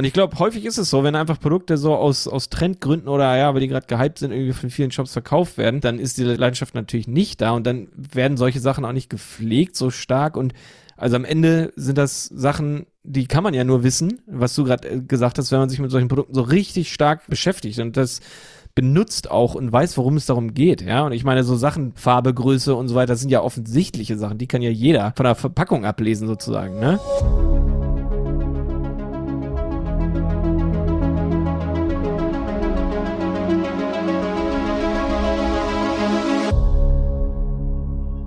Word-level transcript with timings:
Und 0.00 0.06
ich 0.06 0.14
glaube, 0.14 0.38
häufig 0.38 0.64
ist 0.64 0.78
es 0.78 0.88
so, 0.88 1.04
wenn 1.04 1.14
einfach 1.14 1.38
Produkte 1.38 1.76
so 1.76 1.94
aus, 1.94 2.26
aus 2.26 2.48
Trendgründen 2.48 3.06
oder 3.06 3.36
ja, 3.36 3.52
weil 3.52 3.60
die 3.60 3.68
gerade 3.68 3.86
gehypt 3.86 4.18
sind, 4.18 4.32
irgendwie 4.32 4.54
von 4.54 4.70
vielen 4.70 4.90
Shops 4.90 5.12
verkauft 5.12 5.58
werden, 5.58 5.82
dann 5.82 5.98
ist 5.98 6.16
diese 6.16 6.36
Leidenschaft 6.36 6.74
natürlich 6.74 7.06
nicht 7.06 7.42
da 7.42 7.50
und 7.50 7.66
dann 7.66 7.88
werden 7.94 8.38
solche 8.38 8.60
Sachen 8.60 8.86
auch 8.86 8.94
nicht 8.94 9.10
gepflegt 9.10 9.76
so 9.76 9.90
stark 9.90 10.38
und 10.38 10.54
also 10.96 11.16
am 11.16 11.26
Ende 11.26 11.74
sind 11.76 11.98
das 11.98 12.24
Sachen, 12.24 12.86
die 13.02 13.26
kann 13.26 13.44
man 13.44 13.52
ja 13.52 13.62
nur 13.62 13.82
wissen, 13.82 14.22
was 14.26 14.54
du 14.54 14.64
gerade 14.64 14.88
äh, 14.88 15.00
gesagt 15.02 15.36
hast, 15.36 15.52
wenn 15.52 15.58
man 15.58 15.68
sich 15.68 15.80
mit 15.80 15.90
solchen 15.90 16.08
Produkten 16.08 16.32
so 16.32 16.40
richtig 16.40 16.90
stark 16.90 17.26
beschäftigt 17.26 17.78
und 17.78 17.98
das 17.98 18.20
benutzt 18.74 19.30
auch 19.30 19.54
und 19.54 19.70
weiß, 19.70 19.98
worum 19.98 20.16
es 20.16 20.24
darum 20.24 20.54
geht, 20.54 20.80
ja. 20.80 21.04
Und 21.04 21.12
ich 21.12 21.24
meine, 21.24 21.44
so 21.44 21.56
Sachen, 21.56 21.92
Farbe, 21.94 22.32
Größe 22.32 22.74
und 22.74 22.88
so 22.88 22.94
weiter, 22.94 23.08
das 23.08 23.20
sind 23.20 23.28
ja 23.28 23.42
offensichtliche 23.42 24.16
Sachen, 24.16 24.38
die 24.38 24.46
kann 24.46 24.62
ja 24.62 24.70
jeder 24.70 25.12
von 25.14 25.24
der 25.24 25.34
Verpackung 25.34 25.84
ablesen 25.84 26.26
sozusagen, 26.26 26.80
ne? 26.80 26.98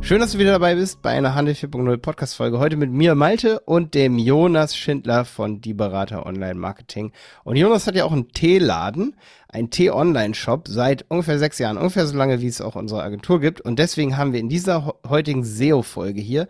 Schön, 0.04 0.20
dass 0.20 0.34
du 0.34 0.38
wieder 0.38 0.52
dabei 0.52 0.76
bist 0.76 1.02
bei 1.02 1.12
einer 1.12 1.34
Handel 1.34 1.54
4.0 1.54 1.96
Podcast 1.96 2.36
Folge. 2.36 2.60
Heute 2.60 2.76
mit 2.76 2.92
mir 2.92 3.16
Malte 3.16 3.62
und 3.62 3.94
dem 3.94 4.18
Jonas 4.18 4.76
Schindler 4.76 5.24
von 5.24 5.62
Die 5.62 5.74
Berater 5.74 6.26
Online 6.26 6.56
Marketing. 6.56 7.14
Und 7.46 7.56
Jonas 7.56 7.88
hat 7.88 7.96
ja 7.96 8.04
auch 8.04 8.12
einen 8.12 8.28
Teeladen, 8.28 9.16
einen 9.48 9.70
Tee-Online-Shop 9.70 10.68
seit 10.68 11.06
ungefähr 11.08 11.40
sechs 11.40 11.58
Jahren, 11.58 11.78
ungefähr 11.78 12.06
so 12.06 12.18
lange, 12.18 12.42
wie 12.42 12.48
es 12.48 12.60
auch 12.60 12.76
unsere 12.76 13.02
Agentur 13.02 13.40
gibt. 13.40 13.62
Und 13.62 13.80
deswegen 13.80 14.18
haben 14.18 14.34
wir 14.34 14.42
in 14.42 14.50
dieser 14.50 14.94
heutigen 15.08 15.46
SEO-Folge 15.46 16.20
hier 16.20 16.50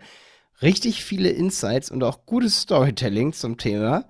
richtig 0.60 1.04
viele 1.04 1.28
Insights 1.28 1.92
und 1.92 2.02
auch 2.02 2.26
gutes 2.26 2.62
Storytelling 2.62 3.34
zum 3.34 3.56
Thema 3.56 4.04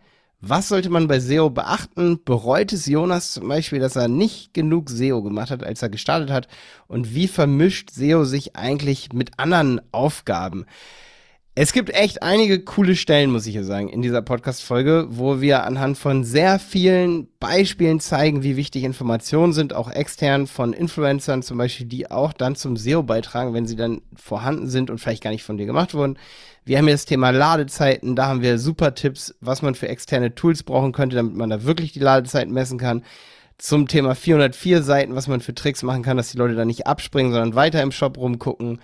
was 0.49 0.69
sollte 0.69 0.91
man 0.91 1.09
bei 1.09 1.21
SEO 1.21 1.51
beachten? 1.51 2.21
Bereut 2.25 2.73
es 2.73 2.87
Jonas 2.87 3.33
zum 3.33 3.49
Beispiel, 3.49 3.81
dass 3.81 3.97
er 3.97 4.09
nicht 4.09 4.55
genug 4.55 4.91
SEO 4.91 5.23
gemacht 5.23 5.51
hat, 5.51 5.65
als 5.65 5.83
er 5.83 5.89
gestartet 5.89 6.31
hat? 6.31 6.49
Und 6.87 7.15
wie 7.15 7.29
vermischt 7.29 7.91
SEO 7.91 8.25
sich 8.25 8.57
eigentlich 8.57 9.13
mit 9.13 9.39
anderen 9.39 9.81
Aufgaben? 9.93 10.67
Es 11.57 11.73
gibt 11.73 11.91
echt 11.91 12.25
einige 12.25 12.65
coole 12.65 12.97
Stellen, 12.97 13.31
muss 13.31 13.47
ich 13.47 13.53
hier 13.53 13.63
sagen, 13.63 13.89
in 13.89 14.03
dieser 14.03 14.23
Podcast-Folge, 14.23 15.07
wo 15.11 15.41
wir 15.41 15.63
anhand 15.63 15.97
von 15.97 16.25
sehr 16.25 16.59
vielen 16.59 17.29
Beispielen 17.39 18.01
zeigen, 18.01 18.43
wie 18.43 18.57
wichtig 18.57 18.83
Informationen 18.83 19.53
sind, 19.53 19.73
auch 19.73 19.89
extern 19.89 20.49
von 20.49 20.73
Influencern 20.73 21.45
zum 21.45 21.57
Beispiel, 21.59 21.87
die 21.87 22.11
auch 22.11 22.33
dann 22.33 22.57
zum 22.57 22.77
SEO 22.77 23.05
beitragen, 23.05 23.55
wenn 23.55 23.69
sie 23.69 23.77
dann 23.77 24.03
vorhanden 24.17 24.69
sind 24.69 24.91
und 24.91 24.99
vielleicht 24.99 25.23
gar 25.23 25.31
nicht 25.31 25.45
von 25.45 25.57
dir 25.57 25.67
gemacht 25.67 25.95
wurden. 25.95 26.19
Wir 26.67 26.79
haben 26.79 26.87
hier 26.87 26.95
das 26.95 27.05
Thema 27.05 27.29
Ladezeiten, 27.31 28.17
da 28.17 28.27
haben 28.27 28.41
wir 28.41 28.59
super 28.59 28.95
Tipps, 28.95 29.35
was 29.41 29.61
man 29.61 29.75
für 29.75 29.89
externe 29.89 30.35
Tools 30.35 30.63
brauchen 30.63 30.93
könnte, 30.93 31.17
damit 31.17 31.35
man 31.35 31.51
da 31.51 31.65
wirklich 31.65 31.93
die 31.93 31.99
Ladezeiten 31.99 32.55
messen 32.55 32.79
kann. 32.79 33.05
Zum 33.59 33.87
Thema 33.87 34.15
404 34.15 34.83
Seiten, 34.83 35.15
was 35.15 35.29
man 35.29 35.41
für 35.41 35.55
Tricks 35.55 35.83
machen 35.83 36.03
kann, 36.03 36.17
dass 36.17 36.33
die 36.33 36.39
Leute 36.39 36.55
da 36.55 36.65
nicht 36.65 36.87
abspringen, 36.87 37.33
sondern 37.33 37.55
weiter 37.55 37.83
im 37.83 37.93
Shop 37.93 38.17
rumgucken. 38.17 38.81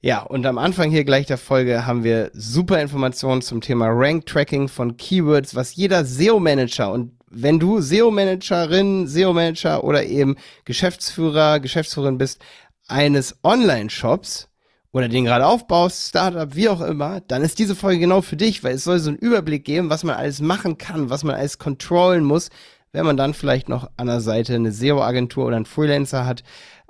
Ja, 0.00 0.22
und 0.22 0.46
am 0.46 0.56
Anfang 0.56 0.90
hier 0.90 1.04
gleich 1.04 1.26
der 1.26 1.36
Folge 1.36 1.86
haben 1.86 2.04
wir 2.04 2.30
super 2.32 2.80
Informationen 2.80 3.42
zum 3.42 3.60
Thema 3.60 3.88
Rank 3.90 4.24
Tracking 4.24 4.68
von 4.68 4.96
Keywords, 4.96 5.54
was 5.54 5.76
jeder 5.76 6.06
SEO-Manager 6.06 6.90
und 6.90 7.12
wenn 7.30 7.60
du 7.60 7.80
SEO-Managerin, 7.80 9.06
SEO-Manager 9.06 9.84
oder 9.84 10.04
eben 10.04 10.36
Geschäftsführer, 10.64 11.60
Geschäftsführerin 11.60 12.18
bist 12.18 12.42
eines 12.88 13.38
Online-Shops, 13.44 14.49
oder 14.92 15.08
den 15.08 15.24
gerade 15.24 15.46
aufbaust, 15.46 16.08
Startup, 16.08 16.54
wie 16.54 16.68
auch 16.68 16.80
immer, 16.80 17.20
dann 17.20 17.42
ist 17.42 17.58
diese 17.58 17.76
Folge 17.76 18.00
genau 18.00 18.22
für 18.22 18.36
dich, 18.36 18.64
weil 18.64 18.74
es 18.74 18.84
soll 18.84 18.98
so 18.98 19.10
einen 19.10 19.18
Überblick 19.18 19.64
geben, 19.64 19.90
was 19.90 20.04
man 20.04 20.16
alles 20.16 20.40
machen 20.40 20.78
kann, 20.78 21.10
was 21.10 21.22
man 21.22 21.36
alles 21.36 21.58
controllen 21.58 22.24
muss, 22.24 22.50
wenn 22.92 23.06
man 23.06 23.16
dann 23.16 23.34
vielleicht 23.34 23.68
noch 23.68 23.88
an 23.96 24.08
der 24.08 24.20
Seite 24.20 24.54
eine 24.54 24.72
SEO-Agentur 24.72 25.46
oder 25.46 25.56
einen 25.56 25.66
Freelancer 25.66 26.26
hat, 26.26 26.42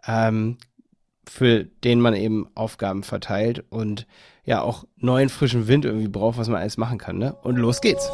ähm, 0.07 0.57
für 1.29 1.65
den 1.65 2.01
man 2.01 2.15
eben 2.15 2.49
Aufgaben 2.55 3.03
verteilt 3.03 3.65
und 3.69 4.07
ja 4.45 4.63
auch 4.63 4.85
neuen 4.97 5.29
frischen 5.29 5.69
Wind 5.69 5.85
irgendwie 5.85 6.09
braucht, 6.09 6.39
was 6.39 6.49
man 6.49 6.61
alles 6.61 6.79
machen 6.79 6.99
kann. 6.99 7.19
Ne? 7.19 7.35
Und 7.43 7.57
los 7.57 7.81
geht's. 7.83 8.11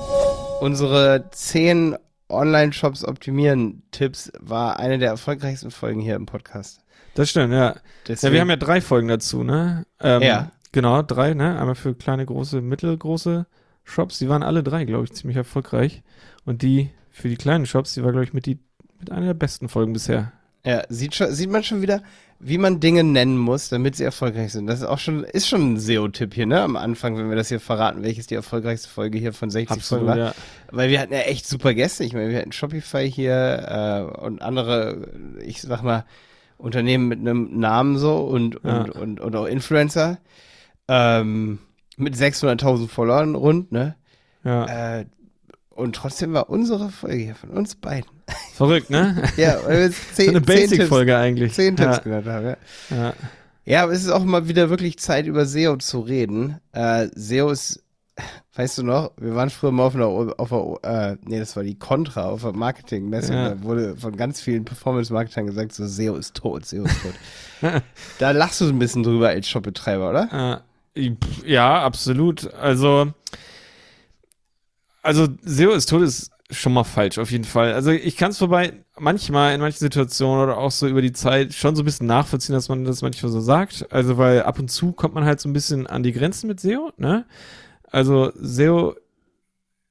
Unsere 0.60 1.30
zehn 1.30 1.96
Online-Shops 2.28 3.04
optimieren 3.04 3.84
Tipps 3.92 4.32
war 4.40 4.80
eine 4.80 4.98
der 4.98 5.10
erfolgreichsten 5.10 5.70
Folgen 5.70 6.00
hier 6.00 6.16
im 6.16 6.26
Podcast. 6.26 6.80
Das 7.16 7.30
stimmt, 7.30 7.52
ja. 7.52 7.74
Deswegen. 8.06 8.28
Ja, 8.28 8.34
wir 8.34 8.40
haben 8.42 8.50
ja 8.50 8.56
drei 8.56 8.80
Folgen 8.80 9.08
dazu, 9.08 9.42
ne? 9.42 9.86
Ähm, 10.00 10.22
ja. 10.22 10.52
Genau, 10.72 11.02
drei, 11.02 11.34
ne? 11.34 11.58
Einmal 11.58 11.74
für 11.74 11.94
kleine, 11.94 12.26
große, 12.26 12.60
mittelgroße 12.60 13.46
Shops. 13.84 14.18
Die 14.18 14.28
waren 14.28 14.42
alle 14.42 14.62
drei, 14.62 14.84
glaube 14.84 15.04
ich, 15.04 15.12
ziemlich 15.12 15.36
erfolgreich. 15.36 16.02
Und 16.44 16.62
die 16.62 16.90
für 17.10 17.28
die 17.28 17.36
kleinen 17.36 17.64
Shops, 17.64 17.94
die 17.94 18.04
war, 18.04 18.12
glaube 18.12 18.24
ich, 18.24 18.34
mit, 18.34 18.44
die, 18.44 18.58
mit 19.00 19.10
einer 19.10 19.26
der 19.26 19.34
besten 19.34 19.70
Folgen 19.70 19.94
bisher. 19.94 20.32
Ja, 20.66 20.82
sieht, 20.90 21.14
schon, 21.14 21.32
sieht 21.32 21.48
man 21.48 21.62
schon 21.62 21.80
wieder, 21.80 22.02
wie 22.38 22.58
man 22.58 22.80
Dinge 22.80 23.04
nennen 23.04 23.38
muss, 23.38 23.70
damit 23.70 23.96
sie 23.96 24.04
erfolgreich 24.04 24.52
sind. 24.52 24.66
Das 24.66 24.80
ist 24.80 24.84
auch 24.84 24.98
schon, 24.98 25.24
ist 25.24 25.48
schon 25.48 25.74
ein 25.74 25.78
SEO-Tipp 25.78 26.34
hier, 26.34 26.44
ne? 26.44 26.60
Am 26.60 26.76
Anfang, 26.76 27.16
wenn 27.16 27.30
wir 27.30 27.36
das 27.36 27.48
hier 27.48 27.60
verraten, 27.60 28.02
welches 28.02 28.26
die 28.26 28.34
erfolgreichste 28.34 28.88
Folge 28.88 29.16
hier 29.16 29.32
von 29.32 29.48
60 29.48 29.70
Absolut, 29.70 30.06
Folgen 30.06 30.20
war. 30.20 30.26
Ja. 30.28 30.34
Weil 30.70 30.90
wir 30.90 31.00
hatten 31.00 31.14
ja 31.14 31.20
echt 31.20 31.46
super 31.46 31.72
Gäste. 31.72 32.04
Ich 32.04 32.12
meine, 32.12 32.28
wir 32.28 32.38
hatten 32.38 32.52
Shopify 32.52 33.10
hier 33.10 34.10
äh, 34.12 34.20
und 34.20 34.42
andere, 34.42 35.08
ich 35.40 35.62
sag 35.62 35.82
mal, 35.82 36.04
Unternehmen 36.58 37.08
mit 37.08 37.20
einem 37.20 37.58
Namen 37.58 37.98
so 37.98 38.18
und, 38.18 38.60
ja. 38.64 38.82
und, 38.82 38.90
und, 38.90 39.20
und, 39.20 39.36
auch 39.36 39.46
Influencer. 39.46 40.18
Ähm, 40.88 41.58
mit 41.96 42.14
600.000 42.14 42.88
Followern 42.88 43.34
rund, 43.34 43.72
ne? 43.72 43.96
Ja. 44.44 44.98
Äh, 45.00 45.06
und 45.70 45.96
trotzdem 45.96 46.32
war 46.32 46.48
unsere 46.48 46.88
Folge 46.90 47.22
hier 47.24 47.34
von 47.34 47.50
uns 47.50 47.74
beiden. 47.74 48.10
Verrückt, 48.54 48.90
ne? 48.90 49.22
ja, 49.36 49.58
weil 49.66 49.80
wir 49.80 49.90
zehn, 50.14 50.26
so 50.26 50.30
eine 50.30 50.40
Basic-Folge 50.40 51.16
eigentlich. 51.16 51.52
Zehn 51.52 51.76
Tipps 51.76 51.98
ja. 51.98 52.02
genannt 52.02 52.26
haben, 52.26 52.46
ja. 52.46 52.56
ja. 52.90 53.14
Ja, 53.68 53.82
aber 53.82 53.92
es 53.92 54.04
ist 54.04 54.10
auch 54.10 54.24
mal 54.24 54.46
wieder 54.46 54.70
wirklich 54.70 54.98
Zeit, 54.98 55.26
über 55.26 55.44
SEO 55.44 55.76
zu 55.76 55.98
reden. 55.98 56.60
Äh, 56.72 57.08
SEO 57.14 57.50
ist 57.50 57.82
Weißt 58.54 58.78
du 58.78 58.82
noch, 58.82 59.12
wir 59.18 59.34
waren 59.34 59.50
früher 59.50 59.70
mal 59.70 59.84
auf 59.84 59.94
einer, 59.94 60.06
auf 60.06 60.52
einer 60.52 61.10
äh, 61.10 61.16
nee, 61.26 61.38
das 61.38 61.54
war 61.56 61.62
die 61.62 61.78
Contra, 61.78 62.24
auf 62.24 62.44
einer 62.44 62.56
Marketingmesse. 62.56 63.34
Ja. 63.34 63.48
Da 63.50 63.62
wurde 63.62 63.96
von 63.96 64.16
ganz 64.16 64.40
vielen 64.40 64.64
Performance-Marketern 64.64 65.46
gesagt, 65.46 65.72
so 65.72 65.86
SEO 65.86 66.16
ist 66.16 66.34
tot, 66.34 66.64
SEO 66.64 66.84
ist 66.84 66.96
tot. 67.02 67.82
da 68.18 68.30
lachst 68.30 68.60
du 68.60 68.64
so 68.66 68.72
ein 68.72 68.78
bisschen 68.78 69.02
drüber 69.02 69.28
als 69.28 69.46
Shopbetreiber, 69.48 70.08
oder? 70.08 70.62
Äh, 70.94 71.12
ja, 71.44 71.82
absolut. 71.82 72.52
Also, 72.54 73.12
also 75.02 75.28
SEO 75.42 75.72
ist 75.72 75.90
tot 75.90 76.02
ist 76.02 76.30
schon 76.50 76.72
mal 76.72 76.84
falsch, 76.84 77.18
auf 77.18 77.30
jeden 77.30 77.44
Fall. 77.44 77.74
Also 77.74 77.90
ich 77.90 78.16
kann 78.16 78.30
es 78.30 78.38
vorbei 78.38 78.72
manchmal 78.98 79.54
in 79.54 79.60
manchen 79.60 79.80
Situationen 79.80 80.44
oder 80.44 80.56
auch 80.56 80.70
so 80.70 80.86
über 80.86 81.02
die 81.02 81.12
Zeit 81.12 81.52
schon 81.52 81.76
so 81.76 81.82
ein 81.82 81.84
bisschen 81.84 82.06
nachvollziehen, 82.06 82.54
dass 82.54 82.68
man 82.68 82.84
das 82.84 83.02
manchmal 83.02 83.32
so 83.32 83.40
sagt. 83.40 83.86
Also 83.90 84.16
weil 84.16 84.42
ab 84.42 84.58
und 84.58 84.70
zu 84.70 84.92
kommt 84.92 85.14
man 85.14 85.24
halt 85.24 85.40
so 85.40 85.48
ein 85.48 85.52
bisschen 85.52 85.86
an 85.86 86.02
die 86.02 86.12
Grenzen 86.12 86.46
mit 86.46 86.60
SEO, 86.60 86.92
ne? 86.96 87.26
Also 87.90 88.32
SEO 88.34 88.94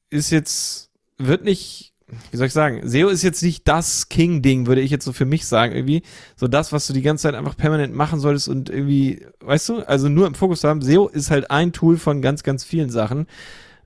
ist 0.09 0.31
jetzt, 0.31 0.91
wird 1.17 1.43
nicht, 1.43 1.93
wie 2.31 2.37
soll 2.37 2.47
ich 2.47 2.53
sagen, 2.53 2.87
SEO 2.87 3.09
ist 3.09 3.23
jetzt 3.23 3.41
nicht 3.41 3.67
das 3.67 4.09
King-Ding, 4.09 4.67
würde 4.67 4.81
ich 4.81 4.91
jetzt 4.91 5.05
so 5.05 5.13
für 5.13 5.25
mich 5.25 5.45
sagen, 5.45 5.73
irgendwie. 5.73 6.03
So 6.35 6.47
das, 6.47 6.71
was 6.71 6.87
du 6.87 6.93
die 6.93 7.01
ganze 7.01 7.23
Zeit 7.23 7.35
einfach 7.35 7.57
permanent 7.57 7.95
machen 7.95 8.19
solltest 8.19 8.47
und 8.47 8.69
irgendwie, 8.69 9.25
weißt 9.41 9.69
du, 9.69 9.79
also 9.87 10.09
nur 10.09 10.27
im 10.27 10.35
Fokus 10.35 10.63
haben. 10.63 10.81
SEO 10.81 11.07
ist 11.07 11.31
halt 11.31 11.51
ein 11.51 11.73
Tool 11.73 11.97
von 11.97 12.21
ganz, 12.21 12.43
ganz 12.43 12.63
vielen 12.63 12.89
Sachen. 12.89 13.27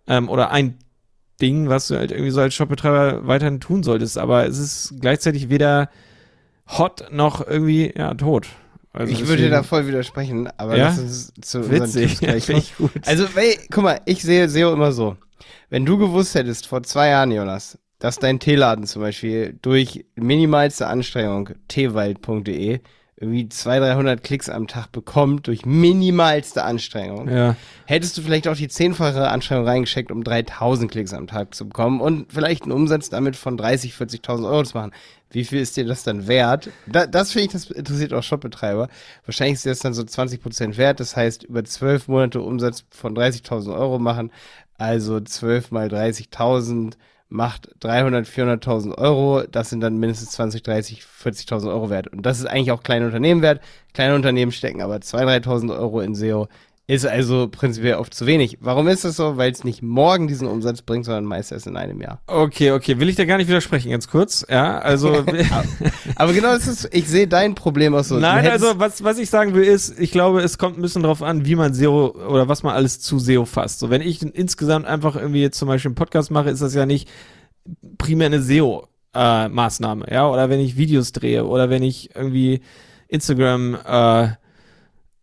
Ähm, 0.08 0.30
oder 0.30 0.52
ein 0.52 0.78
Ding, 1.42 1.70
was 1.70 1.88
du 1.88 1.96
halt 1.96 2.12
irgendwie 2.12 2.32
so 2.32 2.42
als 2.42 2.54
Shopbetreiber 2.54 3.26
weiterhin 3.28 3.60
tun 3.60 3.84
solltest. 3.84 4.18
Aber 4.18 4.46
es 4.46 4.58
ist 4.58 4.96
gleichzeitig 5.00 5.50
weder 5.50 5.90
hot 6.68 7.08
noch 7.12 7.46
irgendwie, 7.46 7.94
ja, 7.96 8.14
tot. 8.14 8.48
Also 8.92 9.12
ich 9.14 9.28
würde 9.28 9.44
dir 9.44 9.50
da 9.50 9.64
voll 9.64 9.88
widersprechen, 9.88 10.50
aber 10.58 10.76
ja? 10.76 10.86
lass 10.86 11.00
uns 11.00 11.34
zu 11.42 11.70
Witzig, 11.70 12.22
ja, 12.22 12.36
ich 12.36 12.76
gut. 12.76 12.92
Also, 13.06 13.36
weil, 13.36 13.56
guck 13.70 13.84
mal, 13.84 14.02
ich 14.06 14.22
sehe 14.24 14.50
SEO 14.50 14.74
immer 14.74 14.92
so. 14.92 15.16
Wenn 15.70 15.86
du 15.86 15.98
gewusst 15.98 16.34
hättest, 16.34 16.66
vor 16.66 16.82
zwei 16.84 17.10
Jahren, 17.10 17.32
Jonas, 17.32 17.78
dass 18.00 18.18
dein 18.18 18.40
Teeladen 18.40 18.86
zum 18.86 19.02
Beispiel 19.02 19.58
durch 19.62 20.06
minimalste 20.16 20.88
Anstrengung, 20.88 21.52
teewald.de, 21.68 22.80
irgendwie 23.22 23.50
200, 23.50 23.96
300 23.96 24.24
Klicks 24.24 24.50
am 24.50 24.68
Tag 24.68 24.94
bekommt 24.94 25.48
durch 25.48 25.66
minimalste 25.66 26.64
Anstrengung, 26.64 27.28
ja. 27.28 27.56
hättest 27.86 28.18
du 28.18 28.22
vielleicht 28.22 28.48
auch 28.48 28.56
die 28.56 28.70
zehnfache 28.70 29.28
Anstrengung 29.28 29.66
reingeschickt, 29.66 30.10
um 30.12 30.24
3000 30.24 30.90
Klicks 30.90 31.14
am 31.14 31.28
Tag 31.28 31.54
zu 31.54 31.68
bekommen 31.68 32.00
und 32.00 32.32
vielleicht 32.32 32.64
einen 32.64 32.72
Umsatz 32.72 33.10
damit 33.10 33.36
von 33.36 33.58
30, 33.58 33.94
40.000 33.94 34.50
Euro 34.50 34.64
zu 34.64 34.78
machen. 34.78 34.92
Wie 35.32 35.46
viel 35.46 35.60
ist 35.60 35.78
dir 35.78 35.86
das 35.86 36.04
dann 36.04 36.28
wert? 36.28 36.70
Da, 36.88 37.06
das 37.06 37.32
finde 37.32 37.46
ich, 37.46 37.52
das 37.52 37.70
interessiert 37.70 38.14
auch 38.14 38.24
Shopbetreiber. 38.24 38.90
Wahrscheinlich 39.26 39.56
ist 39.56 39.66
das 39.66 39.80
dann 39.80 39.94
so 39.94 40.04
20 40.04 40.42
Prozent 40.42 40.78
wert. 40.78 41.00
Das 41.00 41.16
heißt, 41.16 41.44
über 41.44 41.64
zwölf 41.64 42.08
Monate 42.08 42.42
Umsatz 42.42 42.86
von 42.90 43.16
30.000 43.16 43.76
Euro 43.78 44.00
machen. 44.00 44.32
Also 44.78 45.20
12 45.20 45.72
mal 45.72 45.88
30.000 45.88 46.94
macht 47.30 47.70
300, 47.82 48.28
400.000 48.28 48.98
Euro. 48.98 49.44
Das 49.44 49.70
sind 49.70 49.82
dann 49.82 49.98
mindestens 49.98 50.32
20, 50.32 50.64
30, 50.64 51.04
40.000 51.04 51.68
Euro 51.68 51.90
wert. 51.92 52.08
Und 52.08 52.26
das 52.26 52.40
ist 52.40 52.46
eigentlich 52.46 52.72
auch 52.72 52.82
kleine 52.82 53.06
Unternehmen 53.06 53.44
wert. 53.44 53.62
Kleine 53.94 54.16
Unternehmen 54.16 54.52
stecken 54.52 54.82
aber 54.82 54.96
2.000, 54.96 55.46
3.000 55.46 55.78
Euro 55.78 56.02
in 56.02 56.16
SEO. 56.16 56.48
Ist 56.90 57.06
also 57.06 57.48
prinzipiell 57.48 57.98
oft 57.98 58.16
zu 58.16 58.26
wenig. 58.26 58.58
Warum 58.62 58.88
ist 58.88 59.06
das 59.06 59.16
so? 59.16 59.38
Weil 59.38 59.52
es 59.52 59.64
nicht 59.64 59.84
morgen 59.84 60.28
diesen 60.28 60.48
Umsatz 60.48 60.82
bringt, 60.82 61.06
sondern 61.06 61.24
meist 61.24 61.52
erst 61.52 61.68
in 61.68 61.78
einem 61.78 62.02
Jahr. 62.02 62.20
Okay, 62.26 62.72
okay. 62.72 63.00
Will 63.00 63.10
ich 63.10 63.16
da 63.16 63.26
gar 63.26 63.38
nicht 63.38 63.48
widersprechen, 63.48 63.92
ganz 63.92 64.08
kurz. 64.08 64.44
Ja, 64.50 64.80
also. 64.80 65.24
Aber 66.16 66.34
genau 66.34 66.48
das 66.48 66.66
ist, 66.66 66.90
ich 66.92 67.08
sehe 67.08 67.28
dein 67.28 67.54
Problem 67.54 67.94
auch 67.94 68.04
so. 68.04 68.18
Nein, 68.18 68.48
also 68.48 68.80
was, 68.80 69.04
was 69.04 69.20
ich 69.20 69.30
sagen 69.30 69.54
will 69.54 69.66
ist, 69.66 70.00
ich 70.00 70.10
glaube, 70.10 70.42
es 70.42 70.58
kommt 70.58 70.80
ein 70.80 70.82
bisschen 70.82 71.04
drauf 71.04 71.22
an, 71.22 71.46
wie 71.46 71.54
man 71.54 71.76
SEO 71.76 72.08
oder 72.28 72.48
was 72.48 72.64
man 72.64 72.74
alles 72.74 73.00
zu 73.00 73.20
SEO 73.20 73.46
fasst. 73.46 73.78
So, 73.78 73.92
wenn 73.92 74.02
ich 74.02 74.24
insgesamt 74.24 74.88
einfach 74.88 75.16
irgendwie 75.16 75.42
jetzt 75.42 75.60
zum 75.60 75.68
Beispiel 75.68 75.90
einen 75.90 75.96
Podcast 75.96 76.32
mache, 76.32 76.50
ist 76.50 76.64
das 76.64 76.74
ja 76.74 76.88
nicht 76.88 77.08
primär 78.00 78.26
eine 78.26 78.42
SEO. 78.42 78.88
Äh, 79.14 79.48
Maßnahme, 79.48 80.08
ja, 80.12 80.28
oder 80.28 80.50
wenn 80.50 80.60
ich 80.60 80.76
Videos 80.76 81.12
drehe 81.12 81.46
oder 81.46 81.70
wenn 81.70 81.84
ich 81.84 82.16
irgendwie 82.16 82.62
Instagram 83.08 83.76
äh, 83.76 84.30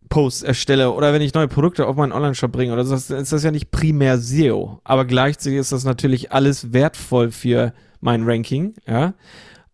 Posts 0.09 0.43
erstelle 0.43 0.91
oder 0.91 1.13
wenn 1.13 1.21
ich 1.21 1.33
neue 1.33 1.47
Produkte 1.47 1.87
auf 1.87 1.95
meinen 1.95 2.11
Online-Shop 2.11 2.51
bringe 2.51 2.73
oder 2.73 2.85
so, 2.85 2.95
ist 2.95 3.31
das 3.31 3.43
ja 3.43 3.51
nicht 3.51 3.71
primär 3.71 4.17
SEO. 4.17 4.79
Aber 4.83 5.05
gleichzeitig 5.05 5.59
ist 5.59 5.71
das 5.71 5.83
natürlich 5.83 6.31
alles 6.31 6.73
wertvoll 6.73 7.31
für 7.31 7.73
mein 7.99 8.23
Ranking, 8.23 8.75
ja. 8.87 9.13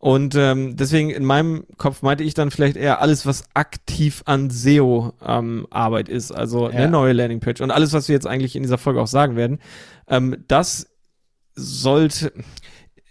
Und 0.03 0.35
ähm, 0.35 0.75
deswegen 0.75 1.11
in 1.11 1.23
meinem 1.23 1.63
Kopf 1.77 2.01
meinte 2.01 2.25
ich 2.25 2.33
dann 2.33 2.51
vielleicht 2.51 2.75
eher 2.75 2.99
alles, 2.99 3.25
was 3.25 3.45
aktiv 3.53 4.21
an 4.25 4.49
SEO-Arbeit 4.49 6.09
ähm, 6.09 6.15
ist, 6.15 6.33
also 6.33 6.69
ja. 6.69 6.75
eine 6.75 6.89
neue 6.89 7.13
Landingpage 7.13 7.61
und 7.61 7.71
alles, 7.71 7.93
was 7.93 8.09
wir 8.09 8.13
jetzt 8.13 8.27
eigentlich 8.27 8.57
in 8.57 8.63
dieser 8.63 8.77
Folge 8.77 9.01
auch 9.01 9.07
sagen 9.07 9.37
werden. 9.37 9.59
Ähm, 10.09 10.43
das 10.49 10.87
sollte 11.55 12.33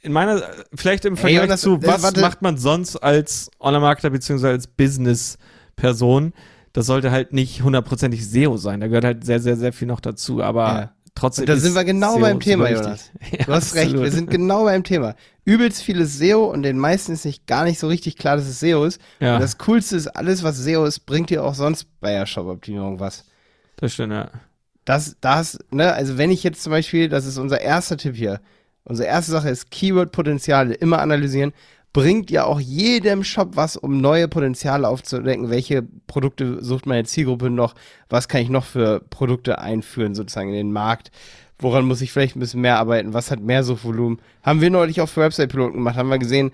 in 0.02 0.12
meiner, 0.12 0.42
vielleicht 0.74 1.06
im 1.06 1.16
Vergleich 1.16 1.48
Ey, 1.48 1.56
zu, 1.56 1.82
was 1.82 2.02
warte. 2.02 2.20
macht 2.20 2.42
man 2.42 2.58
sonst 2.58 2.96
als 2.96 3.50
Online-Marketer 3.58 4.10
beziehungsweise 4.10 4.52
als 4.52 4.66
Business-Person? 4.66 6.34
Das 6.72 6.86
sollte 6.86 7.10
halt 7.10 7.32
nicht 7.32 7.62
hundertprozentig 7.62 8.28
SEO 8.28 8.56
sein. 8.56 8.80
Da 8.80 8.86
gehört 8.86 9.04
halt 9.04 9.24
sehr, 9.24 9.40
sehr, 9.40 9.56
sehr 9.56 9.72
viel 9.72 9.88
noch 9.88 10.00
dazu. 10.00 10.42
Aber 10.42 10.66
ja. 10.66 10.92
trotzdem. 11.14 11.42
Und 11.42 11.48
da 11.50 11.56
sind 11.56 11.74
wir 11.74 11.84
genau 11.84 12.14
SEO 12.14 12.20
beim 12.20 12.40
Thema, 12.40 12.70
Jonas. 12.70 13.10
Ja, 13.30 13.44
du 13.44 13.52
hast 13.52 13.72
absolut. 13.72 13.94
recht, 13.94 14.02
wir 14.02 14.10
sind 14.10 14.30
genau 14.30 14.64
beim 14.64 14.82
Thema. 14.82 15.14
Übelst 15.44 15.82
vieles 15.82 16.18
SEO 16.18 16.44
und 16.44 16.62
den 16.62 16.78
meisten 16.78 17.12
ist 17.12 17.24
nicht 17.24 17.46
gar 17.46 17.64
nicht 17.64 17.78
so 17.78 17.88
richtig 17.88 18.16
klar, 18.16 18.36
dass 18.36 18.46
es 18.46 18.60
SEO 18.60 18.84
ist. 18.84 19.00
Ja. 19.20 19.34
Und 19.34 19.40
das 19.40 19.58
Coolste 19.58 19.96
ist, 19.96 20.08
alles, 20.08 20.42
was 20.42 20.56
SEO 20.58 20.84
ist, 20.84 21.00
bringt 21.00 21.30
dir 21.30 21.44
auch 21.44 21.54
sonst 21.54 21.86
bei 22.00 22.12
der 22.12 22.26
Shop-Optimierung 22.26 23.00
was. 23.00 23.24
Das 23.76 23.92
stimmt, 23.92 24.12
ja. 24.12 24.30
Das, 24.84 25.16
das, 25.20 25.58
ne, 25.70 25.92
also 25.92 26.18
wenn 26.18 26.30
ich 26.30 26.42
jetzt 26.42 26.62
zum 26.62 26.70
Beispiel, 26.70 27.08
das 27.08 27.26
ist 27.26 27.38
unser 27.38 27.60
erster 27.60 27.96
Tipp 27.96 28.16
hier. 28.16 28.40
Unsere 28.84 29.08
erste 29.08 29.30
Sache 29.30 29.48
ist 29.48 29.70
Keyword-Potenziale 29.70 30.74
immer 30.74 31.00
analysieren 31.00 31.52
bringt 31.92 32.30
ja 32.30 32.44
auch 32.44 32.60
jedem 32.60 33.22
Shop 33.22 33.50
was, 33.54 33.76
um 33.76 34.00
neue 34.00 34.28
Potenziale 34.28 34.88
aufzudenken. 34.88 35.50
Welche 35.50 35.82
Produkte 36.06 36.62
sucht 36.64 36.86
meine 36.86 37.04
Zielgruppe 37.04 37.50
noch? 37.50 37.74
Was 38.08 38.28
kann 38.28 38.40
ich 38.40 38.48
noch 38.48 38.64
für 38.64 39.00
Produkte 39.10 39.58
einführen, 39.58 40.14
sozusagen 40.14 40.48
in 40.48 40.54
den 40.54 40.72
Markt? 40.72 41.10
Woran 41.58 41.84
muss 41.84 42.00
ich 42.00 42.10
vielleicht 42.10 42.34
ein 42.36 42.40
bisschen 42.40 42.62
mehr 42.62 42.78
arbeiten? 42.78 43.14
Was 43.14 43.30
hat 43.30 43.40
mehr 43.40 43.62
Suchvolumen? 43.62 44.20
Haben 44.42 44.60
wir 44.60 44.70
neulich 44.70 45.00
auch 45.00 45.08
für 45.08 45.20
Website-Piloten 45.20 45.74
gemacht, 45.74 45.96
haben 45.96 46.08
wir 46.08 46.18
gesehen, 46.18 46.50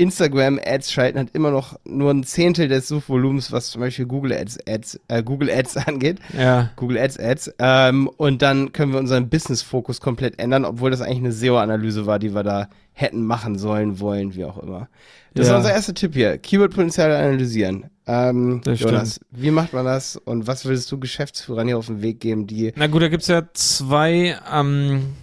Instagram-Ads 0.00 0.90
schalten 0.90 1.18
hat 1.18 1.28
immer 1.34 1.50
noch 1.50 1.78
nur 1.84 2.10
ein 2.10 2.24
Zehntel 2.24 2.68
des 2.68 2.88
Suchvolumens, 2.88 3.52
was 3.52 3.70
zum 3.70 3.82
Beispiel 3.82 4.06
Google 4.06 4.32
Ads, 4.32 4.58
Ads 4.66 5.00
äh, 5.08 5.22
Google 5.22 5.50
Ads 5.50 5.76
angeht. 5.86 6.18
Ja. 6.36 6.70
Google 6.76 6.96
Ads 6.96 7.18
Ads. 7.18 7.54
Ähm, 7.58 8.08
und 8.08 8.40
dann 8.40 8.72
können 8.72 8.92
wir 8.92 8.98
unseren 8.98 9.28
Business-Fokus 9.28 10.00
komplett 10.00 10.40
ändern, 10.40 10.64
obwohl 10.64 10.90
das 10.90 11.02
eigentlich 11.02 11.18
eine 11.18 11.32
SEO-Analyse 11.32 12.06
war, 12.06 12.18
die 12.18 12.34
wir 12.34 12.42
da 12.42 12.68
hätten 12.92 13.24
machen 13.24 13.58
sollen, 13.58 14.00
wollen, 14.00 14.34
wie 14.34 14.46
auch 14.46 14.58
immer. 14.62 14.88
Das 15.34 15.48
ja. 15.48 15.52
ist 15.52 15.58
unser 15.58 15.72
erster 15.74 15.94
Tipp 15.94 16.14
hier. 16.14 16.38
Keyword-Potenziale 16.38 17.18
analysieren. 17.18 17.90
Ähm, 18.06 18.62
das 18.64 18.80
Jonas, 18.80 19.16
stimmt. 19.16 19.42
wie 19.42 19.50
macht 19.50 19.74
man 19.74 19.84
das 19.84 20.16
und 20.16 20.46
was 20.46 20.64
würdest 20.64 20.90
du 20.90 20.98
Geschäftsführern 20.98 21.66
hier 21.66 21.76
auf 21.76 21.86
den 21.86 22.00
Weg 22.00 22.20
geben, 22.20 22.46
die. 22.46 22.72
Na 22.74 22.86
gut, 22.86 23.02
da 23.02 23.08
gibt's 23.08 23.28
ja 23.28 23.42
zwei, 23.52 24.38
ähm, 24.50 25.14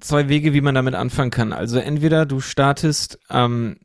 zwei 0.00 0.30
Wege, 0.30 0.54
wie 0.54 0.62
man 0.62 0.74
damit 0.74 0.94
anfangen 0.94 1.30
kann. 1.30 1.52
Also 1.52 1.78
entweder 1.78 2.24
du 2.24 2.40
startest 2.40 3.18
ähm, 3.30 3.76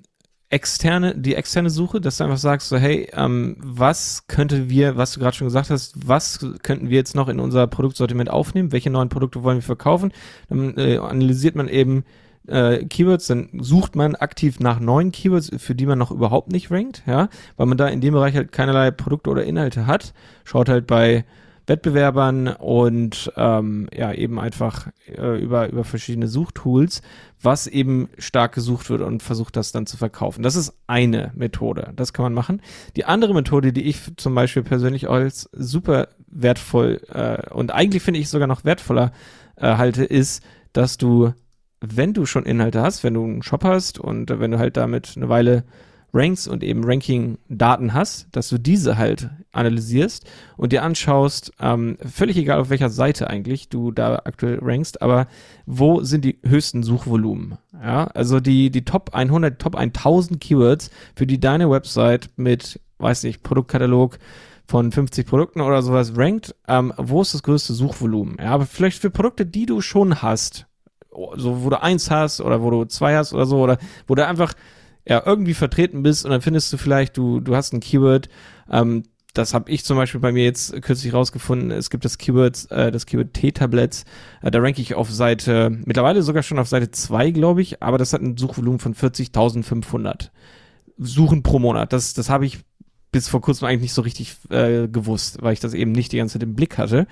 externe, 0.49 1.15
die 1.15 1.35
externe 1.35 1.69
Suche, 1.69 1.99
dass 1.99 2.17
du 2.17 2.23
einfach 2.23 2.37
sagst, 2.37 2.69
so, 2.69 2.77
hey, 2.77 3.09
ähm, 3.13 3.57
was 3.59 4.27
könnte 4.27 4.69
wir, 4.69 4.95
was 4.95 5.13
du 5.13 5.19
gerade 5.19 5.35
schon 5.35 5.47
gesagt 5.47 5.69
hast, 5.69 5.95
was 6.07 6.39
könnten 6.63 6.89
wir 6.89 6.97
jetzt 6.97 7.15
noch 7.15 7.27
in 7.27 7.39
unser 7.39 7.67
Produktsortiment 7.67 8.29
aufnehmen? 8.29 8.71
Welche 8.71 8.89
neuen 8.89 9.09
Produkte 9.09 9.43
wollen 9.43 9.57
wir 9.57 9.63
verkaufen? 9.63 10.13
Dann 10.49 10.77
äh, 10.77 10.97
analysiert 10.97 11.55
man 11.55 11.67
eben 11.67 12.05
äh, 12.47 12.85
Keywords, 12.85 13.27
dann 13.27 13.49
sucht 13.59 13.97
man 13.97 14.15
aktiv 14.15 14.61
nach 14.61 14.79
neuen 14.79 15.11
Keywords, 15.11 15.51
für 15.57 15.75
die 15.75 15.85
man 15.85 15.99
noch 15.99 16.11
überhaupt 16.11 16.49
nicht 16.49 16.71
rankt, 16.71 17.03
ja, 17.05 17.27
weil 17.57 17.65
man 17.65 17.77
da 17.77 17.87
in 17.87 17.99
dem 17.99 18.13
Bereich 18.13 18.35
halt 18.35 18.53
keinerlei 18.53 18.91
Produkte 18.91 19.29
oder 19.29 19.43
Inhalte 19.43 19.85
hat. 19.85 20.13
Schaut 20.45 20.69
halt 20.69 20.87
bei 20.87 21.25
Wettbewerbern 21.67 22.47
und 22.47 23.31
ähm, 23.35 23.89
ja 23.95 24.13
eben 24.13 24.39
einfach 24.39 24.87
äh, 25.05 25.41
über 25.41 25.69
über 25.69 25.83
verschiedene 25.83 26.27
Suchtools, 26.27 27.01
was 27.41 27.67
eben 27.67 28.09
stark 28.17 28.55
gesucht 28.55 28.89
wird 28.89 29.01
und 29.01 29.21
versucht 29.21 29.57
das 29.57 29.73
dann 29.73 29.85
zu 29.85 29.97
verkaufen. 29.97 30.43
Das 30.43 30.55
ist 30.55 30.73
eine 30.87 31.31
Methode, 31.35 31.91
das 31.95 32.13
kann 32.13 32.23
man 32.23 32.33
machen. 32.33 32.61
Die 32.95 33.05
andere 33.05 33.33
Methode, 33.33 33.73
die 33.73 33.83
ich 33.83 34.15
zum 34.15 34.33
Beispiel 34.33 34.63
persönlich 34.63 35.09
als 35.09 35.49
super 35.51 36.07
wertvoll 36.27 37.01
äh, 37.13 37.49
und 37.51 37.73
eigentlich 37.73 38.01
finde 38.01 38.21
ich 38.21 38.29
sogar 38.29 38.47
noch 38.47 38.63
wertvoller 38.63 39.11
äh, 39.57 39.75
halte, 39.75 40.05
ist, 40.05 40.43
dass 40.71 40.97
du, 40.97 41.33
wenn 41.81 42.13
du 42.13 42.25
schon 42.25 42.45
Inhalte 42.45 42.81
hast, 42.81 43.03
wenn 43.03 43.13
du 43.13 43.23
einen 43.23 43.43
Shop 43.43 43.65
hast 43.65 43.99
und 43.99 44.39
wenn 44.39 44.51
du 44.51 44.59
halt 44.59 44.77
damit 44.77 45.13
eine 45.17 45.27
Weile 45.27 45.65
Ranks 46.13 46.47
und 46.47 46.63
eben 46.63 46.83
Ranking-Daten 46.83 47.93
hast, 47.93 48.27
dass 48.31 48.49
du 48.49 48.57
diese 48.57 48.97
halt 48.97 49.29
analysierst 49.51 50.25
und 50.55 50.71
dir 50.71 50.83
anschaust, 50.83 51.51
ähm, 51.59 51.97
völlig 52.05 52.37
egal 52.37 52.59
auf 52.59 52.69
welcher 52.69 52.89
Seite 52.89 53.29
eigentlich 53.29 53.69
du 53.69 53.91
da 53.91 54.21
aktuell 54.23 54.59
rankst, 54.61 55.01
aber 55.01 55.27
wo 55.65 56.01
sind 56.03 56.23
die 56.23 56.39
höchsten 56.43 56.83
Suchvolumen? 56.83 57.57
Ja, 57.73 58.05
also 58.07 58.39
die, 58.39 58.69
die 58.69 58.85
Top 58.85 59.13
100, 59.13 59.59
Top 59.59 59.75
1000 59.75 60.39
Keywords, 60.39 60.91
für 61.15 61.27
die 61.27 61.39
deine 61.39 61.69
Website 61.69 62.29
mit, 62.37 62.79
weiß 62.99 63.23
nicht, 63.23 63.43
Produktkatalog 63.43 64.17
von 64.67 64.91
50 64.91 65.25
Produkten 65.25 65.61
oder 65.61 65.81
sowas 65.81 66.13
rankt, 66.15 66.55
ähm, 66.67 66.93
wo 66.97 67.21
ist 67.21 67.33
das 67.33 67.43
größte 67.43 67.73
Suchvolumen? 67.73 68.37
Ja, 68.39 68.51
aber 68.51 68.65
vielleicht 68.65 68.99
für 69.01 69.09
Produkte, 69.09 69.45
die 69.45 69.65
du 69.65 69.81
schon 69.81 70.21
hast, 70.21 70.67
so 71.35 71.63
wo 71.63 71.69
du 71.69 71.81
eins 71.81 72.11
hast 72.11 72.41
oder 72.41 72.61
wo 72.61 72.69
du 72.69 72.85
zwei 72.85 73.15
hast 73.15 73.33
oder 73.33 73.45
so, 73.45 73.59
oder 73.59 73.77
wo 74.07 74.15
du 74.15 74.25
einfach 74.25 74.53
ja, 75.07 75.23
irgendwie 75.25 75.53
vertreten 75.53 76.03
bist 76.03 76.25
und 76.25 76.31
dann 76.31 76.41
findest 76.41 76.71
du 76.73 76.77
vielleicht, 76.77 77.17
du, 77.17 77.39
du 77.39 77.55
hast 77.55 77.73
ein 77.73 77.79
Keyword, 77.79 78.29
ähm, 78.69 79.03
das 79.33 79.53
habe 79.53 79.69
ich 79.69 79.85
zum 79.85 79.97
Beispiel 79.97 80.19
bei 80.19 80.31
mir 80.31 80.43
jetzt 80.43 80.81
kürzlich 80.81 81.13
rausgefunden. 81.13 81.69
Es 81.71 81.89
gibt 81.89 82.05
das 82.05 82.17
Keyword, 82.17 82.71
äh, 82.71 82.91
das 82.91 83.05
Keyword 83.05 83.33
T-Tablets. 83.33 84.03
Äh, 84.41 84.51
da 84.51 84.59
ranke 84.59 84.81
ich 84.81 84.95
auf 84.95 85.11
Seite, 85.11 85.69
mittlerweile 85.85 86.23
sogar 86.23 86.43
schon 86.43 86.57
auf 86.59 86.67
Seite 86.67 86.89
2, 86.89 87.31
glaube 87.31 87.61
ich, 87.61 87.83
aber 87.83 87.97
das 87.97 88.13
hat 88.13 88.21
ein 88.21 88.37
Suchvolumen 88.37 88.79
von 88.79 88.95
40.500 88.95 90.29
Suchen 90.97 91.43
pro 91.43 91.59
Monat. 91.59 91.93
Das, 91.93 92.13
das 92.15 92.29
habe 92.29 92.45
ich 92.45 92.59
bis 93.11 93.29
vor 93.29 93.41
kurzem 93.41 93.67
eigentlich 93.67 93.81
nicht 93.81 93.93
so 93.93 94.01
richtig 94.01 94.35
äh, 94.49 94.87
gewusst, 94.87 95.37
weil 95.41 95.53
ich 95.53 95.59
das 95.59 95.73
eben 95.73 95.91
nicht 95.91 96.11
die 96.11 96.17
ganze 96.17 96.33
Zeit 96.33 96.43
im 96.43 96.55
Blick 96.55 96.77
hatte. 96.77 97.07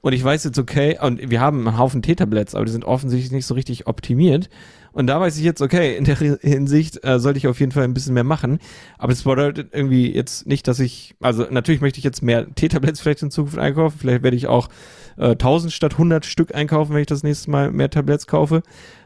Und 0.00 0.12
ich 0.12 0.22
weiß 0.22 0.44
jetzt, 0.44 0.58
okay, 0.58 0.98
und 1.00 1.30
wir 1.30 1.40
haben 1.40 1.66
einen 1.66 1.78
Haufen 1.78 2.02
T-Tablets, 2.02 2.54
aber 2.54 2.64
die 2.64 2.72
sind 2.72 2.84
offensichtlich 2.84 3.32
nicht 3.32 3.46
so 3.46 3.54
richtig 3.54 3.86
optimiert. 3.86 4.50
Und 4.92 5.06
da 5.06 5.20
weiß 5.20 5.36
ich 5.38 5.44
jetzt, 5.44 5.62
okay, 5.62 5.96
in 5.96 6.04
der 6.04 6.16
Hinsicht 6.16 7.04
äh, 7.04 7.18
sollte 7.18 7.38
ich 7.38 7.48
auf 7.48 7.60
jeden 7.60 7.72
Fall 7.72 7.84
ein 7.84 7.94
bisschen 7.94 8.14
mehr 8.14 8.24
machen. 8.24 8.58
Aber 8.98 9.12
es 9.12 9.22
bedeutet 9.22 9.70
irgendwie 9.72 10.14
jetzt 10.14 10.46
nicht, 10.46 10.68
dass 10.68 10.80
ich, 10.80 11.14
also 11.20 11.46
natürlich 11.50 11.80
möchte 11.80 11.98
ich 11.98 12.04
jetzt 12.04 12.22
mehr 12.22 12.46
T-Tablets 12.54 13.00
vielleicht 13.00 13.22
in 13.22 13.30
Zukunft 13.30 13.58
einkaufen. 13.58 13.98
Vielleicht 13.98 14.22
werde 14.22 14.36
ich 14.36 14.46
auch 14.46 14.68
äh, 15.16 15.30
1000 15.30 15.72
statt 15.72 15.92
100 15.92 16.26
Stück 16.26 16.54
einkaufen, 16.54 16.94
wenn 16.94 17.00
ich 17.00 17.06
das 17.06 17.22
nächste 17.22 17.50
Mal 17.50 17.72
mehr 17.72 17.90
Tablets 17.90 18.26
kaufe. 18.26 18.62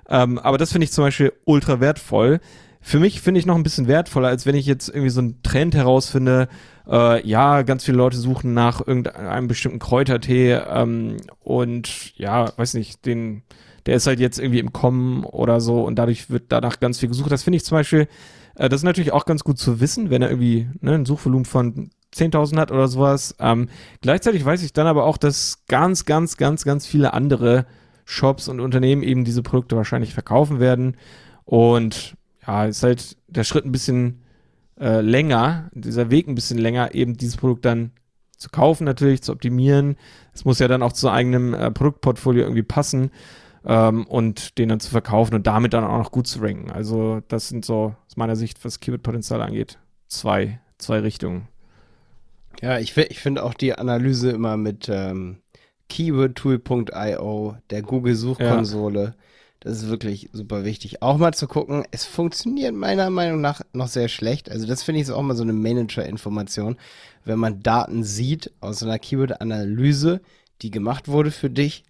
Ähm, 0.08 0.38
aber 0.38 0.58
das 0.58 0.72
finde 0.72 0.84
ich 0.84 0.92
zum 0.92 1.04
Beispiel 1.04 1.32
ultra 1.44 1.80
wertvoll. 1.80 2.40
Für 2.80 3.00
mich 3.00 3.20
finde 3.20 3.40
ich 3.40 3.46
noch 3.46 3.56
ein 3.56 3.64
bisschen 3.64 3.88
wertvoller, 3.88 4.28
als 4.28 4.46
wenn 4.46 4.54
ich 4.54 4.66
jetzt 4.66 4.88
irgendwie 4.88 5.10
so 5.10 5.20
einen 5.20 5.42
Trend 5.42 5.74
herausfinde, 5.74 6.48
äh, 6.88 7.26
ja, 7.26 7.62
ganz 7.62 7.84
viele 7.84 7.96
Leute 7.96 8.16
suchen 8.16 8.54
nach 8.54 8.86
irgendeinem 8.86 9.48
bestimmten 9.48 9.80
Kräutertee 9.80 10.52
ähm, 10.52 11.16
und 11.40 12.16
ja, 12.16 12.56
weiß 12.56 12.74
nicht, 12.74 13.04
den 13.04 13.42
der 13.86 13.96
ist 13.96 14.06
halt 14.06 14.20
jetzt 14.20 14.38
irgendwie 14.38 14.58
im 14.58 14.72
Kommen 14.72 15.24
oder 15.24 15.60
so 15.60 15.84
und 15.84 15.96
dadurch 15.96 16.28
wird 16.28 16.44
danach 16.48 16.80
ganz 16.80 16.98
viel 16.98 17.08
gesucht. 17.08 17.30
Das 17.30 17.44
finde 17.44 17.56
ich 17.56 17.64
zum 17.64 17.76
Beispiel, 17.76 18.08
äh, 18.56 18.68
das 18.68 18.80
ist 18.80 18.84
natürlich 18.84 19.12
auch 19.12 19.24
ganz 19.24 19.44
gut 19.44 19.58
zu 19.58 19.80
wissen, 19.80 20.10
wenn 20.10 20.22
er 20.22 20.30
irgendwie 20.30 20.68
ne, 20.80 20.94
ein 20.94 21.06
Suchvolumen 21.06 21.44
von 21.44 21.90
10.000 22.14 22.58
hat 22.58 22.72
oder 22.72 22.88
sowas. 22.88 23.36
Ähm, 23.38 23.68
gleichzeitig 24.00 24.44
weiß 24.44 24.62
ich 24.62 24.72
dann 24.72 24.86
aber 24.86 25.04
auch, 25.04 25.16
dass 25.16 25.64
ganz, 25.68 26.04
ganz, 26.04 26.36
ganz, 26.36 26.64
ganz 26.64 26.86
viele 26.86 27.12
andere 27.12 27.66
Shops 28.04 28.48
und 28.48 28.60
Unternehmen 28.60 29.02
eben 29.02 29.24
diese 29.24 29.42
Produkte 29.42 29.76
wahrscheinlich 29.76 30.14
verkaufen 30.14 30.58
werden. 30.58 30.96
Und 31.44 32.16
ja, 32.46 32.64
ist 32.66 32.82
halt 32.82 33.16
der 33.28 33.44
Schritt 33.44 33.64
ein 33.64 33.72
bisschen 33.72 34.22
äh, 34.80 35.00
länger, 35.00 35.70
dieser 35.72 36.10
Weg 36.10 36.26
ein 36.26 36.34
bisschen 36.34 36.58
länger, 36.58 36.94
eben 36.94 37.16
dieses 37.16 37.36
Produkt 37.36 37.64
dann 37.64 37.92
zu 38.36 38.50
kaufen 38.50 38.84
natürlich, 38.84 39.22
zu 39.22 39.32
optimieren. 39.32 39.96
Es 40.34 40.44
muss 40.44 40.58
ja 40.58 40.68
dann 40.68 40.82
auch 40.82 40.92
zu 40.92 41.10
eigenem 41.10 41.54
äh, 41.54 41.70
Produktportfolio 41.70 42.42
irgendwie 42.42 42.62
passen 42.62 43.10
ähm, 43.66 44.06
und 44.06 44.58
den 44.58 44.68
dann 44.68 44.80
zu 44.80 44.90
verkaufen 44.90 45.34
und 45.34 45.46
damit 45.46 45.74
dann 45.74 45.84
auch 45.84 45.98
noch 45.98 46.12
gut 46.12 46.26
zu 46.26 46.40
ranken. 46.40 46.70
Also 46.70 47.20
das 47.28 47.48
sind 47.48 47.64
so 47.64 47.94
aus 48.06 48.16
meiner 48.16 48.36
Sicht, 48.36 48.64
was 48.64 48.80
Keyword-Potenzial 48.80 49.42
angeht, 49.42 49.78
zwei, 50.08 50.60
zwei 50.78 51.00
Richtungen. 51.00 51.48
Ja, 52.62 52.78
ich, 52.78 52.96
ich 52.96 53.20
finde 53.20 53.44
auch 53.44 53.52
die 53.52 53.74
Analyse 53.74 54.30
immer 54.30 54.56
mit, 54.56 54.88
ähm, 54.88 55.42
keywordtool.io, 55.88 57.56
der 57.70 57.82
Google-Suchkonsole. 57.82 59.02
Ja. 59.02 59.14
Das 59.60 59.78
ist 59.78 59.88
wirklich 59.88 60.28
super 60.32 60.64
wichtig. 60.64 61.02
Auch 61.02 61.18
mal 61.18 61.32
zu 61.32 61.48
gucken, 61.48 61.84
es 61.90 62.04
funktioniert 62.04 62.74
meiner 62.74 63.10
Meinung 63.10 63.40
nach 63.40 63.62
noch 63.72 63.88
sehr 63.88 64.08
schlecht. 64.08 64.50
Also 64.50 64.66
das 64.66 64.82
finde 64.82 65.00
ich 65.00 65.10
auch 65.10 65.22
mal 65.22 65.36
so 65.36 65.42
eine 65.42 65.54
Manager-Information. 65.54 66.76
Wenn 67.24 67.38
man 67.38 67.62
Daten 67.62 68.04
sieht 68.04 68.52
aus 68.60 68.82
einer 68.82 68.98
Keyword-Analyse, 68.98 70.20
die 70.62 70.70
gemacht 70.70 71.08
wurde 71.08 71.30
für 71.30 71.50
dich, 71.50 71.84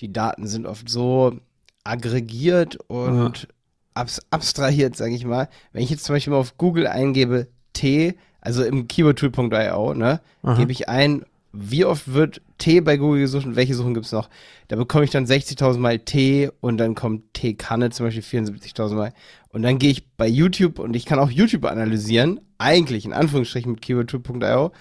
die 0.00 0.12
Daten 0.12 0.46
sind 0.46 0.66
oft 0.66 0.88
so 0.88 1.38
aggregiert 1.84 2.76
und 2.88 3.38
ja. 3.38 3.48
abs 3.94 4.20
abstrahiert, 4.30 4.96
sage 4.96 5.14
ich 5.14 5.24
mal. 5.24 5.48
Wenn 5.72 5.82
ich 5.82 5.90
jetzt 5.90 6.04
zum 6.04 6.14
Beispiel 6.14 6.32
mal 6.32 6.38
auf 6.38 6.56
Google 6.56 6.86
eingebe 6.86 7.48
T, 7.72 8.14
also 8.40 8.64
im 8.64 8.88
keywordtool.io, 8.88 9.94
ne, 9.94 10.20
gebe 10.56 10.72
ich 10.72 10.88
ein, 10.88 11.24
wie 11.52 11.84
oft 11.84 12.12
wird 12.12 12.42
T 12.58 12.80
bei 12.80 12.96
Google 12.96 13.20
gesucht 13.20 13.46
und 13.46 13.56
welche 13.56 13.74
Suchen 13.74 13.94
gibt 13.94 14.06
es 14.06 14.12
noch? 14.12 14.28
Da 14.68 14.76
bekomme 14.76 15.04
ich 15.04 15.10
dann 15.10 15.26
60.000 15.26 15.78
Mal 15.78 15.98
T 16.00 16.50
und 16.60 16.78
dann 16.78 16.94
kommt 16.94 17.32
T-Kanne 17.34 17.90
zum 17.90 18.06
Beispiel 18.06 18.22
74.000 18.22 18.94
Mal. 18.94 19.12
Und 19.48 19.62
dann 19.62 19.78
gehe 19.78 19.90
ich 19.90 20.08
bei 20.16 20.28
YouTube 20.28 20.78
und 20.78 20.94
ich 20.94 21.06
kann 21.06 21.18
auch 21.18 21.30
YouTube 21.30 21.64
analysieren, 21.64 22.40
eigentlich 22.58 23.06
in 23.06 23.12
Anführungsstrichen 23.12 23.72
mit 23.72 23.82
keywordtool.io. 23.82 24.72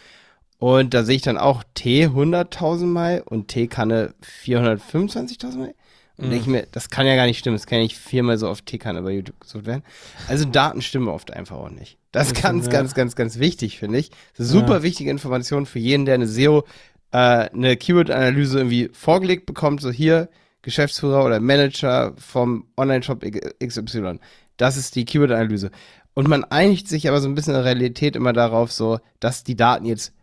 Und 0.60 0.94
da 0.94 1.04
sehe 1.04 1.16
ich 1.16 1.22
dann 1.22 1.38
auch 1.38 1.64
T 1.76 2.08
100.000 2.08 2.86
Mal 2.86 3.22
und 3.22 3.48
T-Kanne 3.48 4.16
425.000 4.44 5.58
Mal. 5.58 5.76
Und 6.18 6.28
mhm. 6.28 6.30
denke 6.32 6.38
ich 6.38 6.48
mir, 6.48 6.68
das 6.72 6.90
kann 6.90 7.06
ja 7.06 7.16
gar 7.16 7.28
nicht 7.28 7.38
stimmen. 7.38 7.56
Das 7.56 7.68
kann 7.68 7.78
ja 7.78 7.84
nicht 7.84 7.98
viermal 7.98 8.38
so 8.40 8.50
oft 8.50 8.66
T-Kanne 8.66 9.04
bei 9.04 9.12
YouTube 9.12 9.40
gesucht 9.40 9.68
werden. 9.68 9.84
Also 10.28 10.46
Daten 10.46 10.82
stimmen 10.82 11.10
oft 11.10 11.32
einfach 11.32 11.58
auch 11.58 11.70
nicht. 11.70 11.98
Das 12.12 12.28
ist 12.28 12.42
ganz, 12.42 12.66
ja. 12.66 12.72
ganz, 12.72 12.96
ganz, 12.96 13.16
ganz 13.16 13.38
wichtig, 13.38 13.78
finde 13.78 14.00
ich. 14.00 14.10
super 14.36 14.78
ja. 14.78 14.84
wichtige 14.84 15.12
Information 15.12 15.68
für 15.68 15.80
jeden, 15.80 16.06
der 16.06 16.16
eine 16.16 16.28
SEO, 16.28 16.64
äh, 17.12 17.18
eine 17.18 17.78
Keyword-Analyse 17.78 18.58
irgendwie 18.58 18.90
vorgelegt 18.92 19.46
bekommt. 19.46 19.82
So 19.82 19.92
hier, 19.92 20.30
Geschäftsführer 20.64 21.24
oder 21.24 21.40
Manager 21.40 22.14
vom 22.18 22.66
Online-Shop 22.78 23.24
XY. 23.64 24.20
Das 24.58 24.76
ist 24.76 24.96
die 24.96 25.06
Keyword-Analyse. 25.06 25.70
Und 26.16 26.28
man 26.28 26.44
einigt 26.46 26.88
sich 26.88 27.08
aber 27.08 27.22
so 27.22 27.30
ein 27.30 27.36
bisschen 27.36 27.54
in 27.54 27.60
der 27.60 27.66
Realität 27.66 28.16
immer 28.16 28.34
darauf, 28.34 28.72
so, 28.72 29.00
dass 29.20 29.44
die 29.44 29.56
Daten 29.56 29.86
jetzt 29.86 30.14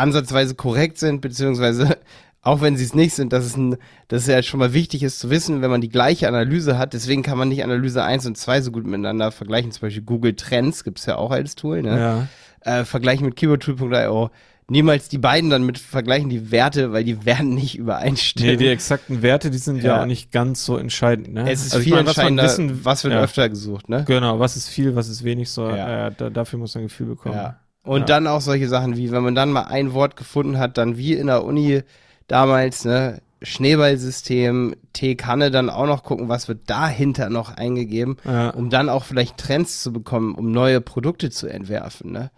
ansatzweise 0.00 0.54
korrekt 0.54 0.98
sind, 0.98 1.20
beziehungsweise 1.20 1.98
auch 2.42 2.60
wenn 2.60 2.76
sie 2.76 2.84
es 2.84 2.94
nicht 2.94 3.14
sind, 3.14 3.32
dass 3.32 3.44
es, 3.44 3.56
ein, 3.56 3.76
dass 4.08 4.22
es 4.22 4.28
ja 4.28 4.42
schon 4.42 4.60
mal 4.60 4.72
wichtig 4.72 5.02
ist 5.02 5.20
zu 5.20 5.30
wissen, 5.30 5.60
wenn 5.62 5.70
man 5.70 5.80
die 5.80 5.90
gleiche 5.90 6.26
Analyse 6.26 6.78
hat. 6.78 6.94
Deswegen 6.94 7.22
kann 7.22 7.36
man 7.36 7.48
nicht 7.48 7.62
Analyse 7.62 8.02
1 8.02 8.26
und 8.26 8.36
2 8.36 8.62
so 8.62 8.70
gut 8.72 8.86
miteinander 8.86 9.30
vergleichen. 9.30 9.70
Zum 9.72 9.82
Beispiel 9.82 10.02
Google 10.02 10.34
Trends 10.34 10.84
gibt 10.84 10.98
es 10.98 11.06
ja 11.06 11.16
auch 11.16 11.30
als 11.30 11.54
Tool. 11.54 11.82
Ne? 11.82 12.28
Ja. 12.64 12.78
Äh, 12.80 12.84
vergleichen 12.84 13.26
mit 13.26 13.36
keywordtool.io. 13.36 14.30
Niemals 14.68 15.08
die 15.08 15.18
beiden 15.18 15.50
dann 15.50 15.64
mit 15.64 15.78
vergleichen 15.78 16.28
die 16.28 16.52
Werte, 16.52 16.92
weil 16.92 17.02
die 17.02 17.26
werden 17.26 17.54
nicht 17.54 17.76
übereinstimmen. 17.76 18.52
Nee, 18.52 18.56
die 18.56 18.68
exakten 18.68 19.20
Werte, 19.20 19.50
die 19.50 19.58
sind 19.58 19.78
ja, 19.78 19.96
ja 19.96 20.02
auch 20.02 20.06
nicht 20.06 20.30
ganz 20.30 20.64
so 20.64 20.76
entscheidend. 20.76 21.34
Ne? 21.34 21.50
Es 21.50 21.66
ist 21.66 21.74
also 21.74 21.82
viel 21.82 21.94
meine, 21.94 22.08
entscheidender, 22.08 22.44
was, 22.44 22.52
wissen, 22.52 22.84
was 22.84 23.02
wird 23.02 23.14
ja. 23.14 23.20
öfter 23.20 23.48
gesucht. 23.48 23.88
Ne? 23.88 24.04
Genau, 24.06 24.38
was 24.38 24.56
ist 24.56 24.68
viel, 24.68 24.94
was 24.94 25.08
ist 25.08 25.24
wenig. 25.24 25.50
So, 25.50 25.68
ja. 25.68 26.06
äh, 26.06 26.12
da, 26.16 26.30
dafür 26.30 26.60
muss 26.60 26.74
man 26.76 26.84
ein 26.84 26.86
Gefühl 26.86 27.08
bekommen. 27.08 27.34
Ja. 27.34 27.58
Und 27.82 28.00
ja. 28.00 28.06
dann 28.06 28.26
auch 28.26 28.40
solche 28.40 28.68
Sachen 28.68 28.96
wie, 28.96 29.10
wenn 29.10 29.22
man 29.22 29.34
dann 29.34 29.52
mal 29.52 29.64
ein 29.64 29.94
Wort 29.94 30.16
gefunden 30.16 30.58
hat, 30.58 30.76
dann 30.76 30.96
wie 30.96 31.14
in 31.14 31.28
der 31.28 31.44
Uni 31.44 31.82
damals, 32.28 32.84
ne, 32.84 33.20
Schneeballsystem, 33.42 34.76
T-Kanne 34.92 35.50
dann 35.50 35.70
auch 35.70 35.86
noch 35.86 36.02
gucken, 36.02 36.28
was 36.28 36.46
wird 36.48 36.68
dahinter 36.68 37.30
noch 37.30 37.56
eingegeben, 37.56 38.18
ja. 38.24 38.50
um 38.50 38.68
dann 38.68 38.88
auch 38.88 39.04
vielleicht 39.04 39.38
Trends 39.38 39.82
zu 39.82 39.92
bekommen, 39.92 40.34
um 40.34 40.52
neue 40.52 40.80
Produkte 40.80 41.30
zu 41.30 41.46
entwerfen, 41.46 42.12
ne? 42.12 42.30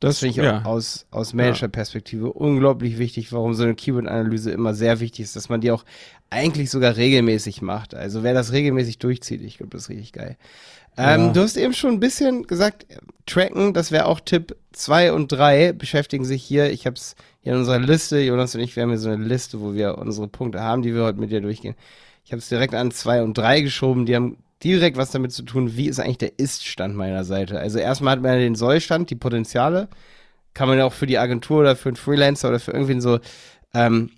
Das, 0.00 0.16
das 0.16 0.18
finde 0.18 0.30
ich 0.30 0.36
ja. 0.36 0.60
auch 0.60 0.64
aus, 0.66 1.06
aus 1.10 1.32
Manager-Perspektive 1.32 2.30
unglaublich 2.30 2.98
wichtig, 2.98 3.32
warum 3.32 3.54
so 3.54 3.62
eine 3.62 3.74
Keyword-Analyse 3.74 4.50
immer 4.50 4.74
sehr 4.74 5.00
wichtig 5.00 5.24
ist, 5.24 5.36
dass 5.36 5.48
man 5.48 5.62
die 5.62 5.70
auch 5.70 5.86
eigentlich 6.28 6.70
sogar 6.70 6.96
regelmäßig 6.96 7.62
macht. 7.62 7.94
Also 7.94 8.22
wer 8.22 8.34
das 8.34 8.52
regelmäßig 8.52 8.98
durchzieht, 8.98 9.40
ich 9.40 9.56
glaube, 9.56 9.70
das 9.70 9.84
ist 9.84 9.88
richtig 9.88 10.12
geil. 10.12 10.36
Ähm, 10.96 11.32
Du 11.32 11.40
hast 11.40 11.56
eben 11.56 11.74
schon 11.74 11.92
ein 11.92 12.00
bisschen 12.00 12.46
gesagt, 12.46 12.86
tracken, 13.26 13.74
das 13.74 13.90
wäre 13.92 14.06
auch 14.06 14.20
Tipp 14.20 14.56
2 14.72 15.12
und 15.12 15.32
3, 15.32 15.72
beschäftigen 15.72 16.24
sich 16.24 16.42
hier, 16.42 16.70
ich 16.70 16.86
habe 16.86 16.96
es 16.96 17.16
hier 17.40 17.52
in 17.52 17.58
unserer 17.58 17.78
Liste, 17.78 18.20
Jonas 18.20 18.54
und 18.54 18.60
ich, 18.60 18.76
wir 18.76 18.82
haben 18.82 18.90
hier 18.90 18.98
so 18.98 19.10
eine 19.10 19.24
Liste, 19.24 19.60
wo 19.60 19.74
wir 19.74 19.98
unsere 19.98 20.28
Punkte 20.28 20.60
haben, 20.60 20.82
die 20.82 20.94
wir 20.94 21.02
heute 21.02 21.18
mit 21.18 21.30
dir 21.30 21.40
durchgehen. 21.40 21.74
Ich 22.24 22.32
habe 22.32 22.38
es 22.38 22.48
direkt 22.48 22.74
an 22.74 22.90
2 22.90 23.22
und 23.22 23.36
3 23.36 23.60
geschoben, 23.62 24.06
die 24.06 24.16
haben 24.16 24.38
direkt 24.62 24.96
was 24.96 25.10
damit 25.10 25.32
zu 25.32 25.42
tun, 25.42 25.76
wie 25.76 25.88
ist 25.88 26.00
eigentlich 26.00 26.18
der 26.18 26.38
Ist-Stand 26.38 26.96
meiner 26.96 27.24
Seite. 27.24 27.58
Also 27.58 27.78
erstmal 27.78 28.12
hat 28.12 28.22
man 28.22 28.38
den 28.38 28.54
Soll-Stand, 28.54 29.10
die 29.10 29.16
Potenziale, 29.16 29.88
kann 30.54 30.68
man 30.68 30.78
ja 30.78 30.86
auch 30.86 30.92
für 30.92 31.06
die 31.06 31.18
Agentur 31.18 31.60
oder 31.60 31.76
für 31.76 31.90
einen 31.90 31.96
Freelancer 31.96 32.48
oder 32.48 32.58
für 32.58 32.72
irgendwen 32.72 33.00
so 33.00 33.20
ähm, 33.74 34.10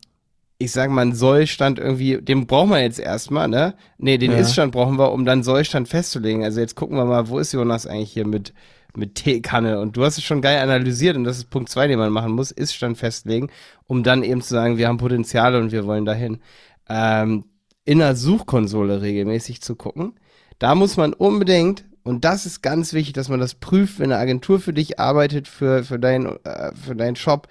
ich 0.58 0.72
sag 0.72 0.90
mal, 0.90 1.02
einen 1.02 1.14
Sollstand 1.14 1.78
irgendwie, 1.78 2.20
den 2.20 2.46
brauchen 2.46 2.70
wir 2.70 2.82
jetzt 2.82 2.98
erstmal, 2.98 3.46
ne? 3.46 3.74
Nee, 3.96 4.18
den 4.18 4.32
ja. 4.32 4.38
Iststand 4.38 4.72
brauchen 4.72 4.98
wir, 4.98 5.12
um 5.12 5.24
dann 5.24 5.44
Sollstand 5.44 5.88
festzulegen. 5.88 6.42
Also 6.42 6.60
jetzt 6.60 6.74
gucken 6.74 6.96
wir 6.96 7.04
mal, 7.04 7.28
wo 7.28 7.38
ist 7.38 7.52
Jonas 7.52 7.86
eigentlich 7.86 8.12
hier 8.12 8.26
mit, 8.26 8.52
mit 8.96 9.14
Teekanne? 9.14 9.78
Und 9.78 9.96
du 9.96 10.04
hast 10.04 10.18
es 10.18 10.24
schon 10.24 10.42
geil 10.42 10.58
analysiert 10.58 11.16
und 11.16 11.22
das 11.22 11.36
ist 11.38 11.50
Punkt 11.50 11.68
zwei, 11.68 11.86
den 11.86 12.00
man 12.00 12.12
machen 12.12 12.32
muss, 12.32 12.50
Iststand 12.50 12.98
festlegen, 12.98 13.50
um 13.86 14.02
dann 14.02 14.24
eben 14.24 14.42
zu 14.42 14.52
sagen, 14.52 14.78
wir 14.78 14.88
haben 14.88 14.98
Potenziale 14.98 15.60
und 15.60 15.70
wir 15.70 15.86
wollen 15.86 16.04
dahin. 16.04 16.40
Ähm, 16.88 17.44
in 17.84 18.00
der 18.00 18.16
Suchkonsole 18.16 19.00
regelmäßig 19.00 19.62
zu 19.62 19.76
gucken. 19.76 20.18
Da 20.58 20.74
muss 20.74 20.96
man 20.96 21.12
unbedingt, 21.12 21.84
und 22.02 22.24
das 22.24 22.46
ist 22.46 22.62
ganz 22.62 22.92
wichtig, 22.92 23.12
dass 23.12 23.28
man 23.28 23.38
das 23.38 23.54
prüft, 23.54 24.00
wenn 24.00 24.10
eine 24.10 24.20
Agentur 24.20 24.58
für 24.58 24.72
dich 24.72 24.98
arbeitet, 24.98 25.46
für, 25.46 25.84
für, 25.84 26.00
dein, 26.00 26.26
äh, 26.44 26.72
für 26.74 26.96
deinen 26.96 27.16
Shop 27.16 27.46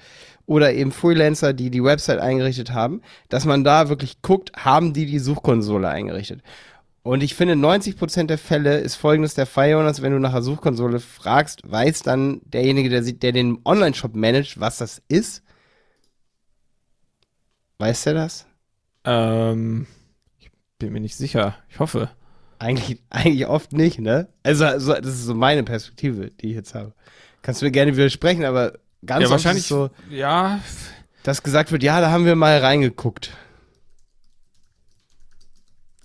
oder 0.48 0.74
eben 0.74 0.92
Freelancer, 0.92 1.54
die 1.54 1.70
die 1.70 1.84
Website 1.84 2.20
eingerichtet 2.20 2.74
haben, 2.74 3.02
dass 3.30 3.46
man 3.46 3.64
da 3.64 3.90
wirklich 3.90 4.22
guckt, 4.24 4.52
haben 4.56 4.94
die 4.94 5.06
die 5.06 5.20
Suchkonsole 5.20 5.90
eingerichtet. 5.90 6.42
Und 7.04 7.22
ich 7.22 7.36
finde, 7.36 7.54
90% 7.54 8.26
der 8.26 8.38
Fälle 8.38 8.80
ist 8.80 8.96
folgendes 8.96 9.34
der 9.34 9.46
Fall, 9.46 9.70
Jonas, 9.70 10.02
wenn 10.02 10.14
du 10.14 10.20
nach 10.20 10.34
der 10.34 10.42
Suchkonsole 10.42 11.00
fragst, 11.00 11.62
weiß 11.70 12.02
dann 12.02 12.42
derjenige, 12.46 12.90
der, 12.90 13.02
der 13.02 13.32
den 13.32 13.60
Online-Shop 13.64 14.16
managt, 14.16 14.60
was 14.60 14.78
das 14.78 15.02
ist? 15.08 15.44
Weiß 17.78 18.04
der 18.04 18.14
das? 18.14 18.48
Ähm, 19.04 19.86
ich 20.40 20.50
bin 20.80 20.92
mir 20.92 21.00
nicht 21.00 21.16
sicher. 21.16 21.56
Ich 21.70 21.80
hoffe. 21.80 22.10
Eigentlich, 22.60 23.02
eigentlich 23.10 23.48
oft 23.48 23.72
nicht, 23.72 24.00
ne? 24.00 24.28
Also, 24.44 24.66
also, 24.66 24.94
das 24.94 25.08
ist 25.08 25.26
so 25.26 25.36
meine 25.36 25.64
Perspektive, 25.64 26.32
die 26.32 26.48
ich 26.48 26.56
jetzt 26.56 26.74
habe. 26.74 26.94
Kannst 27.42 27.62
du 27.62 27.66
mir 27.66 27.72
gerne 27.72 27.96
widersprechen, 27.96 28.46
aber 28.46 28.74
Ganz 29.08 29.24
ja, 29.24 29.30
wahrscheinlich 29.30 29.66
so, 29.66 29.90
ja. 30.10 30.60
Dass 31.24 31.42
gesagt 31.42 31.72
wird, 31.72 31.84
ja, 31.84 32.00
da 32.00 32.12
haben 32.12 32.26
wir 32.26 32.36
mal 32.36 32.58
reingeguckt. 32.60 33.32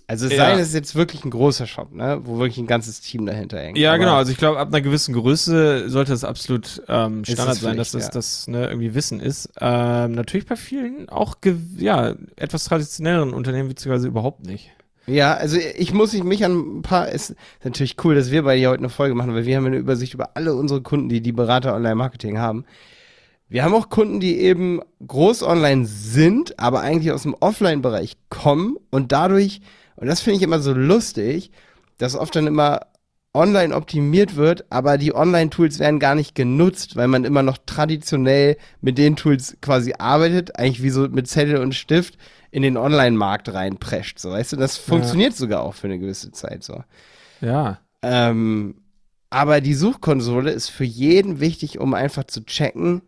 Also 0.07 0.25
es 0.25 0.33
ja. 0.33 0.37
sei 0.37 0.51
denn, 0.51 0.59
es 0.59 0.67
ist 0.69 0.73
jetzt 0.73 0.95
wirklich 0.95 1.23
ein 1.23 1.31
großer 1.31 1.65
Shop, 1.65 1.93
ne, 1.93 2.19
wo 2.23 2.37
wirklich 2.37 2.57
ein 2.57 2.67
ganzes 2.67 2.99
Team 3.01 3.25
dahinter 3.25 3.59
hängt. 3.59 3.77
Ja, 3.77 3.91
Aber 3.91 3.99
genau. 3.99 4.15
Also 4.15 4.31
ich 4.31 4.37
glaube, 4.37 4.59
ab 4.59 4.67
einer 4.67 4.81
gewissen 4.81 5.13
Größe 5.13 5.89
sollte 5.89 6.11
das 6.11 6.23
absolut 6.23 6.81
ähm, 6.87 7.23
Standard 7.23 7.55
sein, 7.55 7.77
dass 7.77 7.91
das, 7.91 8.05
ja. 8.05 8.09
das 8.11 8.47
ne, 8.47 8.67
irgendwie 8.67 8.93
Wissen 8.95 9.19
ist. 9.19 9.49
Ähm, 9.61 10.11
natürlich 10.11 10.45
bei 10.45 10.55
vielen 10.55 11.07
auch 11.09 11.35
ja 11.77 12.15
etwas 12.35 12.65
traditionelleren 12.65 13.33
Unternehmen 13.33 13.69
beziehungsweise 13.69 14.07
überhaupt 14.07 14.45
nicht. 14.45 14.71
Ja, 15.05 15.33
also 15.33 15.57
ich 15.57 15.93
muss 15.93 16.13
mich 16.13 16.45
an 16.45 16.79
ein 16.79 16.81
paar, 16.81 17.09
es 17.09 17.31
ist 17.31 17.39
natürlich 17.63 17.95
cool, 18.03 18.15
dass 18.15 18.31
wir 18.31 18.43
beide 18.43 18.59
hier 18.59 18.69
heute 18.69 18.79
eine 18.79 18.89
Folge 18.89 19.15
machen, 19.15 19.33
weil 19.33 19.45
wir 19.45 19.57
haben 19.57 19.65
eine 19.65 19.77
Übersicht 19.77 20.13
über 20.13 20.35
alle 20.35 20.53
unsere 20.53 20.81
Kunden, 20.81 21.09
die 21.09 21.21
die 21.21 21.33
Berater 21.33 21.75
Online-Marketing 21.75 22.37
haben. 22.37 22.65
Wir 23.53 23.63
haben 23.63 23.75
auch 23.75 23.89
Kunden, 23.89 24.19
die 24.19 24.39
eben 24.39 24.81
groß 25.05 25.43
online 25.43 25.85
sind, 25.85 26.57
aber 26.57 26.81
eigentlich 26.81 27.11
aus 27.11 27.21
dem 27.21 27.35
Offline-Bereich 27.39 28.17
kommen 28.29 28.77
und 28.89 29.11
dadurch, 29.11 29.61
und 29.95 30.07
das 30.07 30.21
finde 30.21 30.37
ich 30.37 30.41
immer 30.41 30.57
so 30.57 30.73
lustig, 30.73 31.51
dass 31.99 32.15
oft 32.15 32.35
dann 32.35 32.47
immer 32.47 32.87
online 33.31 33.75
optimiert 33.75 34.37
wird, 34.37 34.65
aber 34.71 34.97
die 34.97 35.13
Online-Tools 35.13 35.77
werden 35.77 35.99
gar 35.99 36.15
nicht 36.15 36.33
genutzt, 36.33 36.95
weil 36.95 37.07
man 37.07 37.25
immer 37.25 37.43
noch 37.43 37.59
traditionell 37.63 38.57
mit 38.81 38.97
den 38.97 39.15
Tools 39.15 39.55
quasi 39.61 39.93
arbeitet, 39.99 40.57
eigentlich 40.57 40.81
wie 40.81 40.89
so 40.89 41.07
mit 41.07 41.27
Zettel 41.27 41.57
und 41.57 41.75
Stift 41.75 42.17
in 42.49 42.63
den 42.63 42.75
Online-Markt 42.75 43.53
reinprescht, 43.53 44.17
so 44.17 44.31
weißt 44.31 44.53
du, 44.53 44.55
das 44.55 44.77
funktioniert 44.77 45.33
ja. 45.33 45.37
sogar 45.37 45.61
auch 45.61 45.75
für 45.75 45.85
eine 45.85 45.99
gewisse 45.99 46.31
Zeit 46.31 46.63
so. 46.63 46.83
Ja. 47.39 47.77
Ähm, 48.01 48.81
aber 49.29 49.61
die 49.61 49.75
Suchkonsole 49.75 50.49
ist 50.49 50.69
für 50.69 50.85
jeden 50.85 51.39
wichtig, 51.39 51.77
um 51.77 51.93
einfach 51.93 52.23
zu 52.23 52.43
checken, 52.43 53.03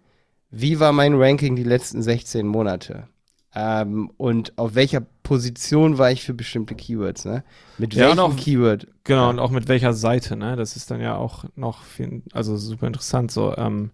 wie 0.55 0.79
war 0.79 0.93
mein 0.93 1.15
Ranking 1.15 1.55
die 1.55 1.63
letzten 1.63 2.01
16 2.01 2.47
Monate. 2.47 3.07
Ähm, 3.53 4.12
und 4.17 4.57
auf 4.57 4.75
welcher 4.75 5.01
Position 5.24 5.97
war 5.97 6.12
ich 6.12 6.24
für 6.24 6.33
bestimmte 6.33 6.75
Keywords, 6.75 7.24
ne? 7.24 7.43
Mit 7.77 7.93
ja, 7.93 8.07
welchem 8.07 8.19
auch, 8.19 8.35
Keyword? 8.35 8.88
Genau, 9.05 9.29
und 9.29 9.39
auch 9.39 9.50
mit 9.50 9.69
welcher 9.69 9.93
Seite, 9.93 10.35
ne? 10.35 10.57
Das 10.57 10.75
ist 10.75 10.91
dann 10.91 11.00
ja 11.00 11.15
auch 11.15 11.45
noch 11.55 11.83
viel, 11.83 12.21
also 12.33 12.57
super 12.57 12.88
interessant. 12.88 13.31
So, 13.31 13.55
ähm, 13.55 13.91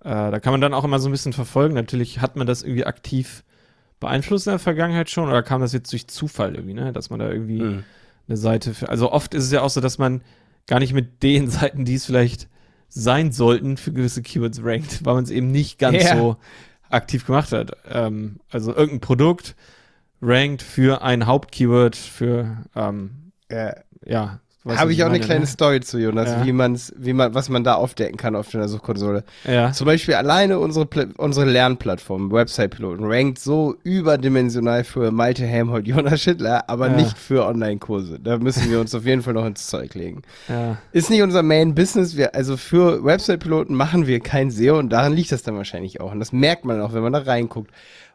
äh, 0.00 0.30
da 0.30 0.38
kann 0.38 0.52
man 0.52 0.60
dann 0.60 0.74
auch 0.74 0.84
immer 0.84 0.98
so 0.98 1.08
ein 1.08 1.12
bisschen 1.12 1.32
verfolgen. 1.32 1.74
Natürlich 1.74 2.20
hat 2.20 2.36
man 2.36 2.46
das 2.46 2.62
irgendwie 2.62 2.84
aktiv 2.84 3.42
beeinflusst 4.00 4.46
in 4.46 4.52
der 4.52 4.58
Vergangenheit 4.58 5.08
schon 5.08 5.28
oder 5.28 5.42
kam 5.42 5.62
das 5.62 5.72
jetzt 5.72 5.90
durch 5.92 6.06
Zufall 6.08 6.54
irgendwie, 6.54 6.74
ne? 6.74 6.92
Dass 6.92 7.08
man 7.08 7.20
da 7.20 7.30
irgendwie 7.30 7.62
mhm. 7.62 7.84
eine 8.28 8.36
Seite 8.36 8.74
für. 8.74 8.90
Also 8.90 9.12
oft 9.12 9.32
ist 9.32 9.44
es 9.44 9.52
ja 9.52 9.62
auch 9.62 9.70
so, 9.70 9.80
dass 9.80 9.96
man 9.96 10.22
gar 10.66 10.78
nicht 10.78 10.92
mit 10.92 11.22
den 11.22 11.48
Seiten, 11.50 11.86
die 11.86 11.94
es 11.94 12.04
vielleicht 12.04 12.49
sein 12.90 13.32
sollten, 13.32 13.76
für 13.76 13.92
gewisse 13.92 14.22
Keywords 14.22 14.62
rankt, 14.62 15.04
weil 15.04 15.14
man 15.14 15.24
es 15.24 15.30
eben 15.30 15.50
nicht 15.50 15.78
ganz 15.78 16.04
ja. 16.04 16.16
so 16.16 16.36
aktiv 16.90 17.24
gemacht 17.24 17.52
hat. 17.52 17.72
Ähm, 17.88 18.40
also 18.50 18.74
irgendein 18.74 19.00
Produkt 19.00 19.56
rankt 20.20 20.62
für 20.62 21.02
ein 21.02 21.26
Hauptkeyword 21.26 21.96
für 21.96 22.64
ähm, 22.74 23.32
Ja. 23.50 23.74
ja. 24.04 24.40
Habe 24.68 24.92
ich 24.92 25.02
auch 25.02 25.06
eine 25.06 25.14
meine, 25.14 25.24
kleine 25.24 25.40
ne? 25.40 25.46
Story 25.46 25.80
zu, 25.80 25.98
Jonas, 25.98 26.28
Ja. 26.28 26.44
wie 26.44 26.52
man's, 26.52 26.92
wie 26.98 27.14
man, 27.14 27.32
was 27.34 27.48
man 27.48 27.64
da 27.64 27.74
aufdecken 27.76 28.18
kann 28.18 28.36
auf 28.36 28.50
der 28.50 28.68
Suchkonsole. 28.68 29.24
Ja. 29.44 29.72
Zum 29.72 29.86
Beispiel 29.86 30.14
alleine 30.14 30.58
unsere, 30.58 30.86
unsere 31.16 31.46
Lernplattform, 31.46 32.30
Website-Piloten, 32.30 33.04
rankt 33.04 33.38
so 33.38 33.76
überdimensional 33.84 34.84
für 34.84 35.10
Malte 35.12 35.46
Helmholt, 35.46 35.86
Jonas 35.88 36.20
Schindler, 36.20 36.68
aber 36.68 36.88
Ja. 36.88 36.96
nicht 36.96 37.16
für 37.16 37.46
Online-Kurse. 37.46 38.18
Da 38.20 38.36
müssen 38.38 38.70
wir 38.70 38.80
uns 38.80 38.94
auf 38.94 39.06
jeden 39.06 39.22
Fall 39.22 39.32
noch 39.34 39.46
ins 39.46 39.66
Zeug 39.66 39.94
legen. 39.94 40.22
Ja. 40.48 40.76
Ist 40.92 41.08
nicht 41.08 41.22
unser 41.22 41.42
Main-Business. 41.42 42.16
Wir, 42.16 42.34
also 42.34 42.56
für 42.58 43.02
Website-Piloten 43.02 43.74
machen 43.74 44.06
wir 44.06 44.20
kein 44.20 44.50
SEO 44.50 44.78
und 44.78 44.90
daran 44.90 45.14
liegt 45.14 45.32
das 45.32 45.42
dann 45.42 45.56
wahrscheinlich 45.56 46.00
auch. 46.02 46.12
Und 46.12 46.20
das 46.20 46.32
merkt 46.32 46.66
man 46.66 46.80
auch, 46.82 46.92
wenn 46.92 47.02
man 47.02 47.12
da 47.14 47.20
reinguckt. 47.20 47.70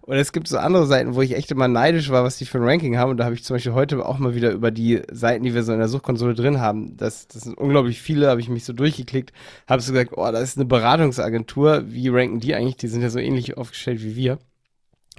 Und 0.05 0.17
es 0.17 0.31
gibt 0.31 0.47
so 0.47 0.59
andere 0.59 0.85
Seiten, 0.85 1.15
wo 1.15 1.23
ich 1.23 1.35
echt 1.35 1.49
immer 1.49 1.67
neidisch 1.67 2.11
war, 2.11 2.23
was 2.23 2.37
die 2.37 2.45
für 2.45 2.59
ein 2.59 2.63
Ranking 2.63 2.95
haben. 2.95 3.09
Und 3.09 3.17
da 3.17 3.25
habe 3.25 3.33
ich 3.33 3.43
zum 3.43 3.55
Beispiel 3.55 3.73
heute 3.73 4.05
auch 4.05 4.19
mal 4.19 4.35
wieder 4.35 4.51
über 4.51 4.69
die 4.69 5.01
Seiten, 5.11 5.43
die 5.43 5.55
wir 5.55 5.63
so 5.63 5.73
in 5.73 5.79
der 5.79 5.87
Suchkonsole 5.87 6.35
drin 6.35 6.61
haben. 6.61 6.95
Das, 6.95 7.27
das 7.27 7.41
sind 7.41 7.57
unglaublich 7.57 7.99
viele, 7.99 8.29
habe 8.29 8.39
ich 8.39 8.47
mich 8.47 8.65
so 8.65 8.73
durchgeklickt, 8.73 9.33
habe 9.67 9.81
so 9.81 9.93
gesagt, 9.93 10.11
oh, 10.15 10.31
das 10.31 10.43
ist 10.43 10.57
eine 10.57 10.65
Beratungsagentur. 10.65 11.85
Wie 11.87 12.09
ranken 12.09 12.39
die 12.39 12.53
eigentlich? 12.53 12.77
Die 12.77 12.87
sind 12.87 13.01
ja 13.01 13.09
so 13.09 13.17
ähnlich 13.17 13.57
aufgestellt 13.57 14.03
wie 14.03 14.15
wir. 14.15 14.37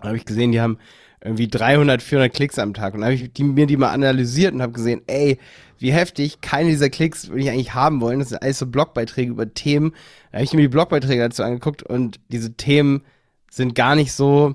Da 0.00 0.09
habe 0.09 0.19
ich 0.19 0.25
gesehen, 0.25 0.52
die 0.52 0.61
haben 0.61 0.78
irgendwie 1.21 1.49
300, 1.49 2.00
400 2.00 2.33
Klicks 2.33 2.59
am 2.61 2.73
Tag. 2.73 2.95
Und 2.95 3.00
dann 3.00 3.11
habe 3.11 3.14
ich 3.14 3.33
die, 3.33 3.43
mir 3.43 3.66
die 3.66 3.76
mal 3.76 3.90
analysiert 3.90 4.55
und 4.55 4.62
habe 4.62 4.73
gesehen, 4.73 5.02
ey, 5.09 5.40
wie 5.81 5.90
heftig, 5.90 6.40
keine 6.43 6.71
dieser 6.71 6.90
Klicks 6.90 7.28
würde 7.28 7.43
ich 7.43 7.50
eigentlich 7.50 7.75
haben 7.75 8.00
wollen. 8.00 8.21
Das 8.21 8.28
sind 8.28 8.40
alles 8.40 8.61
so 8.61 8.66
Blogbeiträge 8.66 9.33
über 9.33 9.52
Themen. 9.52 9.95
Da 10.31 10.38
habe 10.38 10.45
ich 10.45 10.52
mir 10.52 10.61
die 10.61 10.69
Blogbeiträge 10.69 11.23
dazu 11.23 11.43
angeguckt 11.43 11.83
und 11.83 12.21
diese 12.28 12.55
Themen 12.55 13.02
sind 13.50 13.74
gar 13.74 13.94
nicht 13.94 14.12
so, 14.12 14.54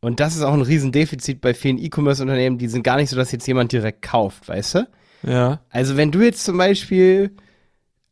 und 0.00 0.20
das 0.20 0.36
ist 0.36 0.42
auch 0.42 0.54
ein 0.54 0.62
Riesendefizit 0.62 1.40
bei 1.40 1.54
vielen 1.54 1.78
E-Commerce-Unternehmen, 1.78 2.58
die 2.58 2.68
sind 2.68 2.82
gar 2.82 2.96
nicht 2.96 3.10
so, 3.10 3.16
dass 3.16 3.32
jetzt 3.32 3.46
jemand 3.46 3.72
direkt 3.72 4.02
kauft, 4.02 4.48
weißt 4.48 4.74
du? 4.76 4.88
Ja. 5.22 5.60
Also 5.70 5.96
wenn 5.96 6.12
du 6.12 6.22
jetzt 6.22 6.44
zum 6.44 6.58
Beispiel 6.58 7.34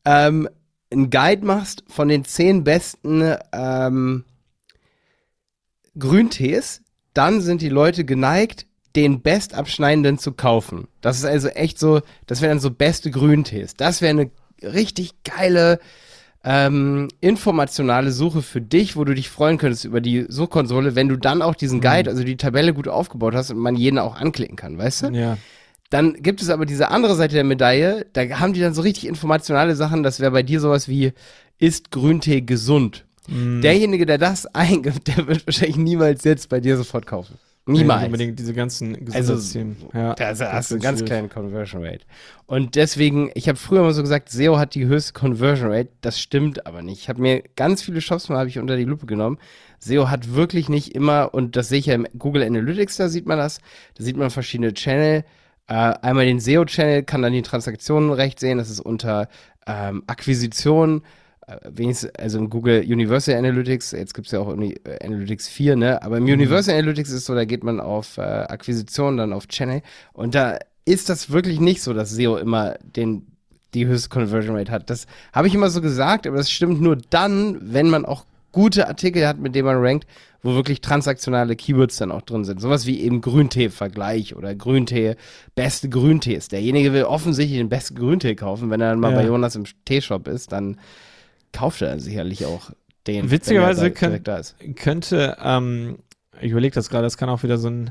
ähm, 0.05 0.49
einen 0.91 1.11
Guide 1.11 1.45
machst 1.45 1.85
von 1.89 2.09
den 2.09 2.25
zehn 2.25 2.65
besten 2.65 3.37
ähm, 3.53 4.25
Grüntees, 5.99 6.83
dann 7.13 7.41
sind 7.41 7.63
die 7.63 7.69
Leute 7.69 8.05
geneigt, 8.05 8.67
den 8.97 9.23
bestabschneidenden 9.23 10.19
zu 10.19 10.33
kaufen. 10.33 10.89
Das 11.01 11.19
ist 11.19 11.25
also 11.25 11.49
echt 11.49 11.79
so, 11.79 12.01
das 12.27 12.41
wären 12.41 12.53
dann 12.53 12.61
so 12.61 12.71
beste 12.71 13.11
Grüntees. 13.11 13.75
Das 13.75 14.01
wäre 14.01 14.11
eine 14.11 14.31
richtig 14.63 15.23
geile 15.25 15.81
ähm, 16.45 17.09
informationale 17.21 18.13
Suche 18.13 18.43
für 18.43 18.61
dich, 18.61 18.97
wo 18.97 19.05
du 19.05 19.15
dich 19.15 19.31
freuen 19.31 19.57
könntest 19.57 19.87
über 19.87 20.03
die 20.03 20.27
Suchkonsole, 20.29 20.95
wenn 20.95 21.09
du 21.09 21.17
dann 21.17 21.41
auch 21.41 21.55
diesen 21.55 21.81
Guide, 21.81 22.11
also 22.11 22.23
die 22.23 22.37
Tabelle 22.37 22.75
gut 22.75 22.87
aufgebaut 22.87 23.35
hast 23.35 23.51
und 23.51 23.59
man 23.59 23.77
jeden 23.77 23.99
auch 23.99 24.17
anklicken 24.17 24.57
kann, 24.57 24.77
weißt 24.77 25.03
du? 25.03 25.07
Ja. 25.09 25.39
Dann 25.89 26.15
gibt 26.15 26.43
es 26.43 26.51
aber 26.51 26.67
diese 26.67 26.91
andere 26.91 27.15
Seite 27.15 27.35
der 27.35 27.45
Medaille, 27.45 28.07
da 28.13 28.23
haben 28.41 28.53
die 28.53 28.61
dann 28.61 28.75
so 28.75 28.83
richtig 28.83 29.07
informationale 29.07 29.75
Sachen, 29.75 30.03
das 30.03 30.21
wäre 30.21 30.33
bei 30.33 30.43
dir 30.43 30.61
sowas 30.61 30.87
wie, 30.89 31.13
ist 31.59 31.91
Grüntee 31.91 32.43
gesund? 32.43 33.07
Mhm. 33.29 33.63
Derjenige, 33.63 34.05
der 34.05 34.19
das 34.19 34.47
eingibt, 34.55 35.09
der 35.09 35.27
wird 35.27 35.47
wahrscheinlich 35.47 35.79
niemals 35.79 36.25
jetzt 36.25 36.51
bei 36.51 36.61
dir 36.61 36.77
sofort 36.77 37.07
kaufen. 37.07 37.39
Niemals. 37.67 38.05
unbedingt 38.07 38.39
diese 38.39 38.53
ganzen 38.53 38.95
Also, 39.13 39.35
Gesundheitsthemen. 39.35 39.77
ja. 39.95 40.15
Da 40.15 40.29
hast 40.53 40.71
du 40.71 40.75
einen 40.75 40.83
ganz 40.83 41.05
kleinen 41.05 41.31
Conversion 41.31 41.83
Rate. 41.85 42.05
Und 42.47 42.75
deswegen, 42.75 43.31
ich 43.35 43.49
habe 43.49 43.57
früher 43.59 43.81
mal 43.83 43.95
so 43.95 44.03
gesagt, 44.03 44.29
SEO 44.31 44.59
hat 44.59 44.75
die 44.75 44.85
höchste 44.85 45.15
Conversion 45.15 45.71
Rate. 45.73 45.89
Das 46.03 46.21
stimmt 46.21 46.67
aber 46.67 46.83
nicht. 46.83 47.01
Ich 47.01 47.09
habe 47.09 47.23
mir 47.23 47.43
ganz 47.57 47.83
viele 47.83 48.03
Shops 48.03 48.29
mal 48.29 48.39
habe 48.39 48.49
ich 48.51 48.59
unter 48.59 48.77
die 48.77 48.85
Lupe 48.85 49.07
genommen. 49.07 49.39
SEO 49.79 50.11
hat 50.11 50.35
wirklich 50.35 50.69
nicht 50.69 50.95
immer, 50.95 51.33
und 51.33 51.57
das 51.57 51.69
sehe 51.71 51.79
ich 51.79 51.87
ja 51.87 51.95
im 51.95 52.07
Google 52.19 52.43
Analytics, 52.43 52.97
da 52.99 53.09
sieht 53.09 53.27
man 53.27 53.39
das. 53.39 53.61
Da 53.97 54.05
sieht 54.05 54.17
man 54.17 54.29
verschiedene 54.31 54.75
Channel. 54.75 55.25
Äh, 55.67 55.73
einmal 55.75 56.27
den 56.27 56.41
SEO-Channel, 56.41 57.03
kann 57.05 57.23
dann 57.23 57.33
die 57.33 57.41
Transaktionen 57.41 58.13
recht 58.13 58.39
sehen. 58.41 58.59
Das 58.59 58.69
ist 58.69 58.81
unter 58.81 59.29
ähm, 59.67 60.03
Akquisition 60.07 61.01
wenigstens, 61.65 62.11
also 62.17 62.39
im 62.39 62.51
Google 62.51 62.81
Universal 62.83 63.37
Analytics, 63.37 63.93
jetzt 63.93 64.15
gibt's 64.15 64.31
ja 64.33 64.41
auch 64.41 64.49
Uni, 64.49 64.75
äh, 64.85 65.05
Analytics 65.05 65.49
4, 65.49 65.77
ne? 65.77 66.03
Aber 66.03 66.19
im 66.19 66.25
Universal 66.25 66.75
Analytics 66.77 67.11
ist 67.11 67.27
so, 67.27 67.35
da 67.35 67.45
geht 67.45 67.65
man 67.65 67.81
auf 67.81 68.19
äh, 68.19 68.23
Akquisition, 68.23 69.17
dann 69.17 69.33
auf 69.33 69.49
Channel 69.49 69.83
und 70.13 70.35
da 70.35 70.59
ist 70.85 71.09
das 71.09 71.31
wirklich 71.31 71.61
nicht 71.61 71.83
so, 71.83 71.93
dass 71.95 72.11
SEO 72.11 72.37
immer 72.37 72.75
den 72.83 73.27
die 73.75 73.87
höchste 73.87 74.09
Conversion 74.09 74.57
Rate 74.57 74.71
hat. 74.71 74.89
Das 74.89 75.07
habe 75.33 75.49
ich 75.49 75.55
immer 75.55 75.69
so 75.69 75.81
gesagt, 75.81 76.27
aber 76.29 76.37
das 76.37 76.49
stimmt 76.51 76.81
nur 76.81 76.97
dann, 77.11 77.59
wenn 77.61 77.91
man 77.91 78.05
auch 78.05 78.25
gute 78.53 78.87
Artikel 78.87 79.27
hat, 79.27 79.41
mit 79.41 79.57
denen 79.57 79.67
man 79.67 79.79
rankt, 79.79 80.07
wo 80.45 80.55
wirklich 80.55 80.81
transaktionale 80.81 81.57
Keywords 81.57 81.97
dann 81.97 82.13
auch 82.13 82.23
drin 82.23 82.45
sind. 82.45 82.61
Sowas 82.61 82.87
wie 82.87 83.01
eben 83.01 83.21
Grüntee-Vergleich 83.21 84.37
oder 84.37 84.55
Grüntee, 84.55 85.17
beste 85.57 85.89
Grüntees. 85.89 86.49
Derjenige 86.49 86.93
will 86.93 87.03
offensichtlich 87.05 87.59
den 87.59 87.69
besten 87.69 87.97
Grüntee 87.97 88.37
kaufen. 88.37 88.71
Wenn 88.71 88.81
er 88.81 88.91
dann 88.91 89.01
mal 89.01 89.11
Ja. 89.11 89.19
bei 89.19 89.27
Jonas 89.27 89.57
im 89.57 89.65
Teeshop 89.85 90.29
ist, 90.29 90.53
dann 90.53 90.79
kauft 91.55 91.81
er 91.81 91.99
sicherlich 92.01 92.45
auch 92.45 92.71
den. 93.07 93.31
Witzigerweise 93.31 93.87
er 93.87 94.39
ist. 94.41 94.57
könnte, 94.77 95.37
ähm, 95.43 95.99
ich 96.41 96.51
überlege 96.51 96.75
das 96.75 96.91
gerade, 96.91 97.05
das 97.05 97.17
kann 97.17 97.29
auch 97.31 97.43
wieder 97.43 97.57
so 97.59 97.69
ein, 97.69 97.91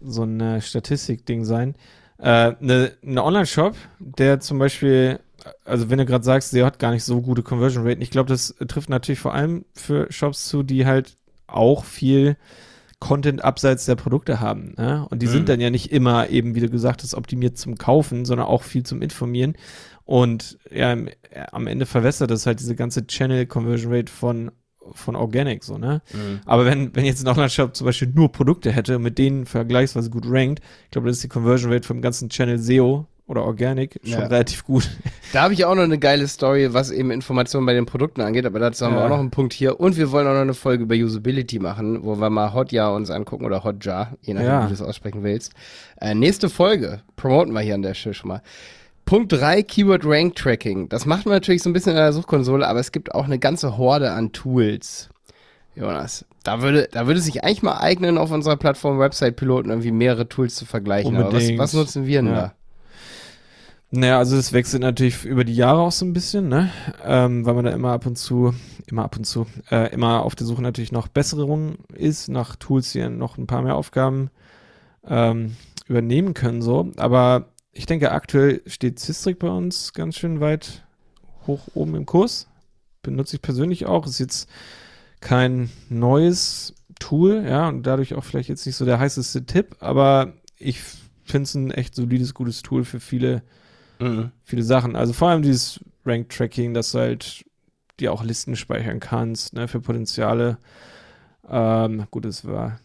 so 0.00 0.22
ein 0.22 0.40
äh, 0.40 0.60
Statistik-Ding 0.60 1.44
sein. 1.44 1.74
Äh, 2.18 2.52
ne, 2.60 2.92
ein 3.04 3.18
Online-Shop, 3.18 3.74
der 3.98 4.40
zum 4.40 4.58
Beispiel, 4.58 5.18
also 5.64 5.90
wenn 5.90 5.98
du 5.98 6.06
gerade 6.06 6.24
sagst, 6.24 6.52
der 6.54 6.64
hat 6.64 6.78
gar 6.78 6.92
nicht 6.92 7.04
so 7.04 7.20
gute 7.20 7.42
Conversion 7.42 7.86
Raten, 7.86 8.00
ich 8.00 8.10
glaube, 8.10 8.28
das 8.28 8.54
trifft 8.68 8.88
natürlich 8.88 9.18
vor 9.18 9.34
allem 9.34 9.64
für 9.74 10.06
Shops 10.10 10.48
zu, 10.48 10.62
die 10.62 10.86
halt 10.86 11.16
auch 11.48 11.84
viel 11.84 12.36
Content 13.00 13.42
abseits 13.42 13.84
der 13.86 13.96
Produkte 13.96 14.38
haben. 14.38 14.74
Ne? 14.78 15.04
Und 15.10 15.22
die 15.22 15.26
Mhm. 15.26 15.30
sind 15.32 15.48
dann 15.48 15.60
ja 15.60 15.70
nicht 15.70 15.90
immer 15.90 16.28
eben, 16.30 16.54
wie 16.54 16.60
du 16.60 16.70
gesagt 16.70 17.02
hast, 17.02 17.14
optimiert 17.14 17.58
zum 17.58 17.76
Kaufen, 17.76 18.24
sondern 18.24 18.46
auch 18.46 18.62
viel 18.62 18.84
zum 18.84 19.02
Informieren. 19.02 19.56
Und 20.04 20.58
ja, 20.70 20.96
am 21.52 21.66
Ende 21.66 21.86
verwässert 21.86 22.30
das 22.30 22.46
halt 22.46 22.60
diese 22.60 22.74
ganze 22.74 23.06
Channel 23.06 23.46
Conversion 23.46 23.92
Rate 23.92 24.12
von, 24.12 24.50
von 24.92 25.14
Organic, 25.16 25.62
so, 25.62 25.78
ne? 25.78 26.02
Aber 26.44 26.66
wenn, 26.66 26.94
wenn 26.96 27.04
jetzt 27.04 27.24
ein 27.24 27.28
Online-Shop 27.28 27.74
zum 27.76 27.84
Beispiel 27.86 28.08
nur 28.14 28.32
Produkte 28.32 28.72
hätte, 28.72 28.98
mit 28.98 29.16
denen 29.18 29.46
vergleichsweise 29.46 30.10
gut 30.10 30.24
rankt, 30.26 30.60
ich 30.86 30.90
glaube, 30.90 31.06
das 31.08 31.18
ist 31.18 31.22
die 31.24 31.28
Conversion 31.28 31.72
Rate 31.72 31.86
vom 31.86 32.02
ganzen 32.02 32.28
Channel 32.28 32.58
SEO 32.58 33.06
oder 33.28 33.44
Organic 33.44 34.00
schon 34.02 34.12
Ja. 34.20 34.26
relativ 34.26 34.64
gut. 34.64 34.90
Da 35.32 35.42
habe 35.42 35.54
ich 35.54 35.64
auch 35.64 35.74
noch 35.76 35.84
eine 35.84 35.98
geile 36.00 36.26
Story, 36.26 36.74
was 36.74 36.90
eben 36.90 37.12
Informationen 37.12 37.64
bei 37.64 37.72
den 37.72 37.86
Produkten 37.86 38.20
angeht, 38.20 38.44
aber 38.44 38.58
dazu 38.58 38.84
haben 38.84 38.94
wir 38.94 38.98
Ja. 38.98 39.04
auch 39.06 39.10
noch 39.10 39.20
einen 39.20 39.30
Punkt 39.30 39.52
hier. 39.52 39.78
Und 39.78 39.96
wir 39.96 40.10
wollen 40.10 40.26
auch 40.26 40.32
noch 40.34 40.40
eine 40.40 40.52
Folge 40.54 40.82
über 40.82 40.96
Usability 40.96 41.60
machen, 41.60 42.02
wo 42.02 42.16
wir 42.20 42.28
mal 42.28 42.52
Hotjar 42.52 42.92
uns 42.92 43.08
angucken 43.10 43.46
oder 43.46 43.62
Hotjar, 43.62 44.16
je 44.20 44.34
nachdem, 44.34 44.48
Ja. 44.50 44.64
wie 44.64 44.68
du 44.68 44.74
es 44.74 44.82
aussprechen 44.82 45.22
willst. 45.22 45.52
Äh, 46.00 46.14
nächste 46.16 46.50
Folge 46.50 47.00
promoten 47.16 47.52
wir 47.54 47.60
hier 47.60 47.76
an 47.76 47.82
der 47.82 47.94
Stelle 47.94 48.14
schon 48.14 48.28
mal. 48.28 48.42
Punkt 49.04 49.32
3, 49.32 49.62
Keyword 49.62 50.04
Rank 50.04 50.36
Tracking. 50.36 50.88
Das 50.88 51.06
macht 51.06 51.26
man 51.26 51.34
natürlich 51.34 51.62
so 51.62 51.70
ein 51.70 51.72
bisschen 51.72 51.92
in 51.92 51.98
der 51.98 52.12
Suchkonsole, 52.12 52.66
aber 52.66 52.80
es 52.80 52.92
gibt 52.92 53.14
auch 53.14 53.24
eine 53.24 53.38
ganze 53.38 53.76
Horde 53.76 54.12
an 54.12 54.32
Tools. 54.32 55.10
Jonas, 55.74 56.24
da 56.44 56.60
würde, 56.62 56.88
da 56.92 57.06
würde 57.06 57.18
es 57.18 57.24
sich 57.26 57.44
eigentlich 57.44 57.62
mal 57.62 57.78
eignen, 57.78 58.18
auf 58.18 58.30
unserer 58.30 58.56
Plattform 58.56 58.98
Website 58.98 59.36
Piloten 59.36 59.70
irgendwie 59.70 59.90
mehrere 59.90 60.28
Tools 60.28 60.54
zu 60.54 60.66
vergleichen. 60.66 61.16
Was, 61.16 61.50
was 61.56 61.72
nutzen 61.72 62.06
wir 62.06 62.22
denn 62.22 62.30
Ja. 62.32 62.34
da? 62.34 62.52
Naja, 63.94 64.18
also 64.18 64.36
es 64.38 64.54
wechselt 64.54 64.80
natürlich 64.82 65.22
über 65.26 65.44
die 65.44 65.54
Jahre 65.54 65.80
auch 65.82 65.92
so 65.92 66.06
ein 66.06 66.14
bisschen, 66.14 66.48
ne? 66.48 66.70
Ähm, 67.04 67.44
weil 67.44 67.52
man 67.52 67.66
da 67.66 67.72
immer 67.72 67.92
ab 67.92 68.06
und 68.06 68.16
zu, 68.16 68.54
immer 68.86 69.04
ab 69.04 69.16
und 69.18 69.24
zu, 69.24 69.46
äh, 69.70 69.92
immer 69.92 70.22
auf 70.22 70.34
der 70.34 70.46
Suche 70.46 70.62
natürlich 70.62 70.92
nach 70.92 71.08
Besserungen 71.08 71.76
ist, 71.94 72.28
nach 72.30 72.56
Tools, 72.56 72.92
die 72.92 73.06
noch 73.10 73.36
ein 73.36 73.46
paar 73.46 73.60
mehr 73.60 73.74
Aufgaben 73.74 74.30
ähm, 75.06 75.56
übernehmen 75.88 76.32
können, 76.32 76.62
so. 76.62 76.90
Aber 76.96 77.51
ich 77.72 77.86
denke, 77.86 78.12
aktuell 78.12 78.62
steht 78.66 78.98
Systrix 78.98 79.38
bei 79.38 79.48
uns 79.48 79.92
ganz 79.92 80.16
schön 80.16 80.40
weit 80.40 80.84
hoch 81.46 81.68
oben 81.74 81.94
im 81.94 82.06
Kurs. 82.06 82.48
Benutze 83.02 83.36
ich 83.36 83.42
persönlich 83.42 83.86
auch. 83.86 84.06
Ist 84.06 84.18
jetzt 84.20 84.48
kein 85.20 85.70
neues 85.88 86.74
Tool, 86.98 87.44
ja, 87.46 87.68
und 87.68 87.84
dadurch 87.84 88.14
auch 88.14 88.24
vielleicht 88.24 88.48
jetzt 88.48 88.66
nicht 88.66 88.76
so 88.76 88.84
der 88.84 88.98
heißeste 88.98 89.44
Tipp, 89.46 89.76
aber 89.80 90.34
ich 90.58 90.80
finde 91.24 91.44
es 91.44 91.54
ein 91.54 91.70
echt 91.70 91.94
solides, 91.94 92.34
gutes 92.34 92.62
Tool 92.62 92.84
für 92.84 93.00
viele 93.00 93.42
Mhm. 94.00 94.32
viele 94.42 94.62
Sachen. 94.64 94.96
Also 94.96 95.12
vor 95.12 95.28
allem 95.28 95.42
dieses 95.42 95.80
Rank-Tracking, 96.04 96.74
dass 96.74 96.92
du 96.92 96.98
halt 96.98 97.44
dir 98.00 98.12
auch 98.12 98.24
Listen 98.24 98.56
speichern 98.56 98.98
kannst, 99.00 99.54
ne, 99.54 99.68
für 99.68 99.80
Potenziale. 99.80 100.58
Ähm, 101.48 102.06
gut, 102.10 102.24
es 102.24 102.44
war, 102.44 102.80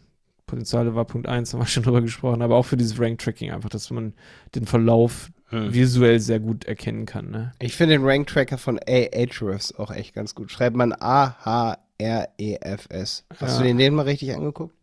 Potenziale 0.48 0.96
war 0.96 1.06
Punkt 1.06 1.28
1, 1.28 1.54
haben 1.54 1.60
wir 1.62 1.68
schon 1.68 1.84
drüber 1.84 2.02
gesprochen, 2.02 2.42
aber 2.42 2.56
auch 2.56 2.64
für 2.66 2.78
dieses 2.78 3.00
Rank-Tracking 3.00 3.52
einfach, 3.52 3.70
dass 3.70 3.92
man 3.92 4.14
den 4.56 4.66
Verlauf 4.66 5.30
Mhm. 5.50 5.74
visuell 5.74 6.20
sehr 6.20 6.42
gut 6.42 6.66
erkennen 6.66 7.06
kann, 7.06 7.30
ne. 7.32 7.54
Ich 7.60 7.76
finde 7.78 7.94
den 7.98 8.04
Rank-Tracker 8.06 8.58
von 8.58 8.80
Ahrefs 8.86 9.74
auch 9.76 9.92
echt 9.92 10.14
ganz 10.14 10.36
gut. 10.36 10.52
Schreibt 10.52 10.76
man 10.76 10.92
A-H-R-E-F-S. 12.00 13.24
Hast 13.40 13.52
Ja. 13.54 13.58
du 13.60 13.64
den, 13.64 13.78
den 13.78 13.96
mal 13.96 14.02
richtig 14.04 14.36
angeguckt? 14.36 14.76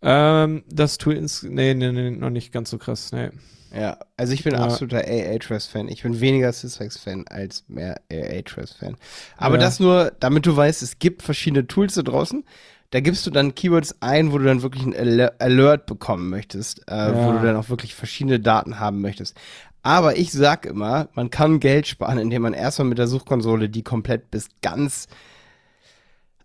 Ähm, 0.00 0.64
das 0.68 0.98
Tool 0.98 1.14
ins, 1.14 1.42
nee, 1.42 1.74
nee, 1.74 1.92
nee, 1.92 2.10
noch 2.10 2.30
nicht 2.30 2.52
ganz 2.52 2.70
so 2.70 2.78
krass, 2.78 3.12
nee. 3.12 3.30
Ja, 3.74 3.98
also 4.16 4.32
ich 4.34 4.44
bin 4.44 4.52
Ja. 4.54 4.60
absoluter 4.60 4.98
Ahrefs-Fan. 5.06 5.88
Ich 5.88 6.02
bin 6.02 6.20
weniger 6.20 6.52
Systrix-Fan 6.52 7.26
als 7.28 7.64
mehr 7.68 8.00
Ahrefs-Fan. 8.10 8.96
Aber 9.36 9.54
Ja. 9.56 9.60
das 9.60 9.80
nur, 9.80 10.12
damit 10.20 10.44
du 10.46 10.56
weißt, 10.56 10.82
es 10.82 10.98
gibt 10.98 11.22
verschiedene 11.22 11.66
Tools 11.66 11.94
da 11.94 12.02
draußen. 12.02 12.44
Da 12.92 13.00
gibst 13.00 13.26
du 13.26 13.30
dann 13.30 13.54
Keywords 13.54 13.96
ein, 14.00 14.32
wo 14.32 14.38
du 14.38 14.44
dann 14.44 14.62
wirklich 14.62 14.84
ein 14.84 14.94
Aler 14.94 15.32
Alert 15.40 15.86
bekommen 15.86 16.30
möchtest, 16.30 16.82
äh, 16.88 16.94
Ja. 16.94 17.14
wo 17.26 17.32
du 17.32 17.38
dann 17.44 17.56
auch 17.56 17.68
wirklich 17.68 17.94
verschiedene 17.94 18.38
Daten 18.40 18.78
haben 18.78 19.00
möchtest. 19.00 19.36
Aber 19.82 20.16
ich 20.16 20.30
sag 20.30 20.64
immer, 20.64 21.08
man 21.14 21.30
kann 21.30 21.58
Geld 21.58 21.88
sparen, 21.88 22.18
indem 22.18 22.42
man 22.42 22.54
erstmal 22.54 22.86
mit 22.88 22.98
der 22.98 23.08
Suchkonsole 23.08 23.68
die 23.68 23.82
komplett 23.82 24.30
bis 24.30 24.48
ganz 24.62 25.08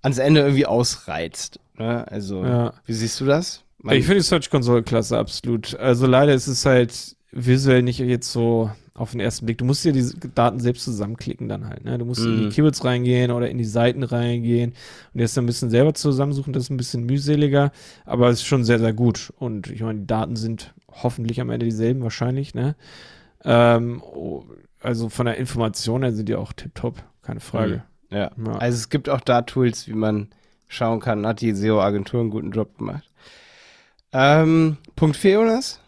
ans 0.02 0.18
Ende 0.18 0.42
irgendwie 0.42 0.66
ausreizt. 0.66 1.60
Ne? 1.78 2.06
Also, 2.10 2.44
Ja. 2.44 2.74
wie 2.86 2.94
siehst 2.94 3.20
du 3.22 3.26
das? 3.26 3.64
Man- 3.84 3.96
Ich 3.96 4.06
finde 4.06 4.22
die 4.22 4.26
Search 4.26 4.50
Console 4.50 4.84
klasse, 4.84 5.18
absolut. 5.18 5.76
Also 5.76 6.08
leider 6.08 6.34
ist 6.34 6.48
es 6.48 6.66
halt 6.66 7.16
visuell 7.32 7.84
nicht 7.84 8.00
jetzt 8.00 8.32
so 8.32 8.72
auf 8.98 9.12
den 9.12 9.20
ersten 9.22 9.46
Blick. 9.46 9.58
Du 9.60 9.64
musst 9.66 9.86
dir 9.86 9.94
diese 9.94 10.18
Daten 10.18 10.60
selbst 10.60 10.84
zusammenklicken 10.84 11.48
dann 11.48 11.68
halt. 11.70 11.86
Ne? 11.86 11.98
Du 11.98 12.04
musst 12.06 12.26
in 12.26 12.36
Mhm. 12.36 12.42
die 12.42 12.50
Keywords 12.56 12.84
reingehen 12.84 13.32
oder 13.32 13.50
in 13.50 13.58
die 13.58 13.64
Seiten 13.66 14.04
reingehen 14.04 14.74
und 15.14 15.20
jetzt 15.22 15.38
ein 15.38 15.46
bisschen 15.46 15.70
selber 15.70 15.94
zusammensuchen. 15.94 16.52
Das 16.52 16.64
ist 16.64 16.70
ein 16.72 16.78
bisschen 16.78 17.06
mühseliger, 17.06 17.72
aber 18.06 18.28
es 18.30 18.40
ist 18.40 18.46
schon 18.48 18.64
sehr, 18.66 18.80
sehr 18.80 18.94
gut. 18.94 19.32
Und 19.38 19.68
ich 19.70 19.82
meine, 19.82 20.00
die 20.00 20.08
Daten 20.08 20.36
sind 20.36 20.74
hoffentlich 20.92 21.40
am 21.40 21.50
Ende 21.52 21.66
dieselben 21.66 22.02
wahrscheinlich. 22.02 22.54
Ne? 22.56 22.76
Ähm, 23.46 24.02
oh, 24.04 24.44
also 24.82 25.10
von 25.10 25.26
der 25.28 25.38
Information 25.38 26.02
her 26.04 26.12
sind 26.14 26.28
die 26.28 26.36
auch 26.36 26.52
tipptopp, 26.54 27.04
keine 27.22 27.40
Frage. 27.40 27.84
ja. 28.10 28.32
Ja. 28.38 28.54
Also 28.58 28.78
es 28.78 28.90
gibt 28.90 29.10
auch 29.10 29.20
da 29.22 29.42
Tools, 29.42 29.88
wie 29.88 29.94
man 29.94 30.30
schauen 30.70 31.02
kann, 31.02 31.26
hat 31.28 31.42
die 31.42 31.54
SEO-Agentur 31.54 32.22
einen 32.22 32.30
guten 32.30 32.52
Job 32.52 32.78
gemacht. 32.78 33.04
Ähm, 34.14 34.78
Punkt 34.96 35.18
4, 35.18 35.32
Jonas? 35.34 35.80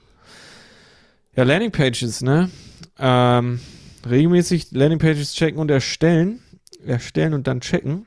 Ja, 1.36 1.44
Landingpages, 1.44 2.22
ne? 2.22 2.50
Ähm, 3.00 3.60
regelmäßig 4.08 4.72
Landingpages 4.72 5.34
checken 5.34 5.60
und 5.60 5.72
erstellen. 5.72 6.40
Erstellen 6.86 7.34
und 7.34 7.48
dann 7.48 7.62
checken. 7.62 8.06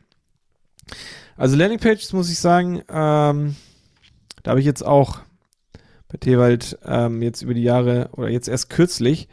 Also 1.37 1.57
Landingpages 1.57 2.13
muss 2.13 2.31
ich 2.31 2.39
sagen, 2.39 2.83
ähm, 2.89 3.57
da 4.43 4.51
habe 4.51 4.61
ich 4.61 4.67
jetzt 4.67 4.85
auch 4.85 5.21
bei 6.09 6.19
Tewald 6.19 6.79
ähm, 6.85 7.23
jetzt 7.23 7.43
über 7.43 7.55
die 7.55 7.63
Jahre 7.63 8.11
oder 8.13 8.29
jetzt 8.29 8.49
erst 8.49 8.71
kürzlich 8.71 9.29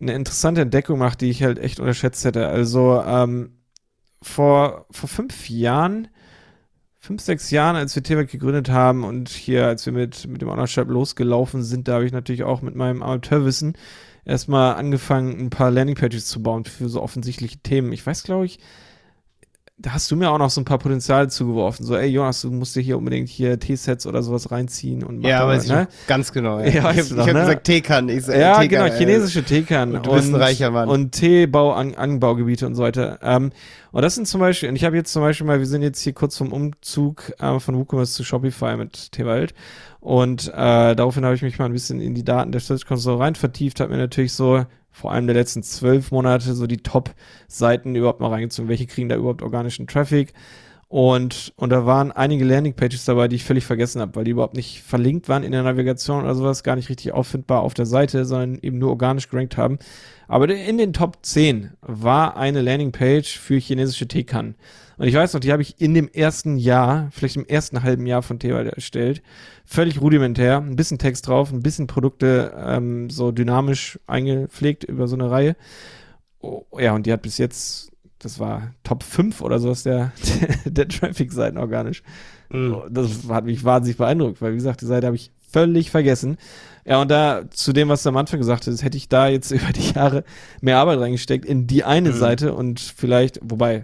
eine 0.00 0.14
interessante 0.14 0.62
Entdeckung 0.62 0.98
gemacht, 0.98 1.20
die 1.20 1.30
ich 1.30 1.42
halt 1.42 1.58
echt 1.58 1.80
unterschätzt 1.80 2.24
hätte. 2.24 2.48
Also 2.48 3.02
ähm, 3.04 3.58
vor, 4.22 4.86
vor 4.90 5.08
fünf 5.08 5.50
Jahren, 5.50 6.08
fünf, 6.98 7.22
sechs 7.22 7.50
Jahren, 7.50 7.76
als 7.76 7.94
wir 7.94 8.02
Tewald 8.02 8.30
gegründet 8.30 8.70
haben 8.70 9.04
und 9.04 9.28
hier, 9.28 9.66
als 9.66 9.84
wir 9.86 9.92
mit, 9.92 10.26
mit 10.26 10.42
dem 10.42 10.48
Online-Shop 10.48 10.88
losgelaufen 10.88 11.62
sind, 11.62 11.88
da 11.88 11.94
habe 11.94 12.06
ich 12.06 12.12
natürlich 12.12 12.44
auch 12.44 12.62
mit 12.62 12.74
meinem 12.74 13.02
Amateurwissen 13.02 13.74
erstmal 14.24 14.74
angefangen, 14.74 15.38
ein 15.38 15.50
paar 15.50 15.70
Landingpages 15.70 16.26
zu 16.26 16.42
bauen 16.42 16.64
für 16.64 16.88
so 16.88 17.02
offensichtliche 17.02 17.58
Themen. 17.58 17.92
Ich 17.92 18.06
weiß, 18.06 18.22
glaube 18.22 18.46
ich, 18.46 18.58
da 19.82 19.94
hast 19.94 20.10
du 20.10 20.16
mir 20.16 20.30
auch 20.30 20.38
noch 20.38 20.50
so 20.50 20.60
ein 20.60 20.64
paar 20.66 20.78
Potenziale 20.78 21.28
zugeworfen. 21.28 21.86
So, 21.86 21.96
ey 21.96 22.08
Jonas, 22.08 22.42
du 22.42 22.50
musst 22.50 22.76
dir 22.76 22.80
hier 22.82 22.98
unbedingt 22.98 23.28
hier 23.28 23.58
T-Sets 23.58 24.06
oder 24.06 24.22
sowas 24.22 24.50
reinziehen 24.50 25.02
und 25.02 25.22
Ja, 25.22 25.46
weiß 25.46 25.64
ich 25.64 25.70
ne? 25.70 25.82
noch 25.82 26.06
ganz 26.06 26.32
genau. 26.32 26.60
Ja, 26.60 26.66
ich 26.92 27.08
du 27.08 27.14
ich 27.14 27.20
habe 27.20 27.32
ne? 27.32 27.40
gesagt 27.40 27.64
Teekan. 27.64 28.08
Ich 28.08 28.24
sag, 28.24 28.36
Ja, 28.38 28.60
Teekan, 28.60 28.86
genau, 28.86 28.96
chinesische 28.98 29.42
Teekern 29.42 29.94
und 29.96 30.04
du 30.06 30.12
bist 30.12 30.28
ein 30.28 30.34
reicher 30.34 30.70
Mann. 30.70 30.88
und 30.88 31.12
Teebau, 31.12 31.72
An 31.72 31.94
Anbaugebiete 31.94 32.66
und 32.66 32.74
so 32.74 32.82
weiter. 32.82 33.18
Ähm, 33.22 33.52
und 33.92 34.02
das 34.02 34.14
sind 34.14 34.28
zum 34.28 34.40
Beispiel, 34.40 34.68
und 34.68 34.76
ich 34.76 34.84
habe 34.84 34.96
jetzt 34.96 35.12
zum 35.12 35.22
Beispiel 35.22 35.46
mal, 35.46 35.58
wir 35.58 35.66
sind 35.66 35.82
jetzt 35.82 36.00
hier 36.00 36.12
kurz 36.12 36.36
vom 36.36 36.52
Umzug 36.52 37.32
äh, 37.40 37.58
von 37.58 37.76
WooCommerce 37.76 38.12
zu 38.12 38.22
Shopify 38.24 38.76
mit 38.76 39.12
Tewald 39.12 39.54
und 40.00 40.48
äh, 40.48 40.94
daraufhin 40.94 41.24
habe 41.24 41.34
ich 41.34 41.42
mich 41.42 41.58
mal 41.58 41.64
ein 41.66 41.72
bisschen 41.72 42.00
in 42.00 42.14
die 42.14 42.24
Daten 42.24 42.52
der 42.52 42.60
Search 42.60 42.86
Console 42.86 43.18
rein 43.18 43.34
vertieft, 43.34 43.80
habe 43.80 43.92
mir 43.92 43.98
natürlich 43.98 44.32
so 44.34 44.64
vor 44.90 45.12
allem 45.12 45.26
der 45.26 45.36
letzten 45.36 45.62
zwölf 45.62 46.10
Monate 46.10 46.54
so 46.54 46.66
die 46.66 46.78
Top-Seiten 46.82 47.94
überhaupt 47.94 48.20
mal 48.20 48.28
reingezogen, 48.28 48.68
welche 48.68 48.86
kriegen 48.86 49.08
da 49.08 49.16
überhaupt 49.16 49.42
organischen 49.42 49.86
Traffic. 49.86 50.32
Und, 50.88 51.52
und 51.54 51.70
da 51.70 51.86
waren 51.86 52.10
einige 52.10 52.44
Landingpages 52.44 53.04
dabei, 53.04 53.28
die 53.28 53.36
ich 53.36 53.44
völlig 53.44 53.64
vergessen 53.64 54.00
habe, 54.00 54.16
weil 54.16 54.24
die 54.24 54.32
überhaupt 54.32 54.56
nicht 54.56 54.82
verlinkt 54.82 55.28
waren 55.28 55.44
in 55.44 55.52
der 55.52 55.62
Navigation 55.62 56.24
oder 56.24 56.34
sowas, 56.34 56.64
gar 56.64 56.74
nicht 56.74 56.88
richtig 56.88 57.12
auffindbar 57.12 57.62
auf 57.62 57.74
der 57.74 57.86
Seite, 57.86 58.24
sondern 58.24 58.58
eben 58.60 58.78
nur 58.78 58.90
organisch 58.90 59.28
gerankt 59.28 59.56
haben. 59.56 59.78
Aber 60.26 60.48
in 60.48 60.78
den 60.78 60.92
Top 60.92 61.18
10 61.22 61.70
war 61.80 62.36
eine 62.36 62.60
Landingpage 62.60 63.38
für 63.38 63.58
chinesische 63.58 64.08
Teekannen. 64.08 64.56
Und 65.00 65.08
ich 65.08 65.14
weiß 65.14 65.32
noch, 65.32 65.40
die 65.40 65.50
habe 65.50 65.62
ich 65.62 65.80
in 65.80 65.94
dem 65.94 66.10
ersten 66.12 66.58
Jahr, 66.58 67.08
vielleicht 67.10 67.36
im 67.36 67.46
ersten 67.46 67.82
halben 67.82 68.04
Jahr 68.04 68.20
von 68.20 68.38
Tewald 68.38 68.70
erstellt. 68.70 69.22
Völlig 69.64 69.98
rudimentär, 70.02 70.58
ein 70.58 70.76
bisschen 70.76 70.98
Text 70.98 71.26
drauf, 71.26 71.50
ein 71.50 71.62
bisschen 71.62 71.86
Produkte 71.86 72.52
ähm, 72.62 73.08
so 73.08 73.32
dynamisch 73.32 73.98
eingepflegt 74.06 74.84
über 74.84 75.08
so 75.08 75.16
eine 75.16 75.30
Reihe. 75.30 75.56
Oh, 76.42 76.64
ja, 76.78 76.92
und 76.94 77.06
die 77.06 77.14
hat 77.14 77.22
bis 77.22 77.38
jetzt, 77.38 77.92
das 78.18 78.38
war 78.38 78.74
Top 78.84 79.02
5 79.02 79.40
oder 79.40 79.58
sowas 79.58 79.84
der, 79.84 80.12
der, 80.64 80.70
der 80.70 80.88
Traffic-Seiten 80.88 81.56
organisch. 81.56 82.02
Mhm. 82.50 82.82
Das 82.90 83.10
hat 83.30 83.46
mich 83.46 83.64
wahnsinnig 83.64 83.96
beeindruckt, 83.96 84.42
weil 84.42 84.52
wie 84.52 84.56
gesagt, 84.56 84.82
die 84.82 84.86
Seite 84.86 85.06
habe 85.06 85.16
ich 85.16 85.30
völlig 85.50 85.90
vergessen. 85.90 86.36
Ja, 86.84 87.00
und 87.00 87.10
da 87.10 87.44
zu 87.48 87.72
dem, 87.72 87.88
was 87.88 88.02
du 88.02 88.10
am 88.10 88.18
Anfang 88.18 88.38
gesagt 88.38 88.66
hast, 88.66 88.82
hätte 88.82 88.98
ich 88.98 89.08
da 89.08 89.28
jetzt 89.28 89.50
über 89.50 89.72
die 89.72 89.92
Jahre 89.92 90.24
mehr 90.60 90.76
Arbeit 90.76 90.98
reingesteckt 90.98 91.46
in 91.46 91.66
die 91.66 91.84
eine 91.84 92.10
Mhm. 92.10 92.16
Seite 92.16 92.52
und 92.52 92.80
vielleicht, 92.80 93.40
wobei 93.42 93.80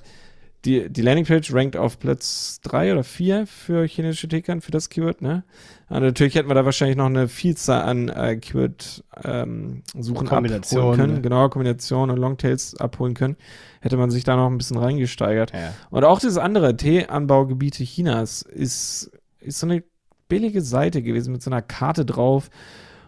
die, 0.67 0.91
die 0.91 1.03
Landingpage 1.03 1.55
rankt 1.55 1.77
auf 1.77 1.99
Platz 1.99 2.61
drei 2.63 2.93
oder 2.93 3.05
vier 3.05 3.47
für 3.47 3.87
chinesische 3.87 4.29
Tickern, 4.29 4.61
für 4.61 4.73
das 4.73 4.91
Keyword, 4.91 5.23
ne? 5.23 5.45
Und 5.89 6.03
natürlich 6.03 6.35
hätten 6.35 6.49
wir 6.49 6.55
da 6.55 6.65
wahrscheinlich 6.65 6.97
noch 6.97 7.07
eine 7.07 7.29
Vielzahl 7.29 7.83
an 7.83 8.09
äh, 8.09 8.37
Keyword-Suchen 8.37 10.27
Kombinationen, 10.27 10.85
abholen 10.85 10.99
können. 10.99 11.15
ne? 11.15 11.21
Genau, 11.21 11.49
Kombinationen 11.49 12.11
und 12.17 12.21
Longtails 12.21 12.77
abholen 12.77 13.15
können. 13.15 13.37
Hätte 13.81 13.97
man 13.97 14.11
sich 14.11 14.25
da 14.25 14.35
noch 14.35 14.51
ein 14.51 14.59
bisschen 14.59 14.79
reingesteigert. 14.79 15.53
Ja. 15.53 15.73
Und 15.91 16.03
auch 16.03 16.19
das 16.19 16.39
andere, 16.39 16.77
Teeanbaugebiete 16.77 17.85
Chinas, 17.85 18.43
ist, 18.43 19.13
ist 19.39 19.61
so 19.61 19.67
eine 19.69 19.85
billige 20.29 20.61
Seite 20.61 21.03
gewesen 21.03 21.33
mit 21.33 21.43
so 21.43 21.51
einer 21.51 21.63
Karte 21.63 22.05
drauf 22.05 22.51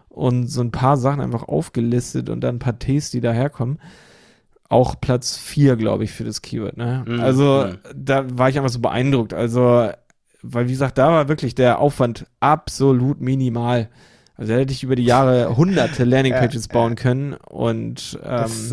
und 0.07 0.47
so 0.47 0.61
ein 0.61 0.71
paar 0.71 0.95
Sachen 0.95 1.19
einfach 1.19 1.43
aufgelistet 1.49 2.29
und 2.29 2.41
dann 2.41 2.55
ein 2.55 2.59
paar 2.59 2.79
Tees, 2.79 3.11
die 3.11 3.19
daherkommen. 3.19 3.79
Auch 4.69 5.01
Platz 5.01 5.35
4, 5.37 5.75
glaube 5.75 6.03
ich, 6.03 6.11
für 6.11 6.23
das 6.23 6.41
Keyword. 6.41 6.77
Ne? 6.77 7.03
Mhm, 7.07 7.19
Also 7.19 7.67
mhm. 7.67 7.77
da 7.95 8.25
war 8.37 8.49
ich 8.49 8.57
einfach 8.57 8.69
so 8.69 8.79
beeindruckt. 8.79 9.33
Also, 9.33 9.89
weil 10.41 10.67
wie 10.67 10.71
gesagt, 10.71 10.97
da 10.97 11.09
war 11.09 11.27
wirklich 11.27 11.55
der 11.55 11.79
Aufwand 11.79 12.27
absolut 12.39 13.19
minimal. 13.19 13.89
Also 14.39 14.53
hätte 14.53 14.71
ich 14.71 14.83
über 14.83 14.95
die 14.95 15.03
Jahre 15.03 15.57
hunderte 15.57 16.05
Landingpages 16.05 16.67
Ja, 16.67 16.73
bauen 16.73 16.95
können 16.95 17.33
und 17.33 18.17
ähm, 18.23 18.29
Das 18.29 18.51
ist 18.57 18.71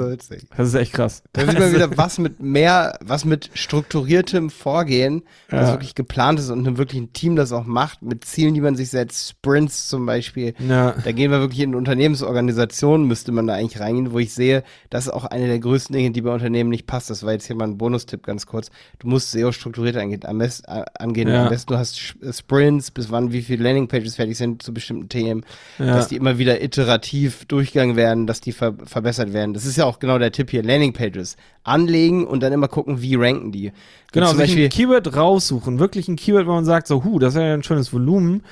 das 0.56 0.68
ist 0.68 0.74
echt 0.74 0.92
krass. 0.92 1.24
Da 1.32 1.44
sieht 1.44 1.58
man 1.58 1.72
wieder, 1.74 1.96
was 1.96 2.18
mit 2.18 2.40
mehr, 2.40 2.96
was 3.04 3.24
mit 3.24 3.50
strukturiertem 3.54 4.48
Vorgehen, 4.50 5.22
was 5.48 5.68
Ja. 5.68 5.72
wirklich 5.74 5.96
geplant 5.96 6.38
ist 6.38 6.50
und 6.50 6.66
einem 6.66 6.78
wirklichen 6.78 7.12
Team 7.12 7.34
das 7.34 7.50
auch 7.50 7.64
macht, 7.64 8.00
mit 8.02 8.24
Zielen, 8.24 8.54
die 8.54 8.60
man 8.60 8.76
sich 8.76 8.90
setzt, 8.90 9.28
Sprints 9.28 9.88
zum 9.88 10.06
Beispiel. 10.06 10.54
Ja. 10.60 10.92
Da 11.04 11.10
gehen 11.10 11.32
wir 11.32 11.40
wirklich 11.40 11.60
in 11.60 11.74
Unternehmensorganisationen, 11.74 13.06
müsste 13.06 13.32
man 13.32 13.46
da 13.46 13.54
eigentlich 13.54 13.80
reingehen, 13.80 14.12
wo 14.12 14.18
ich 14.18 14.32
sehe, 14.32 14.62
das 14.90 15.06
ist 15.06 15.12
auch 15.12 15.24
eine 15.24 15.46
der 15.46 15.58
größten 15.58 15.94
Dinge, 15.94 16.10
die 16.10 16.22
bei 16.22 16.32
Unternehmen 16.32 16.70
nicht 16.70 16.86
passt. 16.86 17.10
Das 17.10 17.24
war 17.24 17.32
jetzt 17.32 17.46
hier 17.46 17.56
mal 17.56 17.64
ein 17.66 17.78
Bonustipp 17.78 18.24
ganz 18.24 18.46
kurz. 18.46 18.70
Du 18.98 19.08
musst 19.08 19.30
SEO 19.32 19.52
strukturiert 19.52 19.96
angehen. 19.96 20.24
Am 20.24 20.38
besten, 20.38 20.64
äh, 20.70 20.84
angehen. 20.98 21.28
Am 21.30 21.48
besten 21.48 21.72
du 21.72 21.78
hast 21.78 21.96
Sch- 21.96 22.36
Sprints, 22.38 22.90
bis 22.90 23.10
wann 23.10 23.32
wie 23.32 23.42
viele 23.42 23.62
Landingpages 23.64 24.16
fertig 24.16 24.36
sind 24.38 24.62
zu 24.62 24.72
bestimmten 24.72 25.08
Themen, 25.08 25.44
Ja. 25.78 25.94
dass 25.96 26.08
die 26.08 26.16
immer 26.16 26.38
wieder 26.38 26.62
iterativ 26.62 27.44
durchgegangen 27.44 27.96
werden, 27.96 28.26
dass 28.26 28.40
die 28.40 28.52
ver 28.52 28.74
verbessert 28.84 29.34
werden. 29.34 29.52
Das 29.52 29.66
ist 29.66 29.76
ja 29.76 29.84
auch 29.84 29.98
genau 29.98 30.18
der 30.18 30.32
Tipp 30.32 30.50
hier. 30.50 30.62
Landingpages 30.62 31.36
anlegen 31.64 32.26
und 32.26 32.42
dann 32.42 32.52
immer 32.52 32.68
gucken, 32.68 33.02
wie 33.02 33.14
ranken 33.16 33.52
die. 33.52 33.72
Genau, 34.12 34.28
zum 34.28 34.38
Beispiel, 34.38 34.64
ein 34.64 34.70
Keyword 34.70 35.14
raussuchen. 35.16 35.78
Wirklich 35.78 36.08
ein 36.08 36.16
Keyword, 36.16 36.46
wo 36.46 36.52
man 36.52 36.64
sagt, 36.64 36.86
so, 36.86 37.04
hu, 37.04 37.18
das 37.18 37.34
ist 37.34 37.40
ja 37.40 37.52
ein 37.52 37.62
schönes 37.62 37.92
Volumen. 37.92 38.42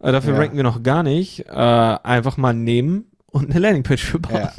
Äh, 0.00 0.12
dafür 0.12 0.34
Ja. 0.34 0.40
ranken 0.40 0.56
wir 0.56 0.62
noch 0.64 0.82
gar 0.82 1.02
nicht. 1.02 1.46
Äh, 1.48 1.52
einfach 1.52 2.36
mal 2.36 2.52
nehmen 2.52 3.06
und 3.26 3.50
eine 3.50 3.60
Landingpage 3.60 4.04
für 4.04 4.18
bauen. 4.18 4.34
Ja. 4.42 4.52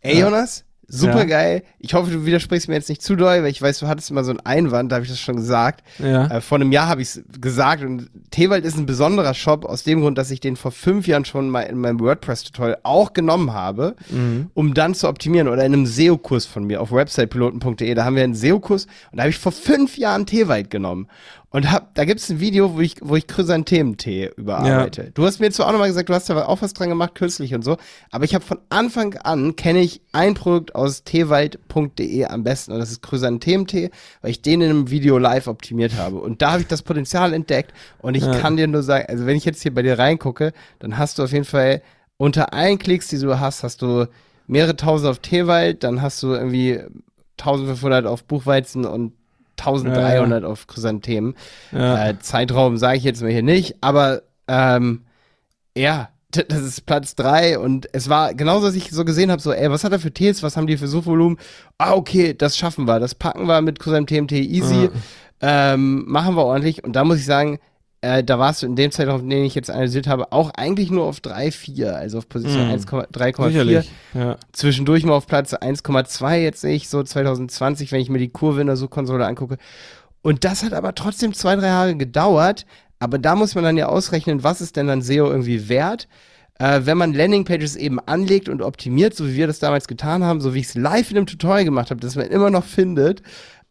Ey. 0.00 0.20
Jonas, 0.20 0.64
super 0.88 1.24
geil. 1.26 1.62
Ich 1.78 1.94
hoffe, 1.94 2.10
du 2.10 2.24
widersprichst 2.26 2.68
mir 2.68 2.74
jetzt 2.74 2.88
nicht 2.88 3.02
zu 3.02 3.16
doll, 3.16 3.42
weil 3.42 3.50
ich 3.50 3.60
weiß, 3.60 3.80
du 3.80 3.88
hattest 3.88 4.10
immer 4.10 4.22
so 4.24 4.30
einen 4.30 4.40
Einwand, 4.40 4.90
da 4.92 4.96
habe 4.96 5.04
ich 5.04 5.10
das 5.10 5.18
schon 5.20 5.36
gesagt. 5.36 5.82
Ja. 5.98 6.26
Äh, 6.28 6.40
vor 6.40 6.56
einem 6.56 6.70
Jahr 6.72 6.88
habe 6.88 7.02
ich 7.02 7.08
es 7.08 7.22
gesagt 7.40 7.82
und 7.82 8.08
Tewald 8.30 8.64
ist 8.64 8.76
ein 8.78 8.86
besonderer 8.86 9.34
Shop 9.34 9.64
aus 9.64 9.82
dem 9.82 10.00
Grund, 10.00 10.16
dass 10.18 10.30
ich 10.30 10.40
den 10.40 10.56
vor 10.56 10.70
fünf 10.70 11.06
Jahren 11.06 11.24
schon 11.24 11.50
mal 11.50 11.62
in 11.62 11.78
meinem 11.78 11.98
WordPress-Tutorial 12.00 12.78
auch 12.82 13.12
genommen 13.12 13.52
habe, 13.52 13.96
Mhm. 14.10 14.50
um 14.54 14.74
dann 14.74 14.94
zu 14.94 15.08
optimieren 15.08 15.48
oder 15.48 15.64
in 15.64 15.72
einem 15.74 15.86
SEO-Kurs 15.86 16.46
von 16.46 16.64
mir 16.64 16.80
auf 16.80 16.92
websitepiloten.de. 16.92 17.94
Da 17.94 18.04
haben 18.04 18.16
wir 18.16 18.24
einen 18.24 18.34
SEO-Kurs 18.34 18.86
und 19.10 19.16
da 19.16 19.22
habe 19.22 19.30
ich 19.30 19.38
vor 19.38 19.52
fünf 19.52 19.96
Jahren 19.98 20.26
Tewald 20.26 20.70
genommen. 20.70 21.08
Und 21.56 21.72
hab, 21.72 21.94
da 21.94 22.04
gibt's 22.04 22.28
ein 22.28 22.38
Video, 22.38 22.74
wo 22.74 22.80
ich, 22.80 22.96
wo 23.00 23.16
ich 23.16 23.26
Chrysanthementee 23.26 24.30
überarbeite. 24.36 25.10
Du 25.14 25.24
hast 25.24 25.40
mir 25.40 25.50
zwar 25.50 25.68
auch 25.68 25.72
nochmal 25.72 25.88
gesagt, 25.88 26.10
du 26.10 26.12
hast 26.12 26.28
da 26.28 26.44
auch 26.44 26.60
was 26.60 26.74
dran 26.74 26.90
gemacht, 26.90 27.14
kürzlich 27.14 27.54
und 27.54 27.64
so, 27.64 27.78
aber 28.10 28.26
ich 28.26 28.34
habe 28.34 28.44
von 28.44 28.58
Anfang 28.68 29.14
an, 29.14 29.56
kenne 29.56 29.80
ich 29.80 30.02
ein 30.12 30.34
Produkt 30.34 30.74
aus 30.74 31.04
teewald.de 31.04 32.26
am 32.26 32.44
besten 32.44 32.72
und 32.72 32.78
das 32.78 32.90
ist 32.90 33.00
Chrysanthementee, 33.00 33.88
weil 34.20 34.32
ich 34.32 34.42
den 34.42 34.60
in 34.60 34.68
einem 34.68 34.90
Video 34.90 35.16
live 35.16 35.46
optimiert 35.46 35.96
habe. 35.96 36.16
Und 36.18 36.42
da 36.42 36.52
habe 36.52 36.60
ich 36.60 36.68
das 36.68 36.82
Potenzial 36.82 37.32
entdeckt 37.32 37.72
und 38.02 38.16
ich 38.16 38.24
Ja. 38.24 38.38
kann 38.38 38.58
dir 38.58 38.66
nur 38.66 38.82
sagen, 38.82 39.06
also 39.08 39.24
wenn 39.24 39.38
ich 39.38 39.46
jetzt 39.46 39.62
hier 39.62 39.72
bei 39.72 39.80
dir 39.80 39.98
reingucke, 39.98 40.52
dann 40.80 40.98
hast 40.98 41.18
du 41.18 41.22
auf 41.22 41.32
jeden 41.32 41.46
Fall 41.46 41.80
unter 42.18 42.52
allen 42.52 42.78
Klicks, 42.78 43.08
die 43.08 43.18
du 43.18 43.40
hast, 43.40 43.62
hast 43.62 43.80
du 43.80 44.08
mehrere 44.46 44.76
tausend 44.76 45.08
auf 45.10 45.20
Teewald, 45.20 45.84
dann 45.84 46.02
hast 46.02 46.22
du 46.22 46.34
irgendwie 46.34 46.80
1500 47.38 48.04
auf 48.04 48.24
Buchweizen 48.24 48.84
und 48.84 49.14
1300 49.58 50.42
ja, 50.42 50.46
ja. 50.46 50.52
auf 50.52 50.66
Chrysanthemen. 50.66 51.34
Ja. 51.72 52.08
Äh, 52.08 52.18
Zeitraum 52.18 52.76
sage 52.76 52.98
ich 52.98 53.04
jetzt 53.04 53.22
mal 53.22 53.30
hier 53.30 53.42
nicht, 53.42 53.76
aber 53.80 54.22
ähm, 54.48 55.04
ja, 55.76 56.08
das 56.30 56.60
ist 56.60 56.86
Platz 56.86 57.14
drei 57.14 57.58
und 57.58 57.88
es 57.92 58.08
war 58.08 58.34
genauso, 58.34 58.66
dass 58.66 58.74
ich 58.74 58.90
so 58.90 59.04
gesehen 59.04 59.30
habe, 59.30 59.40
so, 59.40 59.52
ey, 59.52 59.70
was 59.70 59.84
hat 59.84 59.92
er 59.92 59.98
für 59.98 60.12
Teels, 60.12 60.42
was 60.42 60.56
haben 60.56 60.66
die 60.66 60.76
für 60.76 60.88
Suchvolumen? 60.88 61.38
Ah, 61.78 61.94
okay, 61.94 62.34
das 62.34 62.56
schaffen 62.56 62.86
wir, 62.86 63.00
das 63.00 63.14
packen 63.14 63.46
wir 63.46 63.60
mit 63.62 63.78
Chrysanthemen 63.78 64.28
Tee 64.28 64.42
easy, 64.42 64.90
ähm, 65.40 66.04
machen 66.06 66.36
wir 66.36 66.44
ordentlich 66.44 66.84
und 66.84 66.94
da 66.94 67.04
muss 67.04 67.18
ich 67.18 67.24
sagen, 67.24 67.58
äh, 68.06 68.22
da 68.22 68.38
warst 68.38 68.62
du 68.62 68.66
in 68.66 68.76
dem 68.76 68.92
Zeitraum, 68.92 69.28
den 69.28 69.44
ich 69.44 69.56
jetzt 69.56 69.70
analysiert 69.70 70.06
habe, 70.06 70.32
auch 70.32 70.50
eigentlich 70.50 70.90
nur 70.90 71.04
auf 71.04 71.20
3, 71.20 71.50
4, 71.50 71.96
also 71.96 72.18
auf 72.18 72.28
Position 72.28 72.68
mm. 72.68 72.72
3,4. 72.72 73.84
Ja. 74.14 74.36
Zwischendurch 74.52 75.04
mal 75.04 75.14
auf 75.14 75.26
Platz 75.26 75.54
1,2, 75.54 76.36
jetzt 76.36 76.60
sehe 76.60 76.74
ich 76.74 76.88
so 76.88 77.02
2020, 77.02 77.90
wenn 77.90 78.00
ich 78.00 78.08
mir 78.08 78.18
die 78.18 78.28
Kurve 78.28 78.60
in 78.60 78.68
der 78.68 78.76
Suchkonsole 78.76 79.26
angucke. 79.26 79.56
Und 80.22 80.44
das 80.44 80.62
hat 80.62 80.72
aber 80.72 80.94
trotzdem 80.94 81.34
zwei, 81.34 81.56
drei 81.56 81.66
Jahre 81.66 81.96
gedauert. 81.96 82.64
Aber 82.98 83.18
da 83.18 83.34
muss 83.34 83.54
man 83.54 83.64
dann 83.64 83.76
ja 83.76 83.86
ausrechnen, 83.88 84.42
was 84.42 84.60
ist 84.60 84.76
denn 84.76 84.86
dann 84.86 85.02
SEO 85.02 85.26
irgendwie 85.26 85.68
wert? 85.68 86.08
Äh, 86.58 86.82
wenn 86.84 86.96
man 86.96 87.12
Landingpages 87.12 87.76
eben 87.76 87.98
anlegt 88.00 88.48
und 88.48 88.62
optimiert, 88.62 89.14
so 89.14 89.26
wie 89.26 89.34
wir 89.34 89.46
das 89.46 89.58
damals 89.58 89.88
getan 89.88 90.24
haben, 90.24 90.40
so 90.40 90.54
wie 90.54 90.60
ich 90.60 90.68
es 90.68 90.74
live 90.74 91.10
in 91.10 91.18
einem 91.18 91.26
Tutorial 91.26 91.64
gemacht 91.64 91.90
habe, 91.90 92.00
das 92.00 92.16
man 92.16 92.28
immer 92.28 92.50
noch 92.50 92.64
findet, 92.64 93.22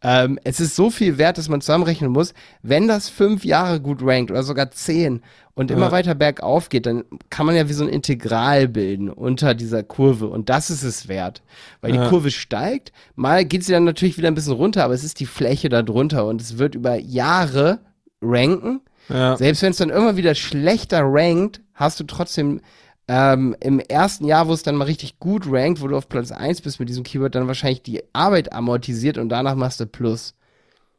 ähm, 0.08 0.38
es 0.44 0.60
ist 0.60 0.76
so 0.76 0.88
viel 0.88 1.18
wert, 1.18 1.36
dass 1.36 1.48
man 1.48 1.60
zusammenrechnen 1.60 2.12
muss, 2.12 2.32
wenn 2.62 2.86
das 2.86 3.08
fünf 3.08 3.44
Jahre 3.44 3.80
gut 3.80 3.98
rankt 4.02 4.30
oder 4.30 4.44
sogar 4.44 4.70
zehn 4.70 5.20
und 5.54 5.72
immer 5.72 5.86
ja. 5.86 5.90
weiter 5.90 6.14
bergauf 6.14 6.68
geht, 6.68 6.86
dann 6.86 7.02
kann 7.28 7.44
man 7.44 7.56
ja 7.56 7.68
wie 7.68 7.72
so 7.72 7.82
ein 7.82 7.90
Integral 7.90 8.68
bilden 8.68 9.10
unter 9.10 9.54
dieser 9.54 9.82
Kurve 9.82 10.28
und 10.28 10.48
das 10.48 10.70
ist 10.70 10.84
es 10.84 11.08
wert. 11.08 11.42
Weil 11.80 11.92
ja. 11.92 12.04
die 12.04 12.08
Kurve 12.08 12.30
steigt, 12.30 12.92
mal 13.16 13.44
geht 13.44 13.64
sie 13.64 13.72
dann 13.72 13.82
natürlich 13.82 14.16
wieder 14.16 14.28
ein 14.28 14.36
bisschen 14.36 14.52
runter, 14.52 14.84
aber 14.84 14.94
es 14.94 15.02
ist 15.02 15.18
die 15.18 15.26
Fläche 15.26 15.68
da 15.70 15.82
drunter 15.82 16.24
und 16.26 16.40
es 16.40 16.56
wird 16.56 16.76
über 16.76 16.94
Jahre 16.94 17.80
ranken. 18.22 18.82
Ja. 19.08 19.36
Selbst 19.36 19.62
wenn 19.62 19.72
es 19.72 19.78
dann 19.78 19.90
immer 19.90 20.16
wieder 20.16 20.36
schlechter 20.36 21.00
rankt, 21.02 21.62
hast 21.74 21.98
du 21.98 22.04
trotzdem 22.04 22.60
ähm, 23.08 23.54
im 23.60 23.78
ersten 23.78 24.24
Jahr, 24.24 24.48
wo 24.48 24.52
es 24.52 24.62
dann 24.62 24.76
mal 24.76 24.84
richtig 24.84 25.18
gut 25.18 25.44
rankt, 25.46 25.80
wo 25.80 25.88
du 25.88 25.96
auf 25.96 26.08
Platz 26.08 26.32
1 26.32 26.60
bist 26.62 26.80
mit 26.80 26.88
diesem 26.88 27.04
Keyword, 27.04 27.34
dann 27.34 27.46
wahrscheinlich 27.46 27.82
die 27.82 28.02
Arbeit 28.12 28.52
amortisiert 28.52 29.18
und 29.18 29.28
danach 29.28 29.54
machst 29.54 29.80
du 29.80 29.86
Plus. 29.86 30.34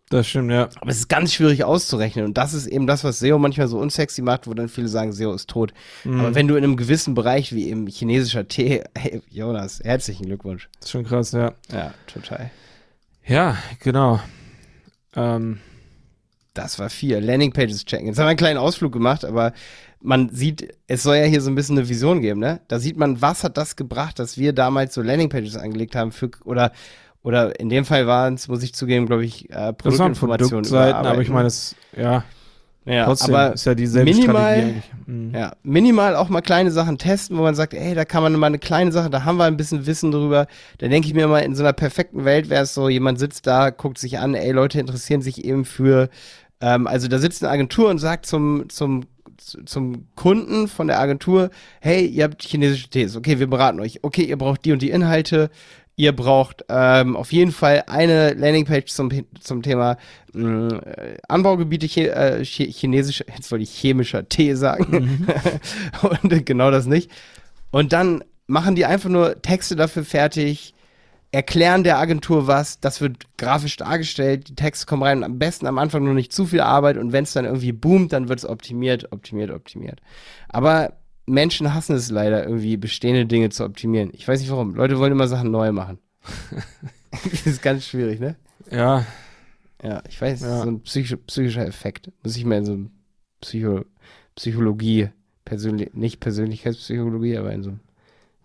Das 0.09 0.25
stimmt, 0.25 0.51
ja. 0.51 0.69
Aber 0.79 0.89
es 0.89 0.99
ist 0.99 1.09
ganz 1.09 1.33
schwierig 1.33 1.65
auszurechnen. 1.65 2.23
Und 2.23 2.37
das 2.37 2.53
ist 2.53 2.65
eben 2.65 2.87
das, 2.87 3.03
was 3.03 3.19
SEO 3.19 3.39
manchmal 3.39 3.67
so 3.67 3.77
unsexy 3.77 4.21
macht, 4.21 4.47
wo 4.47 4.53
dann 4.53 4.69
viele 4.69 4.87
sagen, 4.87 5.11
SEO 5.11 5.33
ist 5.33 5.49
tot. 5.49 5.73
Mhm. 6.05 6.19
Aber 6.21 6.35
wenn 6.35 6.47
du 6.47 6.55
in 6.55 6.63
einem 6.63 6.77
gewissen 6.77 7.13
Bereich 7.13 7.53
wie 7.53 7.67
eben 7.67 7.85
chinesischer 7.87 8.47
Tee, 8.47 8.83
hey, 8.97 9.21
Jonas, 9.29 9.81
herzlichen 9.83 10.27
Glückwunsch. 10.27 10.69
Das 10.79 10.85
ist 10.85 10.91
schon 10.91 11.03
krass, 11.03 11.33
ja. 11.33 11.53
Ja, 11.71 11.93
total. 12.07 12.51
Ja, 13.25 13.57
genau. 13.81 14.21
Ähm. 15.15 15.59
Das 16.53 16.79
war 16.79 16.89
vier. 16.89 17.21
Landingpages 17.21 17.85
checken. 17.85 18.07
Jetzt 18.07 18.17
haben 18.17 18.25
wir 18.25 18.29
einen 18.29 18.37
kleinen 18.37 18.57
Ausflug 18.57 18.91
gemacht, 18.91 19.23
aber 19.23 19.53
man 20.01 20.29
sieht, 20.29 20.73
es 20.87 21.03
soll 21.03 21.17
ja 21.17 21.23
hier 21.23 21.41
so 21.41 21.49
ein 21.49 21.55
bisschen 21.55 21.77
eine 21.77 21.89
Vision 21.89 22.21
geben, 22.21 22.39
ne? 22.39 22.61
Da 22.67 22.79
sieht 22.79 22.97
man, 22.97 23.21
was 23.21 23.43
hat 23.43 23.57
das 23.57 23.75
gebracht, 23.75 24.19
dass 24.19 24.37
wir 24.37 24.53
damals 24.53 24.93
so 24.93 25.01
Landingpages 25.01 25.55
angelegt 25.55 25.95
haben 25.95 26.11
für, 26.11 26.29
oder, 26.45 26.71
oder 27.23 27.59
in 27.59 27.69
dem 27.69 27.85
Fall 27.85 28.07
waren 28.07 28.35
es, 28.35 28.47
muss 28.47 28.63
ich 28.63 28.73
zugeben, 28.73 29.05
glaube 29.05 29.25
ich, 29.25 29.49
äh, 29.49 29.73
Produktinformationen. 29.73 30.63
Produktseiten, 30.63 31.05
aber 31.05 31.21
ich 31.21 31.29
meine, 31.29 31.47
es, 31.47 31.75
ja. 31.95 32.23
Ja, 32.87 33.03
Trotzdem 33.03 33.35
aber 33.35 33.53
ist 33.53 33.65
ja 33.65 33.75
dieselbe 33.75 34.09
minimal, 34.09 34.75
mhm. 35.05 35.33
ja, 35.35 35.51
minimal 35.61 36.15
auch 36.15 36.29
mal 36.29 36.39
kleine 36.39 36.71
Sachen 36.71 36.97
testen, 36.97 37.37
wo 37.37 37.41
man 37.41 37.53
sagt, 37.53 37.73
ey, 37.73 37.93
da 37.93 38.05
kann 38.05 38.23
man 38.23 38.31
mal 38.37 38.47
eine 38.47 38.59
kleine 38.59 38.93
Sache, 38.93 39.09
da 39.09 39.25
haben 39.25 39.35
wir 39.35 39.43
ein 39.43 39.57
bisschen 39.57 39.85
Wissen 39.85 40.11
drüber. 40.11 40.47
Da 40.77 40.87
denke 40.87 41.05
ich 41.05 41.13
mir 41.13 41.27
mal, 41.27 41.39
in 41.39 41.53
so 41.53 41.63
einer 41.63 41.73
perfekten 41.73 42.23
Welt 42.23 42.49
wäre 42.49 42.63
es 42.63 42.73
so, 42.73 42.87
jemand 42.87 43.19
sitzt 43.19 43.45
da, 43.45 43.71
guckt 43.71 43.97
sich 43.97 44.19
an, 44.19 44.35
ey, 44.35 44.53
Leute 44.53 44.79
interessieren 44.79 45.21
sich 45.21 45.43
eben 45.43 45.65
für, 45.65 46.07
ähm, 46.61 46.87
also 46.87 47.09
da 47.09 47.19
sitzt 47.19 47.43
eine 47.43 47.51
Agentur 47.51 47.89
und 47.89 47.97
sagt 47.97 48.25
zum, 48.25 48.69
zum 48.69 49.03
zum 49.37 50.07
Kunden 50.15 50.67
von 50.67 50.87
der 50.87 50.99
Agentur, 50.99 51.49
hey, 51.81 52.05
ihr 52.05 52.23
habt 52.25 52.43
chinesische 52.43 52.89
Tees, 52.89 53.15
okay, 53.15 53.39
wir 53.39 53.47
beraten 53.47 53.79
euch, 53.79 53.99
okay, 54.03 54.23
ihr 54.23 54.37
braucht 54.37 54.65
die 54.65 54.71
und 54.71 54.81
die 54.81 54.89
Inhalte, 54.89 55.49
ihr 55.95 56.15
braucht 56.15 56.63
ähm, 56.69 57.15
auf 57.15 57.33
jeden 57.33 57.51
Fall 57.51 57.83
eine 57.87 58.33
Landingpage 58.33 58.91
zum, 58.91 59.09
zum 59.39 59.61
Thema 59.63 59.97
mh, 60.33 60.49
mm, 60.49 60.81
Anbaugebiete 61.27 61.87
Ch 61.87 61.97
äh, 61.97 62.43
chinesische, 62.45 63.25
jetzt 63.35 63.51
wollte 63.51 63.63
ich 63.63 63.71
chemischer 63.71 64.29
Tee 64.29 64.53
sagen, 64.55 65.25
mhm. 65.25 65.27
und 66.31 66.45
genau 66.45 66.71
das 66.71 66.85
nicht. 66.85 67.11
Und 67.71 67.93
dann 67.93 68.23
machen 68.45 68.75
die 68.75 68.85
einfach 68.85 69.09
nur 69.09 69.41
Texte 69.41 69.75
dafür 69.75 70.05
fertig, 70.05 70.73
erklären 71.37 71.83
der 71.83 71.99
Agentur 71.99 72.47
was, 72.47 72.79
das 72.79 72.99
wird 72.99 73.37
grafisch 73.37 73.77
dargestellt, 73.77 74.49
die 74.49 74.55
Texte 74.55 74.87
kommen 74.87 75.03
rein, 75.03 75.23
am 75.23 75.37
besten 75.37 75.67
am 75.67 75.77
Anfang 75.77 76.03
nur 76.03 76.15
nicht 76.15 76.33
zu 76.33 76.47
viel 76.47 76.61
Arbeit 76.61 76.97
und 76.97 77.11
wenn 77.11 77.25
es 77.25 77.33
dann 77.33 77.45
irgendwie 77.45 77.73
boomt, 77.73 78.11
dann 78.11 78.27
wird 78.27 78.39
es 78.39 78.45
optimiert, 78.49 79.11
optimiert, 79.11 79.51
optimiert. 79.51 80.01
Aber 80.49 80.93
Menschen 81.27 81.75
hassen 81.75 81.95
es 81.95 82.09
leider 82.09 82.43
irgendwie, 82.43 82.75
bestehende 82.75 83.27
Dinge 83.27 83.49
zu 83.49 83.65
optimieren. 83.65 84.09
Ich 84.13 84.27
weiß 84.27 84.39
nicht 84.39 84.49
warum. 84.49 84.73
Leute 84.73 84.97
wollen 84.97 85.11
immer 85.11 85.27
Sachen 85.27 85.51
neu 85.51 85.71
machen. 85.71 85.99
das 87.11 87.45
ist 87.45 87.61
ganz 87.61 87.85
schwierig, 87.85 88.19
ne? 88.19 88.35
Ja. 88.71 89.05
Ja, 89.83 90.01
ich 90.09 90.19
weiß, 90.19 90.41
ja. 90.41 90.63
so 90.63 90.69
ein 90.69 90.81
psychisch, 90.81 91.15
psychischer 91.27 91.67
Effekt. 91.67 92.11
Muss 92.23 92.35
ich 92.35 92.45
mal 92.45 92.57
in 92.57 92.65
so 92.65 92.79
Psycho 93.41 93.85
Psychologie, 94.33 95.09
persönlich, 95.45 95.93
nicht 95.93 96.19
Persönlichkeitspsychologie, 96.19 97.37
aber 97.37 97.51
in 97.51 97.61
so 97.61 97.77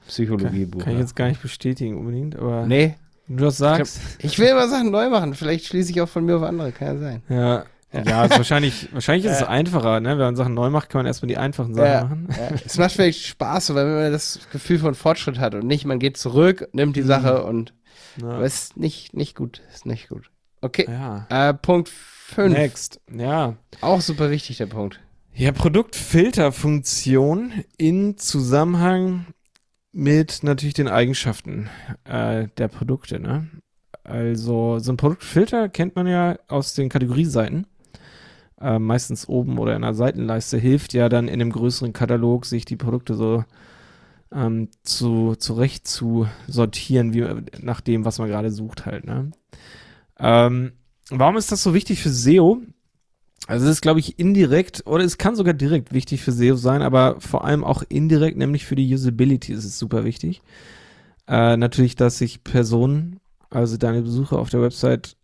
Psychologiebuch. 0.07 0.81
Kann, 0.81 0.85
kann 0.85 0.93
ich 0.95 1.01
jetzt 1.01 1.17
gar 1.17 1.29
nicht 1.29 1.43
bestätigen 1.43 1.99
unbedingt, 1.99 2.37
aber. 2.37 2.67
Nee. 2.67 2.95
Wenn 3.29 3.37
du 3.37 3.45
das 3.45 3.57
sagst. 3.57 3.97
Ich, 3.97 4.19
glaub, 4.19 4.33
ich 4.33 4.38
will 4.38 4.49
immer 4.49 4.69
Sachen 4.69 4.91
neu 4.91 5.09
machen. 5.09 5.35
Vielleicht 5.35 5.67
schließe 5.67 5.91
ich 5.91 6.01
auch 6.01 6.09
von 6.09 6.25
mir 6.25 6.37
auf 6.37 6.43
andere. 6.43 6.73
Kann 6.73 6.88
ja 6.88 6.99
sein. 6.99 7.23
Ja. 7.29 7.65
Ja, 7.93 8.03
ja 8.05 8.21
also 8.23 8.38
wahrscheinlich, 8.38 8.88
wahrscheinlich 8.93 9.27
ist 9.27 9.37
es 9.37 9.43
einfacher, 9.43 10.01
ne? 10.01 10.11
Wenn 10.11 10.19
man 10.19 10.37
Sachen 10.37 10.55
neu 10.55 10.71
macht, 10.71 10.88
kann 10.88 11.01
man 11.01 11.07
erstmal 11.07 11.29
die 11.29 11.37
einfachen 11.37 11.75
Sachen 11.75 11.87
ja, 11.87 12.05
machen. 12.05 12.29
Ja. 12.31 12.57
Es 12.65 12.79
macht 12.79 12.93
vielleicht 12.93 13.27
Spaß, 13.27 13.75
weil 13.75 13.85
man 13.85 14.12
das 14.12 14.41
Gefühl 14.51 14.79
von 14.79 14.95
Fortschritt 14.95 15.38
hat 15.38 15.55
und 15.55 15.67
nicht, 15.67 15.85
man 15.85 15.99
geht 15.99 16.17
zurück, 16.17 16.69
nimmt 16.73 16.97
die 16.97 17.03
mhm. 17.03 17.07
Sache 17.07 17.45
und 17.45 17.75
ja. 18.21 18.31
aber 18.31 18.45
es 18.45 18.55
ist 18.55 18.79
nicht, 18.79 19.15
nicht 19.15 19.37
gut. 19.37 19.61
Ist 19.73 19.87
nicht 19.87 20.09
gut. 20.09 20.31
Okay. 20.62 20.87
Ja. 20.88 21.27
Äh, 21.29 21.55
Punkt 21.55 21.88
5. 21.88 22.53
Next. 22.53 23.01
Ja. 23.15 23.55
Auch 23.81 24.01
super 24.01 24.31
wichtig, 24.31 24.57
der 24.57 24.67
Punkt. 24.67 24.99
Ja, 25.35 25.53
Produktfilterfunktion 25.53 27.65
in 27.79 28.19
Zusammenhang 28.19 29.25
mit 29.92 30.42
natürlich 30.42 30.74
den 30.74 30.88
Eigenschaften 30.88 31.68
äh, 32.05 32.48
der 32.57 32.68
Produkte. 32.68 33.20
Ne? 33.20 33.48
Also 34.05 34.78
so 34.78 34.92
ein 34.92 34.96
Produktfilter 34.96 35.68
kennt 35.68 35.94
man 35.94 36.07
ja 36.07 36.38
aus 36.48 36.74
den 36.74 36.88
Kategorieseiten. 36.88 37.66
Äh, 38.61 38.78
meistens 38.78 39.28
oben 39.28 39.59
oder 39.59 39.76
in 39.76 39.83
der 39.83 39.94
Seitenleiste 39.94 40.57
hilft 40.57 40.94
ja 40.94 41.09
dann 41.09 41.28
in 41.28 41.40
einem 41.40 41.52
größeren 41.52 41.92
Katalog, 41.92 42.46
sich 42.46 42.64
die 42.64 42.76
Produkte 42.76 43.14
so 43.14 43.44
ähm, 44.33 44.68
zu, 44.83 45.35
zurecht 45.37 45.87
zu 45.87 46.26
sortieren, 46.46 47.12
wie, 47.12 47.26
nach 47.61 47.81
dem, 47.81 48.05
was 48.05 48.18
man 48.18 48.28
gerade 48.28 48.50
sucht 48.50 48.87
halt. 48.87 49.05
Ne? 49.05 49.31
Ähm, 50.18 50.72
warum 51.11 51.37
ist 51.37 51.52
das 51.52 51.62
so 51.62 51.74
wichtig 51.74 52.02
für 52.02 52.11
SEO? 52.11 52.62
Also 53.48 53.66
es 53.66 53.72
ist, 53.72 53.81
glaube 53.81 54.00
ich, 54.00 54.18
indirekt 54.18 54.87
oder 54.87 55.05
es 55.05 55.18
kann 55.18 55.35
sogar 55.35 55.55
direkt 55.55 55.92
wichtig 55.92 56.22
für 56.22 56.33
SEO 56.33 56.55
sein, 56.57 56.83
aber 56.83 57.20
vor 57.20 57.44
allem 57.44 57.64
auch 57.64 57.83
indirekt, 57.88 58.37
nämlich 58.37 58.64
für 58.64 58.76
die 58.76 58.94
Usability 58.94 59.52
ist 59.52 59.64
es 59.64 59.78
super 59.78 60.05
wichtig. 60.05 60.42
Äh, 61.26 61.57
natürlich, 61.57 61.96
dass 61.96 62.18
sich 62.18 62.44
Personen, 62.44 63.20
also 63.50 63.76
deine 63.76 64.02
Besucher 64.02 64.38
auf 64.38 64.50
der 64.50 64.62
Website 64.62 65.16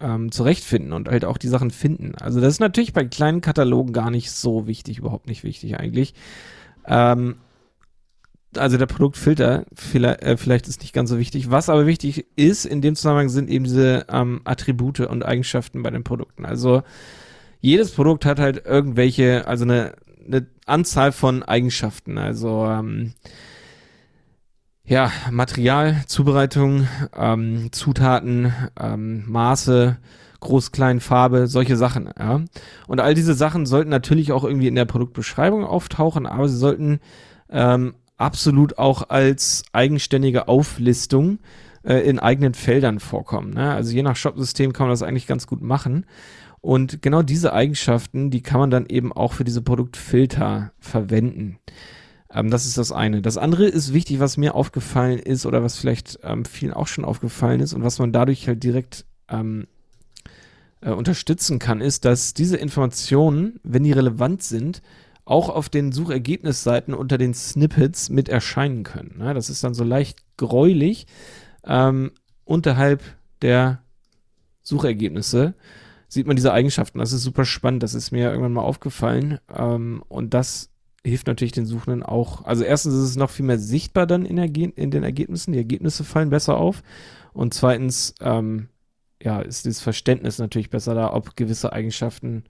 ähm, 0.00 0.30
zurechtfinden 0.30 0.92
und 0.92 1.08
halt 1.08 1.24
auch 1.24 1.38
die 1.38 1.48
Sachen 1.48 1.70
finden. 1.70 2.14
Also 2.16 2.40
das 2.40 2.54
ist 2.54 2.60
natürlich 2.60 2.92
bei 2.92 3.04
kleinen 3.04 3.40
Katalogen 3.40 3.92
gar 3.92 4.10
nicht 4.10 4.30
so 4.30 4.66
wichtig, 4.66 4.98
überhaupt 4.98 5.26
nicht 5.26 5.44
wichtig 5.44 5.78
eigentlich. 5.78 6.14
Ähm, 6.86 7.36
also 8.56 8.76
der 8.76 8.86
Produktfilter 8.86 9.64
vielleicht, 9.74 10.22
äh, 10.22 10.36
vielleicht 10.36 10.68
ist 10.68 10.82
nicht 10.82 10.92
ganz 10.92 11.10
so 11.10 11.18
wichtig. 11.18 11.50
Was 11.50 11.68
aber 11.68 11.86
wichtig 11.86 12.26
ist 12.36 12.66
in 12.66 12.82
dem 12.82 12.94
Zusammenhang 12.94 13.28
sind 13.28 13.48
eben 13.48 13.64
diese 13.64 14.06
ähm, 14.08 14.42
Attribute 14.44 15.00
und 15.00 15.24
Eigenschaften 15.24 15.82
bei 15.82 15.90
den 15.90 16.04
Produkten. 16.04 16.44
Also 16.44 16.82
jedes 17.64 17.92
Produkt 17.92 18.26
hat 18.26 18.38
halt 18.38 18.66
irgendwelche, 18.66 19.46
also 19.48 19.64
eine, 19.64 19.94
eine 20.26 20.46
Anzahl 20.66 21.12
von 21.12 21.42
Eigenschaften. 21.42 22.18
Also 22.18 22.66
ähm, 22.66 23.14
ja, 24.84 25.10
Material, 25.30 26.02
Zubereitung, 26.06 26.86
ähm, 27.16 27.72
Zutaten, 27.72 28.52
ähm, 28.78 29.24
Maße, 29.26 29.96
Groß, 30.40 30.72
Klein, 30.72 31.00
Farbe, 31.00 31.46
solche 31.46 31.78
Sachen. 31.78 32.10
Ja. 32.18 32.42
Und 32.86 33.00
all 33.00 33.14
diese 33.14 33.32
Sachen 33.32 33.64
sollten 33.64 33.88
natürlich 33.88 34.32
auch 34.32 34.44
irgendwie 34.44 34.68
in 34.68 34.74
der 34.74 34.84
Produktbeschreibung 34.84 35.64
auftauchen, 35.64 36.26
aber 36.26 36.50
sie 36.50 36.58
sollten 36.58 37.00
ähm, 37.48 37.94
absolut 38.18 38.76
auch 38.76 39.08
als 39.08 39.62
eigenständige 39.72 40.48
Auflistung 40.48 41.38
äh, 41.82 42.00
in 42.00 42.18
eigenen 42.18 42.52
Feldern 42.52 43.00
vorkommen. 43.00 43.54
Ne? 43.54 43.72
Also 43.72 43.94
je 43.94 44.02
nach 44.02 44.16
Shop-System 44.16 44.74
kann 44.74 44.86
man 44.86 44.92
das 44.92 45.02
eigentlich 45.02 45.26
ganz 45.26 45.46
gut 45.46 45.62
machen. 45.62 46.04
Und 46.64 47.02
genau 47.02 47.20
diese 47.20 47.52
Eigenschaften, 47.52 48.30
die 48.30 48.42
kann 48.42 48.58
man 48.58 48.70
dann 48.70 48.86
eben 48.86 49.12
auch 49.12 49.34
für 49.34 49.44
diese 49.44 49.60
Produktfilter 49.60 50.72
verwenden. 50.78 51.58
Ähm, 52.32 52.48
das 52.50 52.64
ist 52.64 52.78
das 52.78 52.90
eine. 52.90 53.20
Das 53.20 53.36
andere 53.36 53.66
ist 53.66 53.92
wichtig, 53.92 54.18
was 54.18 54.38
mir 54.38 54.54
aufgefallen 54.54 55.18
ist 55.18 55.44
oder 55.44 55.62
was 55.62 55.76
vielleicht 55.76 56.20
ähm, 56.22 56.46
vielen 56.46 56.72
auch 56.72 56.86
schon 56.86 57.04
aufgefallen 57.04 57.60
ist 57.60 57.74
und 57.74 57.84
was 57.84 57.98
man 57.98 58.12
dadurch 58.12 58.48
halt 58.48 58.62
direkt 58.62 59.04
ähm, 59.28 59.66
äh, 60.80 60.88
unterstützen 60.88 61.58
kann, 61.58 61.82
ist, 61.82 62.06
dass 62.06 62.32
diese 62.32 62.56
Informationen, 62.56 63.60
wenn 63.62 63.84
die 63.84 63.92
relevant 63.92 64.42
sind, 64.42 64.80
auch 65.26 65.50
auf 65.50 65.68
den 65.68 65.92
Suchergebnisseiten 65.92 66.94
unter 66.94 67.18
den 67.18 67.34
Snippets 67.34 68.08
mit 68.08 68.30
erscheinen 68.30 68.84
können. 68.84 69.18
Ne? 69.18 69.34
Das 69.34 69.50
ist 69.50 69.62
dann 69.64 69.74
so 69.74 69.84
leicht 69.84 70.24
gräulich 70.38 71.08
ähm, 71.66 72.12
unterhalb 72.46 73.02
der 73.42 73.82
Suchergebnisse 74.62 75.52
sieht 76.08 76.26
man 76.26 76.36
diese 76.36 76.52
Eigenschaften. 76.52 76.98
Das 76.98 77.12
ist 77.12 77.22
super 77.22 77.44
spannend. 77.44 77.82
Das 77.82 77.94
ist 77.94 78.10
mir 78.10 78.30
irgendwann 78.30 78.52
mal 78.52 78.62
aufgefallen. 78.62 79.38
Ähm, 79.54 80.02
und 80.08 80.34
das 80.34 80.70
hilft 81.04 81.26
natürlich 81.26 81.52
den 81.52 81.66
Suchenden 81.66 82.02
auch. 82.02 82.44
Also 82.44 82.64
erstens 82.64 82.94
ist 82.94 83.10
es 83.10 83.16
noch 83.16 83.30
viel 83.30 83.44
mehr 83.44 83.58
sichtbar 83.58 84.06
dann 84.06 84.24
in, 84.24 84.38
in 84.38 84.90
den 84.90 85.02
Ergebnissen. 85.02 85.52
Die 85.52 85.58
Ergebnisse 85.58 86.04
fallen 86.04 86.30
besser 86.30 86.56
auf. 86.56 86.82
Und 87.32 87.52
zweitens, 87.52 88.14
ähm, 88.20 88.68
ja, 89.22 89.40
ist 89.40 89.66
das 89.66 89.80
Verständnis 89.80 90.38
natürlich 90.38 90.70
besser 90.70 90.94
da, 90.94 91.12
ob 91.12 91.36
gewisse 91.36 91.72
Eigenschaften 91.72 92.44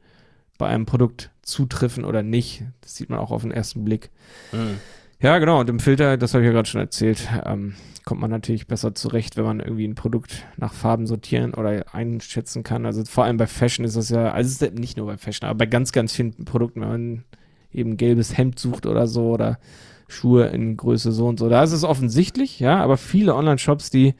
bei 0.59 0.69
einem 0.69 0.87
Produkt 0.87 1.31
zutreffen 1.43 2.05
oder 2.05 2.23
nicht. 2.23 2.65
Das 2.81 2.95
sieht 2.97 3.11
man 3.11 3.19
auch 3.19 3.31
auf 3.31 3.43
den 3.43 3.51
ersten 3.51 3.85
Blick. 3.85 4.11
Mhm. 4.53 4.79
Ja, 5.21 5.39
genau. 5.39 5.61
Und 5.61 5.71
im 5.71 5.81
Filter, 5.81 6.17
das 6.17 6.35
habe 6.35 6.43
ich 6.43 6.47
ja 6.47 6.53
gerade 6.53 6.69
schon 6.69 6.81
erzählt, 6.81 7.29
ähm, 7.45 7.75
kommt 8.05 8.21
man 8.21 8.31
natürlich 8.31 8.67
besser 8.67 8.95
zurecht, 8.95 9.37
wenn 9.37 9.45
man 9.45 9.61
irgendwie 9.61 9.87
ein 9.87 9.95
Produkt 9.95 10.45
nach 10.57 10.73
Farben 10.73 11.07
sortieren 11.07 11.55
oder 11.55 11.95
einschätzen 11.95 12.63
kann. 12.63 12.85
Also 12.85 13.05
vor 13.05 13.25
allem 13.25 13.39
bei 13.39 13.47
Fashion 13.47 13.85
ist 13.85 13.97
das 13.97 14.11
ja, 14.11 14.33
also 14.33 14.65
ist 14.67 14.75
nicht 14.75 14.97
nur 14.97 15.07
bei 15.07 15.17
Fashion, 15.17 15.49
aber 15.49 15.59
bei 15.59 15.67
ganz, 15.67 15.93
ganz 15.93 16.13
vielen 16.13 16.45
Produkten, 16.45 16.83
wenn 16.83 16.89
man 16.89 17.25
eben 17.73 17.97
gelbes 17.97 18.37
Hemd 18.37 18.59
sucht 18.59 18.87
oder 18.87 19.07
so 19.07 19.31
oder 19.31 19.59
Schuhe 20.07 20.47
in 20.49 20.77
Größe 20.77 21.13
so 21.13 21.27
und 21.27 21.39
so. 21.39 21.49
Da 21.49 21.63
ist 21.63 21.73
es 21.73 21.85
offensichtlich, 21.85 22.61
ja, 22.61 22.83
aber 22.83 22.99
viele 22.99 23.35
Online-Shops, 23.35 23.91
die, 23.91 24.15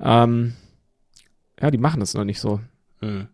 ähm, 0.00 0.54
ja, 1.60 1.70
die 1.70 1.78
machen 1.78 2.00
das 2.00 2.14
noch 2.14 2.24
nicht 2.24 2.40
so. 2.40 2.60
Mhm. 3.00 3.28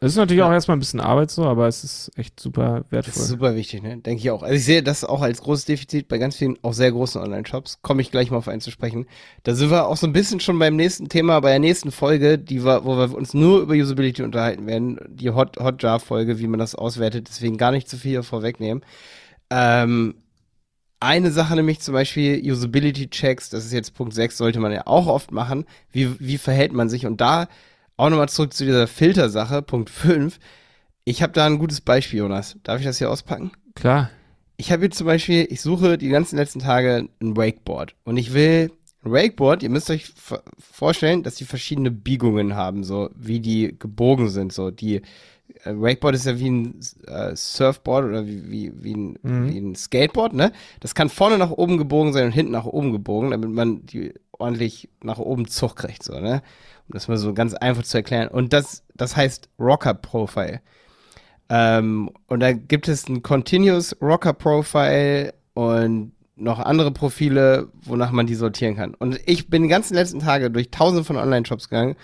Es 0.00 0.12
ist 0.12 0.16
natürlich 0.16 0.40
ja. 0.40 0.48
auch 0.48 0.52
erstmal 0.52 0.76
ein 0.76 0.80
bisschen 0.80 1.00
Arbeit 1.00 1.30
so, 1.30 1.44
aber 1.44 1.68
es 1.68 1.82
ist 1.82 2.10
echt 2.16 2.38
super 2.38 2.84
wertvoll. 2.90 3.12
Das 3.14 3.16
ist 3.16 3.28
super 3.28 3.54
wichtig, 3.56 3.82
ne? 3.82 3.96
Denke 3.96 4.20
ich 4.20 4.30
auch. 4.30 4.42
Also 4.42 4.54
ich 4.54 4.64
sehe 4.64 4.82
das 4.82 5.04
auch 5.04 5.22
als 5.22 5.40
großes 5.40 5.64
Defizit 5.64 6.06
bei 6.08 6.18
ganz 6.18 6.36
vielen, 6.36 6.58
auch 6.62 6.74
sehr 6.74 6.92
großen 6.92 7.20
Online-Shops. 7.20 7.78
Komme 7.80 8.02
ich 8.02 8.10
gleich 8.10 8.30
mal 8.30 8.36
auf 8.36 8.48
einen 8.48 8.60
zu 8.60 8.70
sprechen. 8.70 9.06
Da 9.42 9.54
sind 9.54 9.70
wir 9.70 9.86
auch 9.86 9.96
so 9.96 10.06
ein 10.06 10.12
bisschen 10.12 10.40
schon 10.40 10.58
beim 10.58 10.76
nächsten 10.76 11.08
Thema, 11.08 11.40
bei 11.40 11.50
der 11.50 11.60
nächsten 11.60 11.92
Folge, 11.92 12.38
die 12.38 12.62
wir, 12.62 12.84
wo 12.84 12.98
wir 12.98 13.14
uns 13.14 13.32
nur 13.32 13.60
über 13.60 13.72
Usability 13.72 14.22
unterhalten 14.22 14.66
werden. 14.66 14.98
Die 15.08 15.30
Hot, 15.30 15.56
Hot 15.58 15.82
Jar-Folge, 15.82 16.38
wie 16.38 16.46
man 16.46 16.60
das 16.60 16.74
auswertet. 16.74 17.28
Deswegen 17.28 17.56
gar 17.56 17.70
nicht 17.70 17.88
zu 17.88 17.96
viel 17.96 18.22
vorwegnehmen. 18.22 18.84
Ähm, 19.48 20.16
eine 21.00 21.30
Sache 21.30 21.56
nämlich 21.56 21.80
zum 21.80 21.94
Beispiel 21.94 22.40
Usability-Checks, 22.50 23.50
das 23.50 23.64
ist 23.64 23.72
jetzt 23.72 23.94
Punkt 23.94 24.14
6, 24.14 24.36
sollte 24.36 24.60
man 24.60 24.72
ja 24.72 24.86
auch 24.86 25.06
oft 25.06 25.30
machen. 25.30 25.64
Wie, 25.90 26.18
wie 26.20 26.38
verhält 26.38 26.72
man 26.72 26.88
sich? 26.88 27.06
Und 27.06 27.20
da 27.20 27.48
auch 27.96 28.10
nochmal 28.10 28.28
zurück 28.28 28.52
zu 28.52 28.64
dieser 28.64 28.86
Filtersache, 28.86 29.62
Punkt 29.62 29.90
5. 29.90 30.38
Ich 31.04 31.22
habe 31.22 31.32
da 31.32 31.46
ein 31.46 31.58
gutes 31.58 31.80
Beispiel, 31.80 32.20
Jonas. 32.20 32.56
Darf 32.62 32.80
ich 32.80 32.86
das 32.86 32.98
hier 32.98 33.10
auspacken? 33.10 33.52
Klar. 33.74 34.10
Ich 34.56 34.72
habe 34.72 34.84
jetzt 34.84 34.98
zum 34.98 35.06
Beispiel, 35.06 35.46
ich 35.50 35.60
suche 35.60 35.98
die 35.98 36.08
ganzen 36.08 36.36
letzten 36.36 36.60
Tage 36.60 37.08
ein 37.20 37.36
Wakeboard 37.36 37.94
und 38.04 38.16
ich 38.16 38.32
will 38.32 38.72
Wakeboard, 39.10 39.62
ihr 39.62 39.70
müsst 39.70 39.90
euch 39.90 40.12
vorstellen, 40.58 41.22
dass 41.22 41.36
die 41.36 41.44
verschiedene 41.44 41.90
Biegungen 41.90 42.54
haben, 42.54 42.84
so 42.84 43.10
wie 43.14 43.40
die 43.40 43.76
gebogen 43.78 44.28
sind, 44.28 44.52
so 44.52 44.70
die 44.70 44.96
äh, 45.64 45.72
Wakeboard 45.74 46.14
ist 46.14 46.26
ja 46.26 46.38
wie 46.38 46.50
ein 46.50 46.80
äh, 47.06 47.34
Surfboard 47.34 48.06
oder 48.06 48.26
wie, 48.26 48.50
wie, 48.50 48.72
wie, 48.76 48.94
ein, 48.94 49.18
mhm. 49.22 49.52
wie 49.52 49.58
ein 49.58 49.74
Skateboard, 49.74 50.32
ne? 50.32 50.52
Das 50.80 50.94
kann 50.94 51.08
vorne 51.08 51.38
nach 51.38 51.50
oben 51.50 51.78
gebogen 51.78 52.12
sein 52.12 52.26
und 52.26 52.32
hinten 52.32 52.52
nach 52.52 52.66
oben 52.66 52.92
gebogen, 52.92 53.30
damit 53.30 53.50
man 53.50 53.86
die 53.86 54.14
ordentlich 54.32 54.88
nach 55.02 55.18
oben 55.18 55.48
Zug 55.48 55.76
kriegt, 55.76 56.02
so, 56.02 56.18
ne? 56.18 56.42
Um 56.88 56.92
das 56.92 57.08
mal 57.08 57.16
so 57.16 57.32
ganz 57.34 57.54
einfach 57.54 57.82
zu 57.82 57.96
erklären. 57.96 58.28
Und 58.28 58.52
das, 58.52 58.84
das 58.94 59.16
heißt 59.16 59.48
Rocker 59.58 59.94
Profile. 59.94 60.60
Ähm, 61.48 62.10
und 62.26 62.40
da 62.40 62.52
gibt 62.52 62.88
es 62.88 63.08
ein 63.08 63.22
Continuous 63.22 63.96
Rocker 64.00 64.32
Profile 64.32 65.34
und 65.54 66.12
noch 66.36 66.60
andere 66.60 66.90
Profile, 66.90 67.68
wonach 67.82 68.12
man 68.12 68.26
die 68.26 68.34
sortieren 68.34 68.76
kann. 68.76 68.94
Und 68.94 69.18
ich 69.26 69.48
bin 69.48 69.62
die 69.62 69.68
ganzen 69.68 69.94
letzten 69.94 70.20
Tage 70.20 70.50
durch 70.50 70.70
tausende 70.70 71.02
von 71.02 71.16
Online-Shops 71.16 71.70
gegangen 71.70 71.96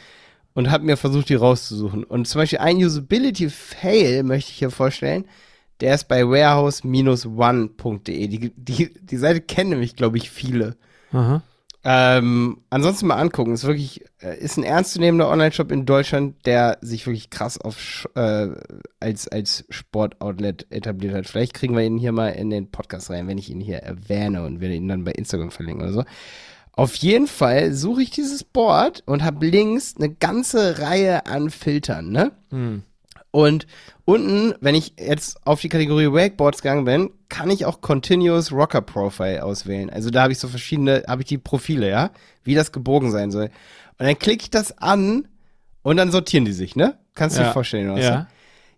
und 0.55 0.71
habe 0.71 0.85
mir 0.85 0.97
versucht, 0.97 1.29
die 1.29 1.35
rauszusuchen. 1.35 2.05
Und 2.05 2.27
zum 2.27 2.41
Beispiel 2.41 2.59
ein 2.59 2.79
Usability-Fail 2.79 4.23
möchte 4.23 4.51
ich 4.51 4.59
hier 4.59 4.71
vorstellen. 4.71 5.27
Der 5.81 5.95
ist 5.95 6.09
bei 6.09 6.27
warehouse-one.de. 6.27 8.29
Die, 8.29 8.53
die, 8.57 8.95
die 8.95 9.17
Seite 9.17 9.41
kennen 9.41 9.71
nämlich, 9.71 9.97
glaube 9.97 10.17
ich, 10.17 10.31
viele. 10.31 10.77
Aha. 11.13 11.43
Ähm, 11.85 12.59
ansonsten 12.71 13.07
mal 13.07 13.17
angucken. 13.17 13.55
Ist 13.55 13.65
wirklich, 13.65 14.05
äh, 14.23 14.39
ist 14.39 14.57
ein 14.57 14.63
ernstzunehmender 14.63 15.29
Online-Shop 15.29 15.73
in 15.73 15.85
Deutschland, 15.85 16.47
der 16.47 16.79
sich 16.81 17.07
wirklich 17.07 17.31
krass 17.31 17.61
auf 17.61 18.09
äh, 18.15 18.49
als, 19.01 19.27
als 19.29 19.65
Sportoutlet 19.69 20.67
etabliert 20.71 21.15
hat. 21.15 21.27
Vielleicht 21.27 21.55
kriegen 21.55 21.77
wir 21.77 21.83
ihn 21.83 21.99
hier 21.99 22.13
mal 22.13 22.29
in 22.29 22.51
den 22.51 22.71
Podcast 22.71 23.11
rein, 23.11 23.27
wenn 23.27 23.39
ich 23.39 23.51
ihn 23.51 23.61
hier 23.61 23.79
erwähne 23.79 24.45
und 24.45 24.61
werde 24.61 24.75
ihn 24.75 24.89
dann 24.89 25.05
bei 25.05 25.13
Instagram 25.13 25.51
verlinken 25.51 25.83
oder 25.83 25.93
so. 25.93 26.05
Auf 26.75 26.95
jeden 26.97 27.27
Fall 27.27 27.73
suche 27.75 28.03
ich 28.03 28.11
dieses 28.11 28.45
Board 28.45 29.03
und 29.05 29.23
habe 29.23 29.47
links 29.47 29.95
eine 29.97 30.09
ganze 30.09 30.79
Reihe 30.79 31.27
an 31.27 31.51
Filtern, 31.51 32.11
ne? 32.11 32.33
Hm. 32.51 32.83
Und 33.33 33.67
unten, 34.05 34.55
wenn 34.61 34.75
ich 34.75 34.95
jetzt 34.99 35.45
auf 35.47 35.61
die 35.61 35.71
Kategorie 35.71 36.13
Wakeboards 36.13 36.63
gegangen 36.63 36.85
bin, 36.85 37.11
kann 37.31 37.51
ich 37.51 37.65
auch 37.65 37.81
Continuous 37.81 38.53
Rocker 38.53 38.83
Profile 38.83 39.43
auswählen. 39.43 39.91
Also 39.91 40.11
da 40.11 40.23
habe 40.23 40.33
ich 40.33 40.39
so 40.39 40.49
verschiedene, 40.49 41.03
habe 41.09 41.23
ich 41.23 41.29
die 41.29 41.39
Profile, 41.39 41.89
ja, 41.89 42.11
wie 42.45 42.55
das 42.55 42.73
gebogen 42.73 43.11
sein 43.11 43.31
soll. 43.31 43.51
Und 43.99 44.07
dann 44.07 44.19
klicke 44.19 44.45
ich 44.45 44.51
das 44.51 44.77
an 44.79 45.29
und 45.83 45.97
dann 45.97 46.13
sortieren 46.13 46.45
die 46.45 46.53
sich, 46.53 46.77
ne? 46.77 46.99
Kannst 47.15 47.37
du 47.37 47.41
ja. 47.41 47.49
dir 47.49 47.53
vorstellen, 47.55 47.91
was? 47.91 48.05
Ja. 48.05 48.29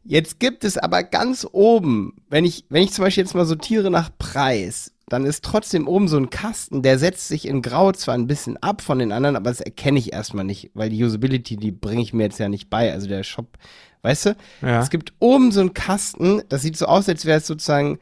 Jetzt 0.04 0.38
gibt 0.38 0.64
es 0.64 0.78
aber 0.78 1.02
ganz 1.02 1.46
oben, 1.50 2.14
wenn 2.28 2.44
ich, 2.44 2.64
wenn 2.68 2.82
ich 2.82 2.92
zum 2.92 3.04
Beispiel 3.04 3.24
jetzt 3.24 3.34
mal 3.34 3.46
sortiere 3.46 3.90
nach 3.90 4.10
Preis, 4.18 4.92
dann 5.08 5.24
ist 5.24 5.44
trotzdem 5.44 5.88
oben 5.88 6.08
so 6.08 6.16
ein 6.16 6.30
Kasten, 6.30 6.82
der 6.82 6.98
setzt 6.98 7.26
sich 7.26 7.46
in 7.48 7.60
Grau 7.60 7.90
zwar 7.92 8.14
ein 8.14 8.26
bisschen 8.26 8.56
ab 8.58 8.82
von 8.82 8.98
den 8.98 9.12
anderen, 9.12 9.36
aber 9.36 9.50
das 9.50 9.60
erkenne 9.60 9.98
ich 9.98 10.12
erstmal 10.12 10.44
nicht, 10.44 10.70
weil 10.74 10.90
die 10.90 11.02
Usability, 11.02 11.56
die 11.56 11.72
bringe 11.72 12.02
ich 12.02 12.12
mir 12.12 12.24
jetzt 12.24 12.38
ja 12.38 12.48
nicht 12.48 12.70
bei. 12.70 12.92
Also 12.92 13.08
der 13.08 13.24
Shop 13.24 13.58
Weißt 14.04 14.26
du? 14.26 14.36
Ja. 14.60 14.82
Es 14.82 14.90
gibt 14.90 15.14
oben 15.18 15.50
so 15.50 15.60
einen 15.60 15.72
Kasten, 15.72 16.42
das 16.50 16.60
sieht 16.60 16.76
so 16.76 16.84
aus, 16.84 17.08
als 17.08 17.24
wäre 17.24 17.38
es 17.38 17.46
sozusagen 17.46 17.98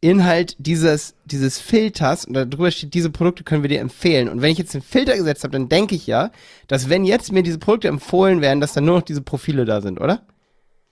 Inhalt 0.00 0.54
dieses, 0.58 1.16
dieses 1.24 1.58
Filters 1.58 2.24
und 2.24 2.34
darüber 2.34 2.70
steht, 2.70 2.94
diese 2.94 3.10
Produkte 3.10 3.42
können 3.42 3.62
wir 3.62 3.68
dir 3.68 3.80
empfehlen. 3.80 4.28
Und 4.28 4.42
wenn 4.42 4.52
ich 4.52 4.58
jetzt 4.58 4.74
den 4.74 4.80
Filter 4.80 5.16
gesetzt 5.16 5.42
habe, 5.42 5.50
dann 5.50 5.68
denke 5.68 5.96
ich 5.96 6.06
ja, 6.06 6.30
dass 6.68 6.88
wenn 6.88 7.04
jetzt 7.04 7.32
mir 7.32 7.42
diese 7.42 7.58
Produkte 7.58 7.88
empfohlen 7.88 8.40
werden, 8.40 8.60
dass 8.60 8.74
dann 8.74 8.84
nur 8.84 8.94
noch 8.94 9.02
diese 9.02 9.22
Profile 9.22 9.64
da 9.64 9.80
sind, 9.80 10.00
oder? 10.00 10.22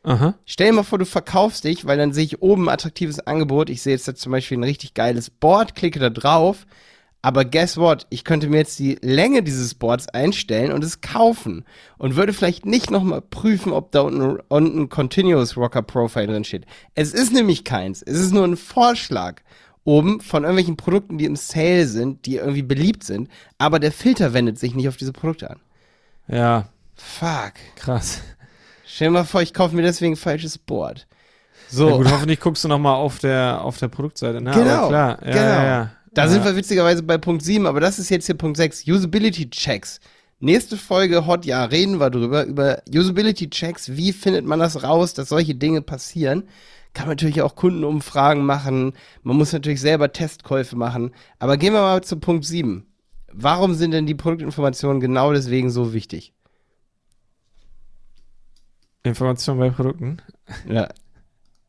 Aha. 0.03 0.35
Stell 0.45 0.67
dir 0.67 0.73
mal 0.73 0.83
vor, 0.83 0.99
du 0.99 1.07
verkaufst 1.07 1.63
dich, 1.63 1.87
weil 1.87 1.97
dann 1.97 2.13
sehe 2.13 2.25
ich 2.25 2.43
oben 2.43 2.69
ein 2.69 2.75
attraktives 2.75 3.21
Angebot. 3.21 3.71
Ich 3.71 3.83
sehe 3.83 3.93
jetzt 3.93 4.09
da 4.09 4.15
zum 4.17 4.33
Beispiel 4.33 4.59
ein 4.59 4.65
richtig 4.65 4.93
geiles 4.93 5.31
Board, 5.31 5.77
klicke 5.77 6.01
da 6.01 6.11
drauf 6.11 6.67
aber 7.21 7.45
guess 7.45 7.77
what? 7.77 8.07
Ich 8.11 8.25
könnte 8.25 8.49
mir 8.49 8.59
jetzt 8.59 8.79
die 8.79 8.99
Länge 9.03 9.43
dieses 9.43 9.75
Boards 9.75 10.09
einstellen 10.09 10.73
und 10.73 10.85
es 10.85 11.01
kaufen 11.01 11.65
und 11.97 12.17
würde 12.17 12.33
vielleicht 12.33 12.65
nicht 12.65 12.91
nochmal 12.91 13.21
prüfen, 13.21 13.73
ob 13.73 13.91
da 13.93 14.03
unten, 14.03 14.39
unten 14.49 14.89
Continuous 14.89 15.57
Rocker 15.57 15.83
Profile 15.83 16.29
drin 16.29 16.45
steht. 16.45 16.65
Es 16.95 17.13
ist 17.13 17.33
nämlich 17.33 17.65
keins. 17.65 18.03
Es 18.03 18.19
ist 18.19 18.33
nur 18.33 18.45
ein 18.45 18.57
Vorschlag 18.57 19.43
oben 19.85 20.21
von 20.21 20.45
irgendwelchen 20.45 20.77
Produkten, 20.77 21.19
die 21.19 21.25
im 21.25 21.37
Sale 21.37 21.87
sind, 21.87 22.27
die 22.27 22.37
irgendwie 22.37 22.63
beliebt 22.63 23.05
sind, 23.05 23.29
aber 23.57 23.79
der 23.79 23.91
Filter 23.91 24.35
wendet 24.35 24.59
sich 24.59 24.75
nicht 24.75 24.87
auf 24.87 24.97
diese 24.97 25.13
Produkte 25.13 25.51
an. 25.51 25.61
Ja. 26.29 26.69
Fuck. 26.95 27.55
Krass. 27.77 28.21
Stell 28.87 29.09
dir 29.09 29.13
mal 29.13 29.25
vor, 29.25 29.43
ich 29.43 29.55
kaufe 29.55 29.75
mir 29.75 29.83
deswegen 29.83 30.13
ein 30.13 30.17
falsches 30.17 30.59
Board. 30.59 31.07
So. 31.69 31.89
Ja 31.89 31.97
gut, 31.97 32.11
hoffentlich 32.11 32.41
guckst 32.41 32.65
du 32.65 32.69
nochmal 32.69 32.95
auf 32.95 33.19
der, 33.19 33.61
auf 33.63 33.79
der 33.79 33.89
Produktseite, 33.89 34.41
ne? 34.41 34.51
Genau. 34.53 34.89
Klar. 34.89 35.19
Ja, 35.25 35.33
genau. 35.33 35.39
Ja, 35.39 35.65
ja. 35.65 35.91
Da 36.19 36.25
ja. 36.25 36.31
sind 36.31 36.45
wir 36.45 36.57
witzigerweise 36.57 37.05
bei 37.05 37.17
Punkt 37.17 37.45
7, 37.45 37.65
aber 37.65 37.79
das 37.79 38.01
ist 38.01 38.09
jetzt 38.09 38.27
hier 38.27 38.35
Punkt 38.35 38.57
6. 38.57 38.89
Usability 38.89 39.51
Checks. 39.51 40.01
Nächste 40.41 40.77
Folge 40.77 41.29
Hot 41.29 41.45
Ja 41.45 41.63
reden 41.63 42.01
wir 42.01 42.11
drüber, 42.11 42.45
über 42.45 42.83
Usability 42.93 43.49
Checks. 43.51 43.91
Wie 43.91 44.13
findet 44.13 44.45
man 44.45 44.59
das 44.59 44.83
raus, 44.83 45.15
dass 45.15 45.29
solche 45.29 45.55
Dinge 45.55 45.81
passieren? 45.81 46.43
Kann 46.93 47.07
man 47.07 47.13
natürlich 47.13 47.41
auch 47.41 47.55
Kundenumfragen 47.55 48.45
machen. 48.45 48.95
Man 49.23 49.37
muss 49.37 49.53
natürlich 49.53 49.81
selber 49.81 50.13
Testkäufe 50.13 50.75
machen. 50.75 51.13
Aber 51.39 51.57
gehen 51.57 51.73
wir 51.73 51.83
mal 51.83 52.03
zu 52.03 52.17
Punkt 52.17 52.45
7. 52.45 52.85
Warum 53.33 53.75
sind 53.75 53.93
denn 53.93 54.07
die 54.07 54.17
Produktinformationen 54.17 54.99
genau 54.99 55.33
deswegen 55.33 55.71
so 55.71 55.93
wichtig? 55.93 56.33
Informationen 59.05 59.61
bei 59.61 59.71
Produkten? 59.71 60.21
Ja. 60.69 60.89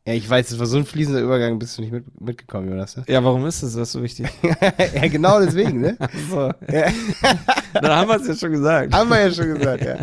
Ja, 0.06 0.14
ich 0.14 0.28
weiß, 0.28 0.50
es 0.50 0.58
war 0.58 0.66
so 0.66 0.78
ein 0.78 0.86
fließender 0.86 1.20
Übergang, 1.20 1.58
bist 1.58 1.76
du 1.76 1.82
nicht 1.82 1.92
mit, 1.92 2.20
mitgekommen, 2.20 2.70
Jonas. 2.70 2.96
Ne? 2.96 3.04
Ja, 3.06 3.22
warum 3.22 3.44
ist 3.46 3.62
das, 3.62 3.74
das 3.74 3.92
so 3.92 4.02
wichtig? 4.02 4.28
ja, 4.42 5.08
genau 5.08 5.40
deswegen, 5.40 5.80
ne? 5.80 5.98
so. 6.30 6.50
Ja. 6.72 6.90
Dann 7.74 7.90
haben 7.90 8.08
wir 8.08 8.16
es 8.16 8.26
ja 8.26 8.34
schon 8.34 8.52
gesagt. 8.52 8.94
Haben 8.94 9.10
wir 9.10 9.20
ja 9.20 9.30
schon 9.30 9.54
gesagt, 9.54 9.84
ja. 9.84 9.96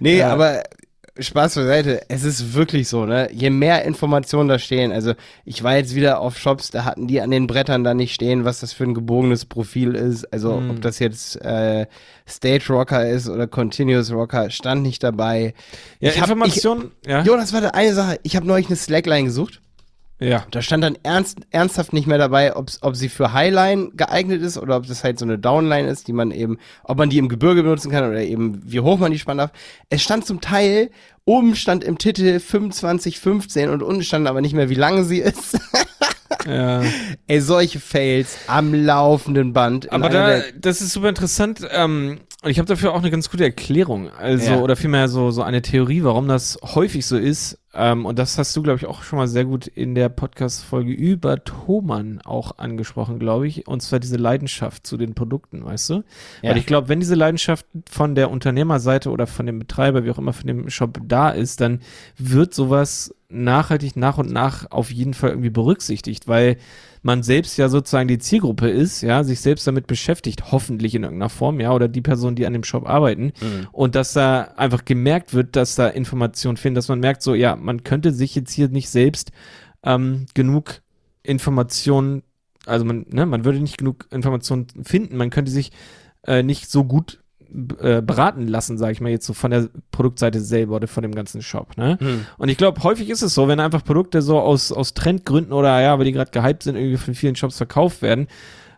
Nee, 0.00 0.18
ja. 0.18 0.32
aber 0.32 0.64
Spaß 1.18 1.56
beiseite, 1.56 2.02
es 2.08 2.22
ist 2.24 2.54
wirklich 2.54 2.88
so, 2.88 3.04
ne? 3.06 3.28
Je 3.32 3.50
mehr 3.50 3.84
Informationen 3.84 4.48
da 4.48 4.58
stehen, 4.58 4.92
also 4.92 5.14
ich 5.44 5.62
war 5.64 5.76
jetzt 5.76 5.94
wieder 5.94 6.20
auf 6.20 6.38
Shops, 6.38 6.70
da 6.70 6.84
hatten 6.84 7.06
die 7.08 7.20
an 7.20 7.30
den 7.30 7.46
Brettern 7.46 7.82
da 7.84 7.94
nicht 7.94 8.14
stehen, 8.14 8.44
was 8.44 8.60
das 8.60 8.72
für 8.72 8.84
ein 8.84 8.94
gebogenes 8.94 9.44
Profil 9.44 9.94
ist. 9.94 10.32
Also 10.32 10.56
Hm. 10.58 10.70
ob 10.70 10.80
das 10.82 10.98
jetzt 11.00 11.36
äh, 11.42 11.86
Stage 12.28 12.66
Rocker 12.70 13.08
ist 13.08 13.28
oder 13.28 13.46
Continuous 13.46 14.12
Rocker, 14.12 14.50
stand 14.50 14.82
nicht 14.82 15.02
dabei. 15.02 15.54
Ja, 16.00 16.10
ich 16.10 16.16
hab- 16.20 16.28
Information, 16.28 16.92
ja. 17.06 17.22
Jo, 17.22 17.36
das 17.36 17.52
war 17.52 17.74
eine 17.74 17.94
Sache. 17.94 18.18
Ich 18.22 18.36
habe 18.36 18.46
neulich 18.46 18.68
eine 18.68 18.76
Slackline 18.76 19.24
gesucht. 19.24 19.60
Ja. 20.20 20.44
Da 20.50 20.62
stand 20.62 20.82
dann 20.82 20.98
ernst, 21.04 21.38
ernsthaft 21.50 21.92
nicht 21.92 22.06
mehr 22.08 22.18
dabei, 22.18 22.56
ob's, 22.56 22.78
ob 22.82 22.96
sie 22.96 23.08
für 23.08 23.32
Highline 23.32 23.90
geeignet 23.94 24.42
ist 24.42 24.58
oder 24.58 24.76
ob 24.76 24.86
das 24.86 25.04
halt 25.04 25.18
so 25.18 25.24
eine 25.24 25.38
Downline 25.38 25.88
ist, 25.88 26.08
die 26.08 26.12
man 26.12 26.32
eben, 26.32 26.58
ob 26.82 26.98
man 26.98 27.08
die 27.08 27.18
im 27.18 27.28
Gebirge 27.28 27.62
benutzen 27.62 27.90
kann 27.92 28.08
oder 28.08 28.20
eben 28.20 28.60
wie 28.64 28.80
hoch 28.80 28.98
man 28.98 29.12
die 29.12 29.18
spannen 29.18 29.38
darf. 29.38 29.52
Es 29.90 30.02
stand 30.02 30.26
zum 30.26 30.40
Teil, 30.40 30.90
oben 31.24 31.54
stand 31.54 31.84
im 31.84 31.98
Titel 31.98 32.40
2515 32.40 33.70
und 33.70 33.82
unten 33.82 34.02
stand 34.02 34.26
aber 34.26 34.40
nicht 34.40 34.54
mehr, 34.54 34.68
wie 34.68 34.74
lange 34.74 35.04
sie 35.04 35.18
ist. 35.20 35.58
ja. 36.46 36.82
Ey, 37.26 37.40
solche 37.40 37.78
Fails 37.78 38.38
am 38.48 38.74
laufenden 38.74 39.52
Band. 39.52 39.92
Aber 39.92 40.08
da, 40.08 40.40
das 40.58 40.80
ist 40.80 40.92
super 40.92 41.10
interessant. 41.10 41.60
Ähm, 41.70 42.18
und 42.42 42.50
ich 42.50 42.58
habe 42.58 42.66
dafür 42.68 42.92
auch 42.92 42.98
eine 42.98 43.10
ganz 43.10 43.30
gute 43.30 43.44
Erklärung. 43.44 44.10
Also, 44.10 44.52
Ja. 44.52 44.58
oder 44.60 44.76
vielmehr 44.76 45.08
so, 45.08 45.30
so 45.30 45.42
eine 45.42 45.62
Theorie, 45.62 46.04
warum 46.04 46.28
das 46.28 46.58
häufig 46.62 47.04
so 47.06 47.16
ist. 47.16 47.58
Ähm, 47.78 48.06
und 48.06 48.18
das 48.18 48.36
hast 48.38 48.56
du, 48.56 48.62
glaube 48.62 48.78
ich, 48.78 48.86
auch 48.86 49.04
schon 49.04 49.18
mal 49.18 49.28
sehr 49.28 49.44
gut 49.44 49.68
in 49.68 49.94
der 49.94 50.08
Podcast-Folge 50.08 50.92
über 50.92 51.44
Thomann 51.44 52.20
auch 52.24 52.58
angesprochen, 52.58 53.20
glaube 53.20 53.46
ich. 53.46 53.68
Und 53.68 53.80
zwar 53.82 54.00
diese 54.00 54.16
Leidenschaft 54.16 54.84
zu 54.84 54.96
den 54.96 55.14
Produkten, 55.14 55.64
weißt 55.64 55.90
du? 55.90 55.94
Ja. 56.42 56.50
Weil 56.50 56.58
ich 56.58 56.66
glaube, 56.66 56.88
wenn 56.88 56.98
diese 56.98 57.14
Leidenschaft 57.14 57.66
von 57.88 58.16
der 58.16 58.30
Unternehmerseite 58.32 59.10
oder 59.10 59.28
von 59.28 59.46
dem 59.46 59.60
Betreiber, 59.60 60.04
wie 60.04 60.10
auch 60.10 60.18
immer, 60.18 60.32
von 60.32 60.48
dem 60.48 60.68
Shop 60.70 60.98
da 61.06 61.30
ist, 61.30 61.60
dann 61.60 61.80
wird 62.16 62.52
sowas 62.52 63.14
nachhaltig 63.30 63.94
nach 63.94 64.16
und 64.18 64.32
nach 64.32 64.70
auf 64.70 64.90
jeden 64.90 65.12
Fall 65.14 65.30
irgendwie 65.30 65.50
berücksichtigt, 65.50 66.28
weil 66.28 66.56
man 67.02 67.22
selbst 67.22 67.58
ja 67.58 67.68
sozusagen 67.68 68.08
die 68.08 68.18
Zielgruppe 68.18 68.70
ist, 68.70 69.02
ja, 69.02 69.22
sich 69.22 69.40
selbst 69.40 69.66
damit 69.66 69.86
beschäftigt, 69.86 70.50
hoffentlich 70.50 70.94
in 70.94 71.02
irgendeiner 71.04 71.28
Form, 71.28 71.60
ja, 71.60 71.72
oder 71.72 71.88
die 71.88 72.00
Personen, 72.00 72.36
die 72.36 72.46
an 72.46 72.54
dem 72.54 72.64
Shop 72.64 72.88
arbeiten 72.88 73.32
Mhm. 73.40 73.66
und 73.70 73.94
dass 73.94 74.14
da 74.14 74.40
einfach 74.56 74.84
gemerkt 74.86 75.34
wird, 75.34 75.56
dass 75.56 75.74
da 75.74 75.88
Informationen 75.88 76.56
finden, 76.56 76.74
dass 76.76 76.88
man 76.88 77.00
merkt, 77.00 77.22
so, 77.22 77.34
ja, 77.34 77.54
man 77.68 77.84
könnte 77.84 78.12
sich 78.12 78.34
jetzt 78.34 78.50
hier 78.50 78.68
nicht 78.70 78.88
selbst 78.88 79.30
ähm, 79.84 80.24
genug 80.32 80.80
Informationen, 81.22 82.22
also 82.64 82.86
man, 82.86 83.04
ne, 83.10 83.26
man 83.26 83.44
würde 83.44 83.60
nicht 83.60 83.76
genug 83.76 84.06
Informationen 84.10 84.68
finden, 84.82 85.18
man 85.18 85.28
könnte 85.28 85.52
sich 85.52 85.70
äh, 86.26 86.42
nicht 86.42 86.70
so 86.70 86.84
gut 86.84 87.20
äh, 87.78 88.00
beraten 88.00 88.48
lassen, 88.48 88.78
sage 88.78 88.92
ich 88.92 89.00
mal 89.02 89.10
jetzt 89.10 89.26
so 89.26 89.34
von 89.34 89.50
der 89.50 89.68
Produktseite 89.90 90.40
selber 90.40 90.76
oder 90.76 90.88
von 90.88 91.02
dem 91.02 91.14
ganzen 91.14 91.42
Shop, 91.42 91.76
ne? 91.76 91.98
Mhm. 92.00 92.24
Und 92.38 92.48
ich 92.48 92.56
glaube, 92.56 92.82
häufig 92.82 93.10
ist 93.10 93.20
es 93.20 93.34
so, 93.34 93.48
wenn 93.48 93.60
einfach 93.60 93.84
Produkte 93.84 94.22
so 94.22 94.40
aus, 94.40 94.72
aus 94.72 94.94
Trendgründen 94.94 95.52
oder 95.52 95.78
ja, 95.80 95.98
weil 95.98 96.06
die 96.06 96.12
gerade 96.12 96.30
gehypt 96.30 96.62
sind, 96.62 96.76
irgendwie 96.76 96.96
von 96.96 97.14
vielen 97.14 97.36
Shops 97.36 97.58
verkauft 97.58 98.00
werden, 98.00 98.28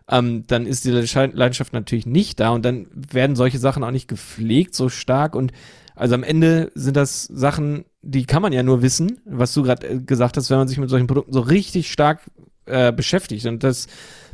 ähm, 0.09 0.45
dann 0.47 0.65
ist 0.65 0.83
die 0.83 0.91
Leidenschaft 0.91 1.33
Leidenschaft 1.33 1.71
natürlich 1.71 2.05
nicht 2.05 2.41
da 2.41 2.49
und 2.49 2.65
dann 2.65 2.87
werden 2.93 3.37
solche 3.37 3.57
Sachen 3.57 3.85
auch 3.85 3.91
nicht 3.91 4.09
gepflegt 4.09 4.75
so 4.75 4.89
stark 4.89 5.33
und 5.33 5.53
also 6.01 6.15
am 6.15 6.23
Ende 6.23 6.71
sind 6.73 6.97
das 6.97 7.25
Sachen, 7.25 7.85
die 8.01 8.25
kann 8.25 8.41
man 8.41 8.53
ja 8.53 8.63
nur 8.63 8.81
wissen, 8.81 9.19
was 9.25 9.53
du 9.53 9.61
gerade 9.61 9.87
äh, 9.87 9.99
gesagt 9.99 10.35
hast, 10.35 10.49
wenn 10.49 10.57
man 10.57 10.67
sich 10.67 10.79
mit 10.79 10.89
solchen 10.89 11.05
Produkten 11.07 11.31
so 11.31 11.41
richtig 11.41 11.91
stark 11.91 12.19
äh, 12.65 12.91
beschäftigt 12.91 13.45
und 13.45 13.63
das 13.63 13.87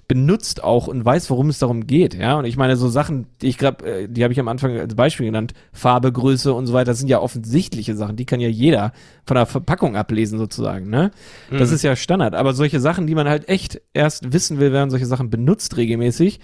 benutzt 0.08 0.64
auch 0.64 0.88
und 0.88 1.04
weiß, 1.04 1.30
worum 1.30 1.50
es 1.50 1.60
darum 1.60 1.86
geht, 1.86 2.14
ja. 2.14 2.38
Und 2.40 2.46
ich 2.46 2.56
meine, 2.56 2.78
so 2.78 2.88
Sachen, 2.88 3.28
die 3.42 3.48
ich 3.48 3.58
gerade, 3.58 3.86
äh, 3.86 4.08
die 4.08 4.24
habe 4.24 4.32
ich 4.32 4.40
am 4.40 4.48
Anfang 4.48 4.78
als 4.78 4.96
Beispiel 4.96 5.26
genannt, 5.26 5.54
Farbe, 5.74 6.14
Größe 6.14 6.54
und 6.54 6.66
so 6.68 6.72
weiter, 6.72 6.92
das 6.92 7.00
sind 7.00 7.10
ja 7.10 7.20
offensichtliche 7.20 7.98
Sachen, 7.98 8.16
die 8.16 8.26
kann 8.26 8.40
ja 8.40 8.48
jeder 8.48 8.94
von 9.26 9.36
der 9.36 9.46
Verpackung 9.46 9.98
ablesen 9.98 10.40
sozusagen, 10.40 10.90
ne? 10.90 11.12
Das 11.52 11.70
Mhm. 11.70 11.76
ist 11.76 11.84
ja 11.84 11.98
Standard. 11.98 12.36
Aber 12.36 12.54
solche 12.54 12.80
Sachen, 12.80 13.06
die 13.08 13.16
man 13.16 13.28
halt 13.28 13.50
echt 13.50 13.82
erst 13.94 14.32
wissen 14.32 14.60
will, 14.62 14.72
wenn 14.72 14.80
man 14.80 14.90
solche 14.92 15.06
Sachen 15.06 15.30
benutzt 15.30 15.76
regelmäßig, 15.76 16.40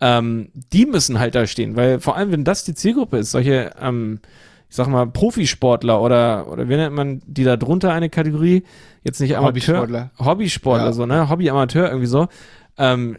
ähm, 0.00 0.50
die 0.54 0.86
müssen 0.86 1.18
halt 1.18 1.34
da 1.34 1.48
stehen, 1.48 1.74
weil 1.74 1.98
vor 1.98 2.16
allem, 2.16 2.30
wenn 2.30 2.44
das 2.44 2.62
die 2.64 2.74
Zielgruppe 2.74 3.18
ist, 3.18 3.32
solche, 3.32 3.72
ähm, 3.82 4.20
ich 4.70 4.76
sag 4.76 4.86
mal, 4.88 5.06
Profisportler 5.06 6.00
oder, 6.00 6.46
oder 6.50 6.68
wie 6.68 6.76
nennt 6.76 6.94
man 6.94 7.20
die 7.26 7.44
da 7.44 7.56
drunter 7.56 7.92
eine 7.92 8.08
Kategorie? 8.08 8.62
Jetzt 9.02 9.20
nicht 9.20 9.36
Amateur. 9.36 9.78
Hobbysportler. 9.80 10.10
Hobbysportler, 10.18 10.86
Ja. 10.86 10.92
so, 10.92 11.06
ne? 11.06 11.28
Hobby-Amateur 11.28 11.88
irgendwie 11.88 12.06
so. 12.06 12.28
Ähm, 12.78 13.18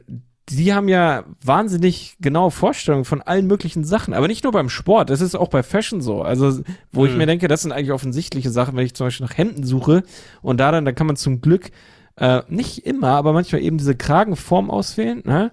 die 0.49 0.73
haben 0.73 0.87
ja 0.89 1.23
wahnsinnig 1.43 2.17
genaue 2.19 2.51
Vorstellungen 2.51 3.05
von 3.05 3.21
allen 3.21 3.47
möglichen 3.47 3.83
Sachen, 3.83 4.13
aber 4.13 4.27
nicht 4.27 4.43
nur 4.43 4.51
beim 4.53 4.69
Sport, 4.69 5.09
das 5.09 5.21
ist 5.21 5.35
auch 5.35 5.47
bei 5.49 5.61
Fashion 5.63 6.01
so. 6.01 6.23
Also, 6.23 6.61
wo 6.91 7.05
ich 7.05 7.11
Mhm. 7.11 7.17
mir 7.19 7.25
denke, 7.27 7.47
das 7.47 7.61
sind 7.61 7.71
eigentlich 7.71 7.91
offensichtliche 7.91 8.49
Sachen, 8.49 8.75
wenn 8.75 8.85
ich 8.85 8.93
zum 8.93 9.07
Beispiel 9.07 9.25
nach 9.27 9.37
Hemden 9.37 9.63
suche 9.63 10.03
und 10.41 10.59
da 10.59 10.71
dann, 10.71 10.83
da 10.85 10.91
kann 10.93 11.07
man 11.07 11.15
zum 11.15 11.41
Glück 11.41 11.69
äh, 12.17 12.41
nicht 12.49 12.85
immer, 12.85 13.09
aber 13.09 13.31
manchmal 13.33 13.61
eben 13.61 13.77
diese 13.77 13.95
Kragenform 13.95 14.69
auswählen, 14.69 15.21
ne? 15.25 15.51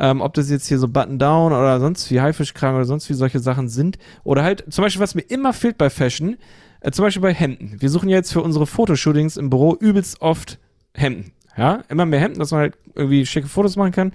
Ähm, 0.00 0.20
ob 0.20 0.34
das 0.34 0.50
jetzt 0.50 0.66
hier 0.66 0.78
so 0.78 0.88
Button-Down 0.88 1.52
oder 1.52 1.78
sonst 1.78 2.10
wie 2.10 2.20
Haifischkragen 2.20 2.76
oder 2.76 2.86
sonst 2.86 3.08
wie 3.10 3.14
solche 3.14 3.40
Sachen 3.40 3.68
sind. 3.68 3.98
Oder 4.24 4.42
halt, 4.42 4.64
zum 4.70 4.82
Beispiel, 4.82 5.02
was 5.02 5.14
mir 5.14 5.22
immer 5.22 5.52
fehlt 5.52 5.78
bei 5.78 5.90
Fashion, 5.90 6.36
äh, 6.80 6.90
zum 6.90 7.04
Beispiel 7.04 7.22
bei 7.22 7.34
Hemden. 7.34 7.76
Wir 7.80 7.90
suchen 7.90 8.08
ja 8.08 8.16
jetzt 8.16 8.32
für 8.32 8.42
unsere 8.42 8.66
Fotoshootings 8.66 9.36
im 9.36 9.50
Büro 9.50 9.74
übelst 9.74 10.20
oft 10.20 10.58
Hemden. 10.94 11.32
Ja, 11.56 11.82
immer 11.88 12.06
mehr 12.06 12.20
Hemden, 12.20 12.38
dass 12.38 12.50
man 12.50 12.60
halt 12.60 12.74
irgendwie 12.94 13.26
schicke 13.26 13.48
Fotos 13.48 13.76
machen 13.76 13.92
kann. 13.92 14.12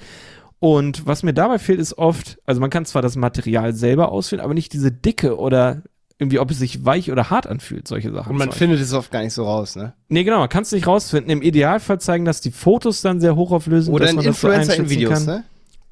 Und 0.59 1.05
was 1.05 1.21
mir 1.21 1.33
dabei 1.33 1.59
fehlt, 1.59 1.79
ist 1.79 1.97
oft, 1.97 2.39
also 2.45 2.59
man 2.59 2.71
kann 2.71 2.85
zwar 2.85 3.03
das 3.03 3.15
Material 3.15 3.73
selber 3.73 4.11
auswählen, 4.11 4.41
aber 4.41 4.55
nicht 4.55 4.73
diese 4.73 4.91
Dicke 4.91 5.37
oder 5.37 5.83
irgendwie, 6.19 6.39
ob 6.39 6.49
es 6.49 6.57
sich 6.57 6.83
weich 6.83 7.11
oder 7.11 7.29
hart 7.29 7.45
anfühlt, 7.45 7.87
solche 7.87 8.11
Sachen. 8.11 8.31
Und 8.31 8.37
man 8.37 8.51
findet 8.51 8.79
es 8.79 8.91
oft 8.91 9.11
gar 9.11 9.21
nicht 9.21 9.33
so 9.33 9.43
raus, 9.45 9.75
ne? 9.75 9.93
Nee, 10.09 10.23
genau, 10.23 10.39
man 10.39 10.49
kann 10.49 10.63
es 10.63 10.71
nicht 10.71 10.87
rausfinden. 10.87 11.29
Im 11.29 11.43
Idealfall 11.43 11.99
zeigen 12.01 12.25
das 12.25 12.41
die 12.41 12.49
Fotos 12.49 13.03
dann 13.03 13.19
sehr 13.19 13.35
hochauflösend, 13.35 13.93
Oder 13.95 14.05
dass 14.05 14.13
ein 14.13 14.15
man 14.15 14.25
das 14.25 14.41
so 14.41 14.47
Influencer 14.47 14.75
in 14.77 14.89
Videos, 14.89 15.13
kann. 15.13 15.25
ne? 15.25 15.43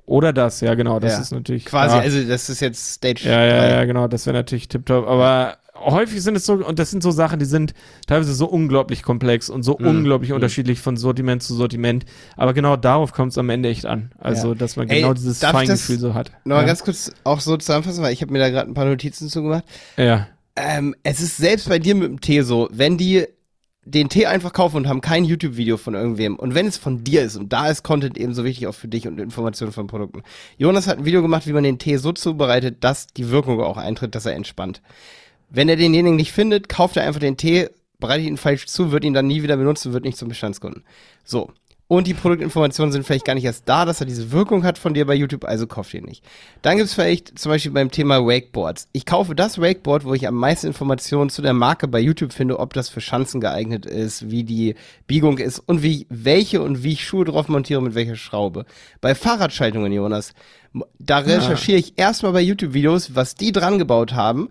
Oder 0.05 0.33
das, 0.33 0.61
ja, 0.61 0.75
genau, 0.75 0.99
das 0.99 1.13
Ja. 1.13 1.19
ist 1.21 1.31
natürlich 1.31 1.65
Quasi, 1.65 1.95
ja, 1.95 2.01
also 2.01 2.23
das 2.23 2.49
ist 2.49 2.59
jetzt 2.59 2.93
Stage 2.95 3.21
ja, 3.23 3.43
ja, 3.45 3.69
ja, 3.69 3.85
genau, 3.85 4.07
das 4.07 4.25
wäre 4.27 4.35
natürlich 4.35 4.67
tipptopp, 4.67 5.07
aber 5.07 5.57
häufig 5.75 6.21
sind 6.21 6.35
es 6.35 6.45
so, 6.45 6.53
und 6.53 6.77
das 6.79 6.91
sind 6.91 7.01
so 7.01 7.09
Sachen, 7.11 7.39
die 7.39 7.45
sind 7.45 7.73
teilweise 8.07 8.33
so 8.33 8.45
unglaublich 8.45 9.01
komplex 9.03 9.49
und 9.49 9.63
so 9.63 9.77
Mhm. 9.79 9.87
unglaublich 9.87 10.29
Mhm. 10.29 10.35
unterschiedlich 10.35 10.79
von 10.79 10.95
Sortiment 10.95 11.41
zu 11.43 11.55
Sortiment, 11.55 12.05
aber 12.37 12.53
genau 12.53 12.75
darauf 12.77 13.13
kommt 13.13 13.31
es 13.31 13.37
am 13.39 13.49
Ende 13.49 13.69
echt 13.69 13.85
an. 13.87 14.11
Also, 14.19 14.49
Ja. 14.49 14.55
dass 14.55 14.75
man 14.75 14.87
Ey, 14.89 15.01
genau 15.01 15.13
dieses 15.13 15.37
ich 15.37 15.41
das 15.41 15.51
Feingefühl 15.51 15.97
so 15.99 16.13
hat. 16.13 16.31
Noch 16.45 16.55
mal 16.57 16.61
ja. 16.61 16.67
ganz 16.67 16.83
kurz 16.83 17.11
auch 17.23 17.39
so 17.39 17.57
zusammenfassen, 17.57 18.03
weil 18.03 18.13
ich 18.13 18.21
habe 18.21 18.31
mir 18.31 18.39
da 18.39 18.49
gerade 18.49 18.69
ein 18.69 18.73
paar 18.75 18.85
Notizen 18.85 19.27
zugemacht. 19.29 19.63
ja. 19.97 20.27
Ähm, 20.57 20.95
es 21.03 21.19
ist 21.19 21.35
selbst 21.35 21.67
bei 21.67 21.79
dir 21.79 21.95
mit 21.95 22.07
dem 22.07 22.21
Tee 22.21 22.39
so, 22.41 22.69
wenn 22.71 22.97
die 22.97 23.25
den 23.85 24.09
Tee 24.09 24.25
einfach 24.25 24.51
kaufen 24.51 24.77
und 24.77 24.87
haben 24.87 25.01
kein 25.01 25.23
YouTube-Video 25.23 25.77
von 25.77 25.93
irgendwem 25.93 26.35
und 26.35 26.55
wenn 26.55 26.65
es 26.65 26.77
von 26.77 27.03
dir 27.03 27.21
ist 27.21 27.35
und 27.35 27.53
da 27.53 27.69
ist 27.69 27.83
Content 27.83 28.17
eben 28.17 28.33
so 28.33 28.43
wichtig 28.43 28.65
auch 28.65 28.73
für 28.73 28.87
dich 28.87 29.07
und 29.07 29.19
Informationen 29.19 29.71
von 29.71 29.85
Produkten. 29.85 30.23
Jonas 30.57 30.87
hat 30.87 30.97
ein 30.97 31.05
Video 31.05 31.21
gemacht, 31.21 31.45
wie 31.45 31.53
man 31.53 31.63
den 31.63 31.77
Tee 31.77 31.97
so 31.97 32.11
zubereitet, 32.11 32.83
dass 32.83 33.07
die 33.07 33.29
Wirkung 33.29 33.61
auch 33.61 33.77
eintritt, 33.77 34.15
dass 34.15 34.25
er 34.25 34.33
entspannt. 34.33 34.81
Wenn 35.51 35.69
er 35.69 35.75
denjenigen 35.75 36.15
nicht 36.15 36.31
findet, 36.31 36.67
kauft 36.67 36.97
er 36.97 37.03
einfach 37.03 37.19
den 37.19 37.37
Tee, 37.37 37.69
bereitet 37.99 38.25
ihn 38.25 38.37
falsch 38.37 38.65
zu, 38.65 38.91
wird 38.91 39.05
ihn 39.05 39.13
dann 39.13 39.27
nie 39.27 39.43
wieder 39.43 39.55
benutzen, 39.55 39.93
wird 39.93 40.03
nicht 40.03 40.17
zum 40.17 40.29
Bestandskunden. 40.29 40.83
So. 41.23 41.51
Und 41.87 42.07
die 42.07 42.15
Produktinformationen 42.15 42.91
sind 42.91 43.05
vielleicht 43.05 43.25
gar 43.25 43.35
nicht 43.35 43.45
erst 43.45 43.69
da, 43.69 43.85
dass 43.85 43.99
er 43.99 44.07
diese 44.07 44.31
Wirkung 44.31 44.63
hat 44.63 44.79
von 44.79 44.95
dir 44.95 45.05
bei 45.05 45.13
YouTube, 45.13 45.45
also 45.45 45.67
kauft 45.67 45.93
ihr 45.93 46.01
nicht. 46.01 46.25
Dann 46.63 46.77
gibt's 46.77 46.95
vielleicht 46.95 47.37
zum 47.37 47.51
Beispiel 47.51 47.71
beim 47.71 47.91
Thema 47.91 48.25
Wakeboards. 48.25 48.87
Ich 48.91 49.05
kaufe 49.05 49.35
das 49.35 49.61
Wakeboard, 49.61 50.03
wo 50.03 50.15
ich 50.15 50.27
am 50.27 50.33
meisten 50.33 50.65
Informationen 50.65 51.29
zu 51.29 51.43
der 51.43 51.53
Marke 51.53 51.87
bei 51.87 51.99
YouTube 51.99 52.33
finde, 52.33 52.57
ob 52.57 52.73
das 52.73 52.89
für 52.89 53.01
Schanzen 53.01 53.39
geeignet 53.39 53.85
ist, 53.85 54.31
wie 54.31 54.43
die 54.43 54.73
Biegung 55.05 55.37
ist 55.37 55.59
und 55.59 55.83
wie, 55.83 56.07
welche 56.09 56.63
und 56.63 56.81
wie 56.81 56.93
ich 56.93 57.05
Schuhe 57.05 57.25
drauf 57.25 57.49
montiere 57.49 57.83
mit 57.83 57.93
welcher 57.93 58.15
Schraube. 58.15 58.65
Bei 58.99 59.13
Fahrradschaltungen, 59.13 59.91
Jonas, 59.91 60.33
da 60.97 61.19
recherchiere 61.19 61.77
ich 61.77 61.99
erstmal 61.99 62.33
bei 62.33 62.41
YouTube-Videos, 62.41 63.13
was 63.13 63.35
die 63.35 63.51
dran 63.51 63.77
gebaut 63.77 64.13
haben 64.13 64.49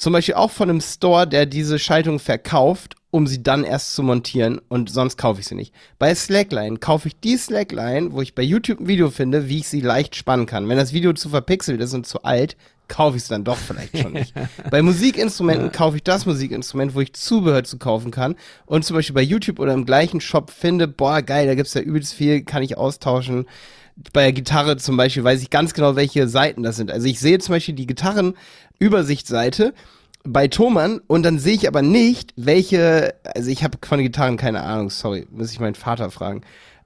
zum 0.00 0.14
Beispiel 0.14 0.34
auch 0.34 0.50
von 0.50 0.70
einem 0.70 0.80
Store, 0.80 1.26
der 1.26 1.44
diese 1.44 1.78
Schaltung 1.78 2.18
verkauft, 2.18 2.94
um 3.10 3.26
sie 3.26 3.42
dann 3.42 3.64
erst 3.64 3.94
zu 3.94 4.02
montieren 4.02 4.60
und 4.68 4.90
sonst 4.90 5.16
kaufe 5.16 5.40
ich 5.40 5.46
sie 5.46 5.54
nicht. 5.54 5.74
Bei 5.98 6.14
Slackline 6.14 6.78
kaufe 6.78 7.08
ich 7.08 7.18
die 7.18 7.36
Slackline, 7.36 8.12
wo 8.12 8.22
ich 8.22 8.34
bei 8.34 8.42
YouTube 8.42 8.80
ein 8.80 8.88
Video 8.88 9.10
finde, 9.10 9.48
wie 9.48 9.58
ich 9.58 9.68
sie 9.68 9.80
leicht 9.80 10.16
spannen 10.16 10.46
kann. 10.46 10.68
Wenn 10.68 10.76
das 10.76 10.92
Video 10.92 11.12
zu 11.12 11.28
verpixelt 11.28 11.80
ist 11.80 11.94
und 11.94 12.06
zu 12.06 12.22
alt, 12.22 12.56
kaufe 12.88 13.16
ich 13.16 13.22
es 13.22 13.28
dann 13.28 13.44
doch 13.44 13.56
vielleicht 13.56 13.98
schon 13.98 14.12
nicht. 14.12 14.34
bei 14.70 14.82
Musikinstrumenten 14.82 15.72
kaufe 15.72 15.96
ich 15.96 16.02
das 16.02 16.26
Musikinstrument, 16.26 16.94
wo 16.94 17.00
ich 17.00 17.12
Zubehör 17.12 17.64
zu 17.64 17.78
kaufen 17.78 18.10
kann 18.10 18.36
und 18.66 18.84
zum 18.84 18.96
Beispiel 18.96 19.14
bei 19.14 19.22
YouTube 19.22 19.58
oder 19.58 19.74
im 19.74 19.86
gleichen 19.86 20.20
Shop 20.20 20.50
finde, 20.50 20.88
boah 20.88 21.22
geil, 21.22 21.46
da 21.46 21.54
gibt's 21.54 21.74
ja 21.74 21.80
übelst 21.80 22.14
viel, 22.14 22.42
kann 22.42 22.62
ich 22.62 22.76
austauschen 22.76 23.46
bei 24.12 24.22
der 24.22 24.32
Gitarre 24.32 24.76
zum 24.76 24.96
Beispiel 24.96 25.24
weiß 25.24 25.42
ich 25.42 25.50
ganz 25.50 25.74
genau, 25.74 25.96
welche 25.96 26.28
Seiten 26.28 26.62
das 26.62 26.76
sind. 26.76 26.90
Also 26.90 27.06
ich 27.06 27.20
sehe 27.20 27.38
zum 27.38 27.54
Beispiel 27.54 27.74
die 27.74 27.86
Gitarrenübersichtsseite 27.86 29.74
bei 30.24 30.48
Thomann 30.48 31.00
und 31.06 31.22
dann 31.22 31.38
sehe 31.38 31.54
ich 31.54 31.68
aber 31.68 31.82
nicht, 31.82 32.32
welche, 32.36 33.14
also 33.34 33.50
ich 33.50 33.64
habe 33.64 33.78
von 33.84 34.00
Gitarren 34.00 34.36
keine 34.36 34.62
Ahnung, 34.62 34.90
sorry, 34.90 35.26
muss 35.30 35.52
ich 35.52 35.60
meinen 35.60 35.74
Vater 35.74 36.10
fragen. 36.10 36.42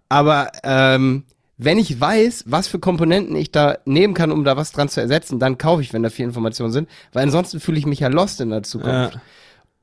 Aber 0.09 0.53
ähm, 0.63 1.25
wenn 1.57 1.79
ich 1.79 2.01
weiß, 2.01 2.45
was 2.47 2.69
für 2.69 2.79
Komponenten 2.79 3.37
ich 3.37 3.51
da 3.51 3.79
nehmen 3.85 4.15
kann, 4.15 4.33
um 4.33 4.45
da 4.45 4.57
was 4.57 4.73
dran 4.73 4.89
zu 4.89 5.01
ersetzen, 5.01 5.39
dann 5.39 5.59
kaufe 5.59 5.83
ich, 5.83 5.93
wenn 5.93 6.03
da 6.03 6.11
viel 6.11 6.25
Informationen 6.25 6.73
sind, 6.73 6.89
weil 7.13 7.25
ansonsten 7.25 7.61
fühle 7.61 7.79
ich 7.79 7.87
mich 7.87 8.01
ja 8.01 8.09
lost 8.09 8.41
in 8.41 8.51
der 8.51 8.63
Zukunft. 8.63 9.15
Ja. 9.15 9.21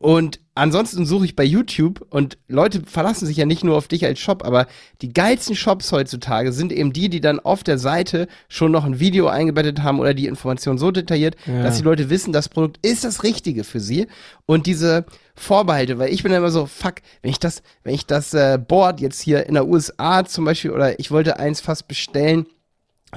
Und 0.02 0.40
ansonsten 0.56 1.06
suche 1.06 1.26
ich 1.26 1.36
bei 1.36 1.44
YouTube 1.44 2.04
und 2.10 2.40
Leute 2.48 2.82
verlassen 2.88 3.28
sich 3.28 3.38
ja 3.38 3.46
nicht 3.46 3.64
nur 3.64 3.78
auf 3.78 3.88
dich 3.88 4.04
als 4.04 4.20
Shop, 4.20 4.44
aber 4.44 4.66
die 5.04 5.14
geilsten 5.14 5.56
Shops 5.56 5.92
heutzutage 5.92 6.54
sind 6.54 6.72
eben 6.72 6.92
die, 6.92 7.08
die 7.08 7.22
dann 7.22 7.40
auf 7.40 7.64
der 7.64 7.78
Seite 7.78 8.28
schon 8.50 8.72
noch 8.72 8.84
ein 8.84 9.00
Video 9.00 9.28
eingebettet 9.28 9.84
haben 9.84 10.00
oder 10.00 10.16
die 10.16 10.26
Information 10.26 10.80
so 10.80 10.90
detailliert, 10.90 11.36
ja. 11.46 11.62
dass 11.62 11.78
die 11.78 11.84
Leute 11.84 12.10
wissen, 12.10 12.34
das 12.34 12.50
Produkt 12.50 12.84
ist 12.84 13.04
das 13.04 13.22
Richtige 13.22 13.64
für 13.64 13.80
sie. 13.80 14.08
Und 14.48 14.66
diese 14.66 15.06
Vorbehalte, 15.36 16.00
weil 16.00 16.12
ich 16.12 16.24
bin 16.24 16.34
immer 16.34 16.50
so, 16.50 16.66
fuck, 16.66 16.96
wenn 17.22 17.30
ich 17.30 17.40
das, 17.40 17.62
wenn 17.84 17.94
ich 17.94 18.08
das 18.08 18.34
äh, 18.34 18.58
Board 18.58 19.02
jetzt 19.02 19.22
hier 19.22 19.46
in 19.46 19.54
der 19.54 19.68
USA 19.68 20.26
zum 20.26 20.46
Beispiel 20.46 20.72
oder 20.72 21.00
ich 21.00 21.12
wollte 21.12 21.38
eins 21.38 21.62
fast 21.62 21.88
bestellen, 21.88 22.48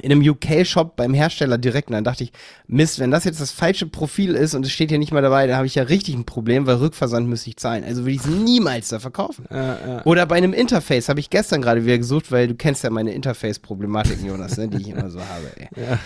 in 0.03 0.11
einem 0.11 0.29
UK-Shop 0.29 0.97
beim 0.97 1.15
Hersteller 1.15 1.59
direkt. 1.59 1.89
Und 1.89 1.95
dann 1.95 2.05
dachte 2.05 2.25
ich, 2.25 2.33
Mist, 2.67 2.99
wenn 2.99 3.11
das 3.11 3.25
jetzt 3.25 3.41
das 3.41 3.51
falsche 3.51 3.87
Profil 3.87 4.35
ist 4.35 4.55
und 4.55 4.67
es 4.67 4.73
steht 4.73 4.91
hier 4.91 4.99
nicht 4.99 5.13
mal 5.13 5.23
dabei, 5.23 5.47
dann 5.47 5.57
habe 5.57 5.67
ich 5.67 5.75
ja 5.75 5.85
richtig 5.85 6.15
ein 6.15 6.25
Problem, 6.25 6.67
weil 6.67 6.77
Rückversand 6.77 7.29
müsste 7.29 7.51
ich 7.51 7.57
zahlen. 7.57 7.85
Also 7.85 8.03
würde 8.03 8.13
ich 8.13 8.21
es 8.21 8.27
niemals 8.27 8.89
da 8.89 8.99
verkaufen. 8.99 9.47
Ja, 9.51 9.79
ja. 9.87 10.05
Oder 10.05 10.27
bei 10.27 10.37
einem 10.37 10.53
Interface 10.53 11.09
habe 11.09 11.21
ich 11.21 11.31
gestern 11.31 11.63
gerade 11.63 11.85
wieder 11.85 11.99
gesucht, 11.99 12.33
weil 12.33 12.49
du 12.49 12.55
kennst 12.55 12.85
ja 12.85 12.91
meine 12.91 13.13
Interface-Problematiken, 13.13 14.27
Jonas, 14.27 14.57
ne, 14.57 14.69
die 14.69 14.79
ich 14.79 14.89
immer 14.89 15.11
so 15.11 15.21
habe. 15.21 15.51
Ey. 15.57 15.69
Ja. 15.77 15.99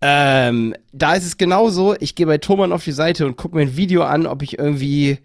Ähm, 0.00 0.74
da 0.92 1.14
ist 1.14 1.24
es 1.24 1.36
genauso. 1.36 1.96
Ich 1.98 2.14
gehe 2.14 2.26
bei 2.26 2.38
Thomann 2.38 2.72
auf 2.72 2.84
die 2.84 2.92
Seite 2.92 3.26
und 3.26 3.36
gucke 3.36 3.56
mir 3.56 3.62
ein 3.62 3.76
Video 3.76 4.02
an, 4.02 4.26
ob 4.26 4.42
ich 4.42 4.58
irgendwie 4.58 5.18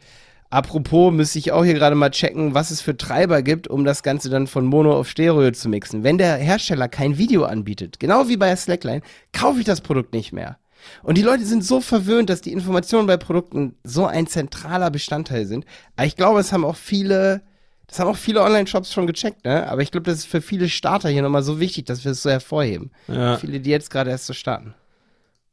Apropos, 0.51 1.13
müsste 1.13 1.39
ich 1.39 1.53
auch 1.53 1.63
hier 1.63 1.75
gerade 1.75 1.95
mal 1.95 2.11
checken, 2.11 2.53
was 2.53 2.71
es 2.71 2.81
für 2.81 2.97
Treiber 2.97 3.41
gibt, 3.41 3.69
um 3.69 3.85
das 3.85 4.03
Ganze 4.03 4.29
dann 4.29 4.47
von 4.47 4.65
Mono 4.65 4.99
auf 4.99 5.09
Stereo 5.09 5.49
zu 5.51 5.69
mixen. 5.69 6.03
Wenn 6.03 6.17
der 6.17 6.35
Hersteller 6.35 6.89
kein 6.89 7.17
Video 7.17 7.45
anbietet, 7.45 8.01
genau 8.01 8.27
wie 8.27 8.35
bei 8.35 8.53
Slackline, 8.53 9.01
kaufe 9.31 9.59
ich 9.59 9.65
das 9.65 9.79
Produkt 9.79 10.13
nicht 10.13 10.33
mehr. 10.33 10.57
Und 11.03 11.17
die 11.17 11.21
Leute 11.21 11.45
sind 11.45 11.63
so 11.63 11.79
verwöhnt, 11.79 12.29
dass 12.29 12.41
die 12.41 12.51
Informationen 12.51 13.07
bei 13.07 13.15
Produkten 13.15 13.75
so 13.85 14.05
ein 14.05 14.27
zentraler 14.27 14.91
Bestandteil 14.91 15.45
sind. 15.45 15.65
Aber 15.95 16.05
ich 16.05 16.17
glaube, 16.17 16.41
es 16.41 16.51
haben 16.51 16.65
auch 16.65 16.75
viele, 16.75 17.43
das 17.87 17.99
haben 17.99 18.09
auch 18.09 18.17
viele 18.17 18.41
Online-Shops 18.41 18.91
schon 18.91 19.07
gecheckt, 19.07 19.45
ne? 19.45 19.69
Aber 19.69 19.81
ich 19.81 19.91
glaube, 19.91 20.09
das 20.09 20.19
ist 20.19 20.27
für 20.27 20.41
viele 20.41 20.67
Starter 20.67 21.07
hier 21.07 21.21
nochmal 21.21 21.43
so 21.43 21.61
wichtig, 21.61 21.85
dass 21.85 22.03
wir 22.03 22.11
es 22.11 22.23
so 22.23 22.29
hervorheben. 22.29 22.91
Ja. 23.07 23.37
Viele, 23.37 23.61
die 23.61 23.69
jetzt 23.69 23.89
gerade 23.89 24.09
erst 24.09 24.25
so 24.25 24.33
starten. 24.33 24.73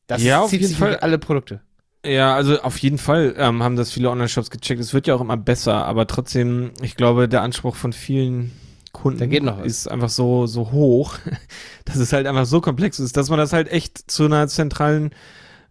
Das 0.08 0.24
ja, 0.24 0.44
zieht 0.46 0.64
sich 0.64 0.76
Fall. 0.76 0.96
alle 0.96 1.18
Produkte. 1.18 1.60
Ja, 2.04 2.34
also 2.34 2.60
auf 2.60 2.78
jeden 2.78 2.98
Fall 2.98 3.34
ähm, 3.36 3.62
haben 3.62 3.76
das 3.76 3.90
viele 3.90 4.10
Online-Shops 4.10 4.50
gecheckt. 4.50 4.80
Es 4.80 4.94
wird 4.94 5.06
ja 5.06 5.14
auch 5.14 5.20
immer 5.20 5.36
besser, 5.36 5.84
aber 5.84 6.06
trotzdem, 6.06 6.70
ich 6.80 6.96
glaube, 6.96 7.28
der 7.28 7.42
Anspruch 7.42 7.74
von 7.74 7.92
vielen 7.92 8.52
Kunden 8.92 9.30
ist 9.64 9.88
einfach 9.88 10.08
so, 10.08 10.46
so 10.46 10.70
hoch, 10.70 11.18
dass 11.84 11.96
es 11.96 12.12
halt 12.12 12.26
einfach 12.26 12.46
so 12.46 12.60
komplex 12.60 13.00
ist, 13.00 13.16
dass 13.16 13.30
man 13.30 13.38
das 13.38 13.52
halt 13.52 13.70
echt 13.70 14.10
zu 14.10 14.24
einer 14.24 14.46
zentralen 14.48 15.10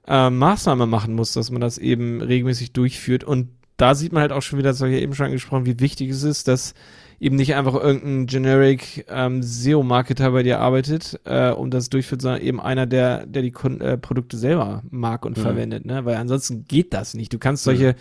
äh, 0.05 0.29
Maßnahme 0.29 0.85
machen 0.85 1.13
muss, 1.13 1.33
dass 1.33 1.49
man 1.49 1.61
das 1.61 1.77
eben 1.77 2.21
regelmäßig 2.21 2.73
durchführt. 2.73 3.23
Und 3.23 3.49
da 3.77 3.95
sieht 3.95 4.11
man 4.11 4.21
halt 4.21 4.31
auch 4.31 4.41
schon 4.41 4.59
wieder, 4.59 4.69
das 4.69 4.81
habe 4.81 4.91
ich 4.91 4.97
ja 4.97 5.03
eben 5.03 5.15
schon 5.15 5.27
angesprochen, 5.27 5.65
wie 5.65 5.79
wichtig 5.79 6.09
es 6.09 6.23
ist, 6.23 6.47
dass 6.47 6.73
eben 7.19 7.35
nicht 7.35 7.55
einfach 7.55 7.75
irgendein 7.75 8.27
generic 8.27 9.05
ähm, 9.09 9.41
SEO-Marketer 9.41 10.31
bei 10.31 10.43
dir 10.43 10.59
arbeitet, 10.59 11.19
äh, 11.25 11.49
um 11.49 11.71
das 11.71 11.89
durchführt, 11.89 12.21
sondern 12.21 12.41
eben 12.41 12.59
einer, 12.59 12.85
der, 12.85 13.25
der 13.25 13.41
die 13.41 13.51
Kon 13.51 13.81
äh, 13.81 13.97
Produkte 13.97 14.37
selber 14.37 14.83
mag 14.89 15.25
und 15.25 15.37
mhm. 15.37 15.41
verwendet, 15.41 15.85
ne? 15.85 16.05
Weil 16.05 16.17
ansonsten 16.17 16.65
geht 16.67 16.93
das 16.93 17.13
nicht. 17.13 17.33
Du 17.33 17.39
kannst 17.39 17.63
solche 17.63 17.93
mhm. 17.93 17.95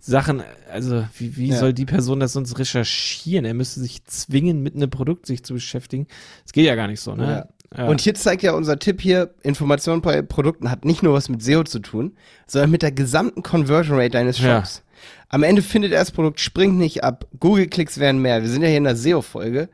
Sachen, 0.00 0.42
also 0.70 1.04
wie, 1.18 1.36
wie 1.36 1.48
ja. 1.48 1.56
soll 1.56 1.72
die 1.72 1.86
Person 1.86 2.20
das 2.20 2.34
sonst 2.34 2.58
recherchieren? 2.58 3.44
Er 3.44 3.54
müsste 3.54 3.80
sich 3.80 4.04
zwingen, 4.04 4.62
mit 4.62 4.74
einem 4.74 4.90
Produkt 4.90 5.26
sich 5.26 5.44
zu 5.44 5.54
beschäftigen. 5.54 6.06
Das 6.42 6.52
geht 6.52 6.66
ja 6.66 6.74
gar 6.74 6.88
nicht 6.88 7.00
so, 7.00 7.14
ne? 7.14 7.24
Ja. 7.26 7.48
Ja. 7.76 7.88
Und 7.88 8.00
hier 8.00 8.14
zeigt 8.14 8.42
ja 8.44 8.52
unser 8.52 8.78
Tipp 8.78 9.00
hier, 9.00 9.34
Information 9.42 10.00
bei 10.00 10.22
Produkten 10.22 10.70
hat 10.70 10.84
nicht 10.84 11.02
nur 11.02 11.12
was 11.12 11.28
mit 11.28 11.42
SEO 11.42 11.64
zu 11.64 11.80
tun, 11.80 12.16
sondern 12.46 12.70
mit 12.70 12.82
der 12.82 12.92
gesamten 12.92 13.42
Conversion 13.42 13.98
Rate 13.98 14.10
deines 14.10 14.38
Shops. 14.38 14.83
Am 15.34 15.42
Ende 15.42 15.62
findet 15.62 15.90
er 15.90 15.98
das 15.98 16.12
Produkt, 16.12 16.38
springt 16.38 16.78
nicht 16.78 17.02
ab. 17.02 17.26
Google-Klicks 17.40 17.98
werden 17.98 18.22
mehr. 18.22 18.42
Wir 18.42 18.48
sind 18.48 18.62
ja 18.62 18.68
hier 18.68 18.78
in 18.78 18.84
der 18.84 18.94
SEO-Folge. 18.94 19.68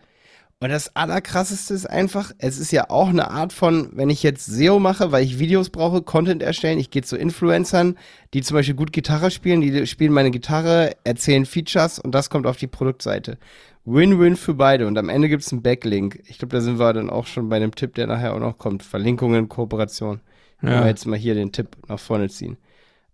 Und 0.59 0.71
das 0.71 0.97
Allerkrasseste 0.97 1.75
ist 1.75 1.85
einfach, 1.85 2.33
es 2.39 2.59
ist 2.59 2.73
ja 2.73 2.89
auch 2.89 3.11
eine 3.11 3.31
Art 3.31 3.53
von, 3.53 3.91
wenn 3.93 4.09
ich 4.09 4.23
jetzt 4.23 4.47
SEO 4.47 4.79
mache, 4.79 5.13
weil 5.13 5.23
ich 5.23 5.39
Videos 5.39 5.69
brauche, 5.69 6.01
Content 6.01 6.43
erstellen, 6.43 6.79
ich 6.79 6.89
gehe 6.89 7.03
zu 7.03 7.15
Influencern, 7.15 7.99
die 8.33 8.41
zum 8.41 8.55
Beispiel 8.55 8.75
gut 8.75 8.91
Gitarre 8.91 9.31
spielen, 9.31 9.61
die 9.61 9.87
spielen 9.87 10.15
meine 10.15 10.31
Gitarre, 10.31 10.97
erzählen 11.05 11.45
Features 11.45 11.99
und 11.99 12.15
das 12.15 12.31
kommt 12.31 12.47
auf 12.47 12.57
die 12.57 12.67
Produktseite. 12.67 13.37
Win-win 13.85 14.37
für 14.37 14.55
beide 14.55 14.87
und 14.87 14.97
am 14.97 15.11
Ende 15.11 15.29
gibt 15.29 15.43
es 15.43 15.53
einen 15.53 15.61
Backlink. 15.61 16.23
Ich 16.27 16.39
glaube, 16.39 16.57
da 16.57 16.63
sind 16.63 16.79
wir 16.79 16.91
dann 16.95 17.11
auch 17.11 17.27
schon 17.27 17.51
bei 17.51 17.59
dem 17.59 17.75
Tipp, 17.75 17.97
der 17.97 18.07
nachher 18.07 18.35
auch 18.35 18.41
noch 18.41 18.57
kommt. 18.57 18.83
Verlinkungen, 18.83 19.51
Kooperation. 19.51 20.21
Ja. 20.63 20.71
Wenn 20.71 20.81
wir 20.81 20.87
jetzt 20.87 21.07
mal 21.07 21.19
hier 21.19 21.35
den 21.35 21.53
Tipp 21.53 21.77
nach 21.87 22.01
vorne 22.01 22.31
ziehen. 22.31 22.57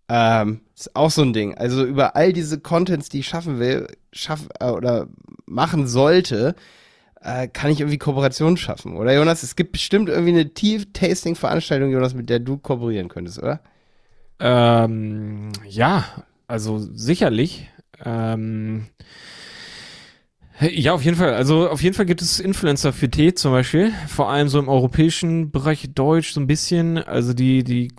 Ähm, 0.09 0.61
ist 0.75 0.95
auch 0.95 1.11
so 1.11 1.23
ein 1.23 1.33
Ding. 1.33 1.57
Also 1.57 1.85
über 1.85 2.15
all 2.17 2.33
diese 2.33 2.61
Contents, 2.61 3.09
die 3.09 3.21
ich 3.21 3.29
schaffen 3.29 3.59
will, 3.59 3.89
schaff, 4.13 4.49
äh, 4.61 4.71
oder 4.71 5.09
machen 5.47 5.87
sollte, 5.87 6.55
äh, 7.21 7.49
kann 7.49 7.71
ich 7.71 7.81
irgendwie 7.81 7.99
Kooperationen 7.99 8.57
schaffen. 8.57 8.97
Oder 8.97 9.15
Jonas, 9.15 9.43
es 9.43 9.57
gibt 9.57 9.73
bestimmt 9.73 10.09
irgendwie 10.09 10.33
eine 10.33 10.55
Tief-Tasting-Veranstaltung, 10.55 11.91
Jonas, 11.91 12.15
mit 12.15 12.31
der 12.31 12.39
du 12.39 12.57
kooperieren 12.57 13.09
könntest, 13.09 13.39
oder? 13.43 13.61
Ähm, 14.39 15.51
ja, 15.67 16.05
also 16.47 16.79
sicherlich. 16.79 17.69
Ähm, 18.05 18.87
ja, 20.61 20.93
auf 20.93 21.03
jeden 21.03 21.17
Fall. 21.17 21.35
Also 21.35 21.69
auf 21.69 21.83
jeden 21.83 21.95
Fall 21.95 22.07
gibt 22.07 22.23
es 22.23 22.41
Influencer 22.41 22.93
für 22.93 23.11
Tee 23.11 23.35
zum 23.35 23.53
Beispiel, 23.53 23.93
vor 24.09 24.31
allem 24.31 24.49
so 24.49 24.59
im 24.59 24.69
europäischen 24.69 25.51
Bereich 25.51 25.89
Deutsch 25.95 26.33
so 26.33 26.41
ein 26.41 26.47
bisschen. 26.47 26.99
Also 26.99 27.35
die 27.35 27.63
die 27.63 27.93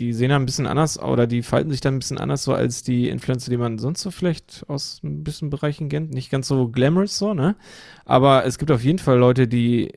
die 0.00 0.14
sehen 0.14 0.30
dann 0.30 0.42
ein 0.42 0.46
bisschen 0.46 0.66
anders 0.66 0.98
oder 0.98 1.26
die 1.26 1.42
falten 1.42 1.70
sich 1.70 1.82
dann 1.82 1.94
ein 1.94 1.98
bisschen 1.98 2.18
anders 2.18 2.42
so 2.42 2.54
als 2.54 2.82
die 2.82 3.08
Influencer, 3.08 3.50
die 3.50 3.58
man 3.58 3.78
sonst 3.78 4.00
so 4.00 4.10
vielleicht 4.10 4.64
aus 4.66 5.00
ein 5.04 5.22
bisschen 5.22 5.50
Bereichen 5.50 5.90
kennt. 5.90 6.12
Nicht 6.12 6.30
ganz 6.30 6.48
so 6.48 6.68
glamorous 6.68 7.18
so, 7.18 7.34
ne? 7.34 7.54
Aber 8.06 8.46
es 8.46 8.58
gibt 8.58 8.70
auf 8.70 8.82
jeden 8.82 8.98
Fall 8.98 9.18
Leute, 9.18 9.46
die, 9.46 9.92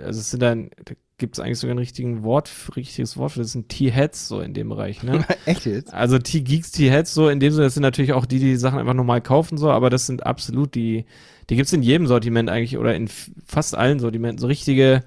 also 0.00 0.20
es 0.20 0.30
sind 0.30 0.40
dann, 0.40 0.70
da 0.84 0.94
gibt 1.18 1.36
es 1.36 1.40
eigentlich 1.40 1.58
sogar 1.58 1.74
ein 1.74 1.78
richtigen 1.78 2.22
Wort, 2.22 2.50
richtiges 2.76 3.16
Wort 3.16 3.32
für 3.32 3.40
das 3.40 3.52
sind 3.52 3.68
T-Heads 3.68 4.28
so 4.28 4.40
in 4.40 4.54
dem 4.54 4.68
Bereich, 4.68 5.02
ne? 5.02 5.24
Echt 5.46 5.66
jetzt? 5.66 5.92
Also 5.92 6.18
T-Geeks, 6.18 6.70
T-Heads 6.70 7.12
so 7.12 7.28
in 7.28 7.40
dem 7.40 7.52
Sinne, 7.52 7.64
das 7.64 7.74
sind 7.74 7.82
natürlich 7.82 8.12
auch 8.12 8.26
die, 8.26 8.38
die 8.38 8.56
Sachen 8.56 8.78
einfach 8.78 8.94
normal 8.94 9.20
kaufen 9.20 9.58
so, 9.58 9.70
aber 9.70 9.90
das 9.90 10.06
sind 10.06 10.24
absolut 10.24 10.76
die, 10.76 11.06
die 11.50 11.56
gibt's 11.56 11.72
in 11.72 11.82
jedem 11.82 12.06
Sortiment 12.06 12.48
eigentlich 12.48 12.78
oder 12.78 12.94
in 12.94 13.08
fast 13.08 13.76
allen 13.76 13.98
Sortimenten, 13.98 14.38
so 14.38 14.46
richtige 14.46 15.02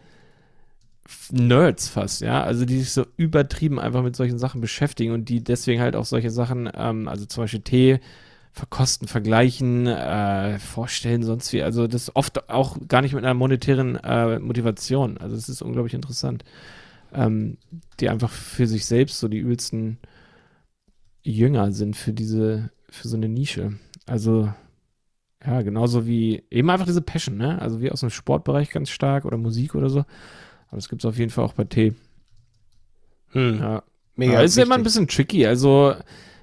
Nerds 1.31 1.89
fast, 1.89 2.21
ja, 2.21 2.43
also 2.43 2.65
die 2.65 2.79
sich 2.79 2.91
so 2.91 3.05
übertrieben 3.17 3.79
einfach 3.79 4.03
mit 4.03 4.15
solchen 4.15 4.39
Sachen 4.39 4.61
beschäftigen 4.61 5.11
und 5.11 5.27
die 5.27 5.43
deswegen 5.43 5.81
halt 5.81 5.95
auch 5.95 6.05
solche 6.05 6.31
Sachen, 6.31 6.69
ähm, 6.73 7.07
also 7.07 7.25
zum 7.25 7.43
Beispiel 7.43 7.61
Tee 7.61 7.99
verkosten, 8.53 9.07
vergleichen, 9.07 9.87
äh, 9.87 10.59
vorstellen, 10.59 11.23
sonst 11.23 11.51
wie, 11.51 11.63
also 11.63 11.87
das 11.87 12.15
oft 12.15 12.49
auch 12.49 12.77
gar 12.87 13.01
nicht 13.01 13.13
mit 13.13 13.23
einer 13.25 13.33
monetären 13.33 13.95
äh, 13.97 14.39
Motivation, 14.39 15.17
also 15.17 15.35
es 15.35 15.49
ist 15.49 15.61
unglaublich 15.61 15.93
interessant, 15.93 16.45
ähm, 17.13 17.57
die 17.99 18.09
einfach 18.09 18.29
für 18.29 18.67
sich 18.67 18.85
selbst 18.85 19.19
so 19.19 19.27
die 19.27 19.39
übelsten 19.39 19.97
Jünger 21.23 21.71
sind 21.71 21.97
für 21.97 22.13
diese, 22.13 22.69
für 22.89 23.07
so 23.07 23.17
eine 23.17 23.27
Nische, 23.27 23.73
also 24.05 24.53
ja, 25.45 25.61
genauso 25.63 26.07
wie 26.07 26.43
eben 26.49 26.69
einfach 26.69 26.85
diese 26.85 27.01
Passion, 27.01 27.37
ne, 27.37 27.61
also 27.61 27.81
wie 27.81 27.91
aus 27.91 27.99
dem 27.99 28.09
Sportbereich 28.09 28.69
ganz 28.69 28.89
stark 28.89 29.25
oder 29.25 29.37
Musik 29.37 29.75
oder 29.75 29.89
so, 29.89 30.05
aber 30.73 30.79
das 30.79 30.89
gibt 30.89 31.03
es 31.03 31.05
auf 31.05 31.19
jeden 31.19 31.29
Fall 31.29 31.45
auch 31.45 31.53
bei 31.53 31.65
Tee. 31.65 31.93
Hm. 33.29 33.59
Ja. 33.59 33.83
Mega. 34.15 34.33
Aber 34.33 34.43
ist 34.43 34.57
ja 34.57 34.63
immer 34.63 34.73
ein 34.73 34.81
bisschen 34.81 35.07
tricky. 35.07 35.45
Also 35.45 35.93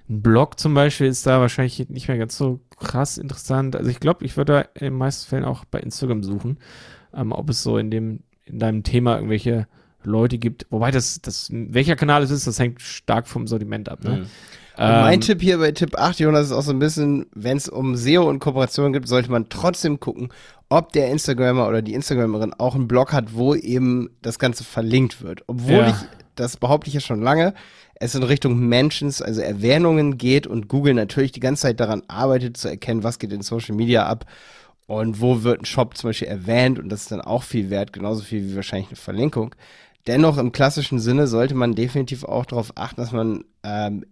ein 0.09 0.23
Blog 0.23 0.61
zum 0.61 0.73
Beispiel 0.73 1.09
ist 1.09 1.27
da 1.27 1.41
wahrscheinlich 1.41 1.89
nicht 1.89 2.07
mehr 2.07 2.17
ganz 2.17 2.37
so 2.37 2.61
krass 2.79 3.19
interessant. 3.19 3.75
Also 3.75 3.91
ich 3.91 3.99
glaube, 3.99 4.25
ich 4.25 4.37
würde 4.37 4.69
in 4.75 4.85
den 4.85 4.95
meisten 4.95 5.29
Fällen 5.29 5.45
auch 5.45 5.65
bei 5.65 5.81
Instagram 5.81 6.23
suchen, 6.23 6.59
ähm, 7.13 7.33
ob 7.33 7.51
es 7.51 7.65
so 7.65 7.77
in 7.77 7.91
dem, 7.91 8.21
in 8.45 8.61
deinem 8.61 8.85
Thema 8.85 9.17
irgendwelche 9.17 9.67
Leute 10.05 10.39
gibt. 10.39 10.69
Wobei 10.71 10.93
das, 10.93 11.21
das, 11.21 11.49
welcher 11.51 11.97
Kanal 11.97 12.23
es 12.23 12.31
ist, 12.31 12.47
das 12.47 12.61
hängt 12.61 12.81
stark 12.81 13.27
vom 13.27 13.49
Sortiment 13.49 13.89
ab. 13.89 14.05
Ne? 14.05 14.11
Mhm. 14.11 14.27
Ähm, 14.79 15.01
mein 15.03 15.21
Tipp 15.21 15.43
hier 15.43 15.59
bei 15.59 15.73
Tipp 15.73 15.99
8, 15.99 16.21
Jonas, 16.21 16.47
ist 16.47 16.53
auch 16.53 16.63
so 16.63 16.71
ein 16.71 16.79
bisschen, 16.79 17.27
wenn 17.35 17.57
es 17.57 17.69
um 17.69 17.97
SEO 17.97 18.29
und 18.29 18.39
Kooperation 18.39 18.93
gibt, 18.93 19.09
sollte 19.09 19.31
man 19.31 19.49
trotzdem 19.49 19.99
gucken, 19.99 20.31
ob 20.71 20.93
der 20.93 21.11
Instagrammer 21.11 21.69
oder 21.69 21.83
die 21.83 21.95
Instagramerin 21.95 22.55
auch 22.55 22.75
einen 22.75 22.89
Blog 22.89 23.13
hat, 23.13 23.35
wo 23.35 23.55
eben 23.55 24.09
das 24.23 24.39
Ganze 24.39 24.65
verlinkt 24.65 25.21
wird. 25.21 25.43
Obwohl 25.49 25.73
ja. 25.73 25.89
ich, 25.89 25.97
das 26.37 26.57
behaupte 26.57 26.89
ich 26.89 26.95
ja 26.95 27.01
schon 27.01 27.21
lange, 27.21 27.55
es 27.97 28.15
in 28.15 28.23
Richtung 28.23 28.59
Mentions, 28.59 29.21
also 29.21 29.43
Erwähnungen 29.43 30.17
geht 30.17 30.47
und 30.47 30.69
Google 30.69 30.95
natürlich 30.95 31.33
die 31.33 31.41
ganze 31.41 31.63
Zeit 31.63 31.81
daran 31.81 32.03
arbeitet, 32.09 32.57
zu 32.57 32.69
erkennen, 32.69 33.03
was 33.03 33.19
geht 33.19 33.33
in 33.33 33.43
Social 33.43 33.75
Media 33.75 34.07
ab 34.07 34.25
und 34.87 35.21
wo 35.21 35.43
wird 35.43 35.61
ein 35.61 35.67
Shop 35.67 35.97
zum 35.97 36.11
Beispiel 36.11 36.29
erwähnt 36.29 36.79
und 36.79 36.89
das 36.89 37.03
ist 37.03 37.13
dann 37.13 37.21
auch 37.21 37.43
viel 37.43 37.69
wert, 37.69 37.93
genauso 37.93 38.23
viel 38.23 38.49
wie 38.49 38.57
wahrscheinlich 38.57 38.89
eine 38.89 38.97
Verlinkung. 38.97 39.55
Dennoch 40.07 40.39
im 40.39 40.53
klassischen 40.53 40.99
Sinne 40.99 41.27
sollte 41.27 41.55
man 41.55 41.75
definitiv 41.75 42.25
auch 42.25 42.47
darauf 42.47 42.73
achten, 42.77 43.01
dass 43.01 43.13
man 43.13 43.45
ähm, 43.65 44.07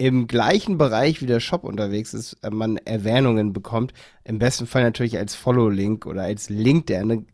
im 0.00 0.26
gleichen 0.26 0.78
Bereich 0.78 1.20
wie 1.20 1.26
der 1.26 1.40
Shop 1.40 1.62
unterwegs 1.62 2.14
ist, 2.14 2.38
äh, 2.42 2.48
man 2.48 2.78
Erwähnungen 2.78 3.52
bekommt. 3.52 3.92
Im 4.24 4.38
besten 4.38 4.66
Fall 4.66 4.82
natürlich 4.82 5.18
als 5.18 5.34
Follow-Link 5.34 6.06
oder 6.06 6.22
als 6.22 6.48
Link, 6.48 6.86
der 6.86 7.00
eine 7.00 7.26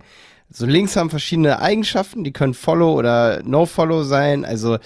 so 0.50 0.66
Links 0.66 0.96
haben 0.96 1.10
verschiedene 1.10 1.60
Eigenschaften, 1.60 2.24
die 2.24 2.32
können 2.32 2.54
Follow 2.54 2.92
oder 2.94 3.42
No-Follow 3.44 4.02
sein. 4.02 4.44
Also 4.44 4.78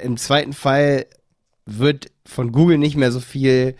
im 0.00 0.16
zweiten 0.16 0.52
Fall 0.52 1.06
wird 1.66 2.12
von 2.24 2.52
Google 2.52 2.78
nicht 2.78 2.96
mehr 2.96 3.10
so 3.10 3.20
viel, 3.20 3.74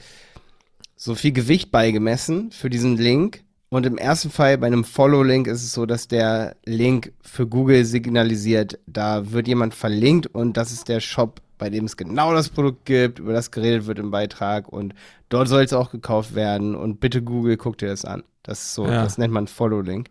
so 0.96 1.14
viel 1.14 1.32
Gewicht 1.32 1.70
beigemessen 1.70 2.50
für 2.50 2.70
diesen 2.70 2.96
Link. 2.96 3.42
Und 3.70 3.86
im 3.86 3.98
ersten 3.98 4.30
Fall 4.30 4.58
bei 4.58 4.68
einem 4.68 4.84
Follow-Link 4.84 5.46
ist 5.46 5.62
es 5.62 5.72
so, 5.72 5.86
dass 5.86 6.08
der 6.08 6.56
Link 6.64 7.12
für 7.22 7.46
Google 7.46 7.84
signalisiert, 7.84 8.78
da 8.86 9.32
wird 9.32 9.48
jemand 9.48 9.74
verlinkt 9.74 10.28
und 10.28 10.56
das 10.56 10.70
ist 10.70 10.88
der 10.88 11.00
Shop, 11.00 11.40
bei 11.64 11.70
dem 11.70 11.86
es 11.86 11.96
genau 11.96 12.34
das 12.34 12.50
Produkt 12.50 12.84
gibt, 12.84 13.18
über 13.20 13.32
das 13.32 13.50
geredet 13.50 13.86
wird 13.86 13.98
im 13.98 14.10
Beitrag 14.10 14.68
und 14.68 14.92
dort 15.30 15.48
soll 15.48 15.62
es 15.62 15.72
auch 15.72 15.90
gekauft 15.90 16.34
werden 16.34 16.74
und 16.74 17.00
bitte 17.00 17.22
Google, 17.22 17.56
guck 17.56 17.78
dir 17.78 17.88
das 17.88 18.04
an. 18.04 18.22
Das 18.42 18.60
ist 18.62 18.74
so, 18.74 18.84
Ja. 18.84 19.02
das 19.02 19.16
nennt 19.16 19.32
man 19.32 19.46
Follow-Link. 19.46 20.08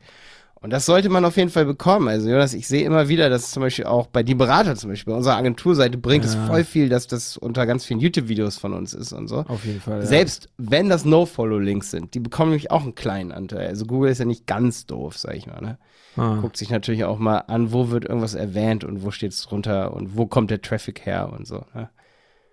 Und 0.56 0.72
das 0.72 0.86
sollte 0.88 1.10
man 1.10 1.26
auf 1.26 1.36
jeden 1.38 1.50
Fall 1.52 1.66
bekommen. 1.66 2.08
Also 2.08 2.28
Jonas, 2.30 2.54
ich 2.56 2.68
sehe 2.68 2.86
immer 2.86 3.08
wieder, 3.10 3.30
dass 3.30 3.52
zum 3.52 3.62
Beispiel 3.62 3.86
auch 3.86 4.08
bei 4.08 4.24
die 4.24 4.34
Berater 4.34 4.76
zum 4.78 4.90
Beispiel, 4.90 5.12
bei 5.12 5.18
unserer 5.18 5.36
Agenturseite 5.36 5.98
bringt 6.00 6.26
es 6.26 6.34
Ja. 6.36 6.48
voll 6.48 6.64
viel, 6.64 6.90
dass 6.90 7.06
das 7.06 7.38
unter 7.38 7.66
ganz 7.68 7.86
vielen 7.86 8.00
YouTube-Videos 8.00 8.58
von 8.58 8.74
uns 8.74 8.94
ist 8.96 9.12
und 9.14 9.28
so. 9.28 9.40
Auf 9.48 9.64
jeden 9.66 9.82
Fall. 9.82 10.00
Ja. 10.00 10.06
Selbst 10.08 10.48
wenn 10.58 10.88
das 10.90 11.06
No-Follow-Links 11.06 11.92
sind, 11.92 12.14
die 12.16 12.20
bekommen 12.22 12.52
nämlich 12.52 12.72
auch 12.72 12.82
einen 12.84 12.96
kleinen 12.96 13.32
Anteil. 13.34 13.68
Also 13.68 13.86
Google 13.86 14.10
ist 14.10 14.18
ja 14.20 14.26
nicht 14.26 14.48
ganz 14.48 14.86
doof, 14.88 15.18
sag 15.20 15.36
ich 15.36 15.46
mal. 15.48 15.62
Ne? 15.62 15.78
Ah. 16.16 16.38
Guckt 16.42 16.58
sich 16.58 16.70
natürlich 16.70 17.06
auch 17.06 17.18
mal 17.18 17.40
an, 17.40 17.72
wo 17.72 17.90
wird 17.90 18.06
irgendwas 18.06 18.36
erwähnt 18.36 18.84
und 18.84 19.04
wo 19.04 19.12
steht 19.12 19.32
es 19.32 19.42
drunter 19.44 19.94
und 19.94 20.16
wo 20.16 20.26
kommt 20.26 20.52
der 20.52 20.62
Traffic 20.62 21.06
her 21.06 21.32
und 21.32 21.48
so. 21.48 21.66
Ne? 21.74 21.90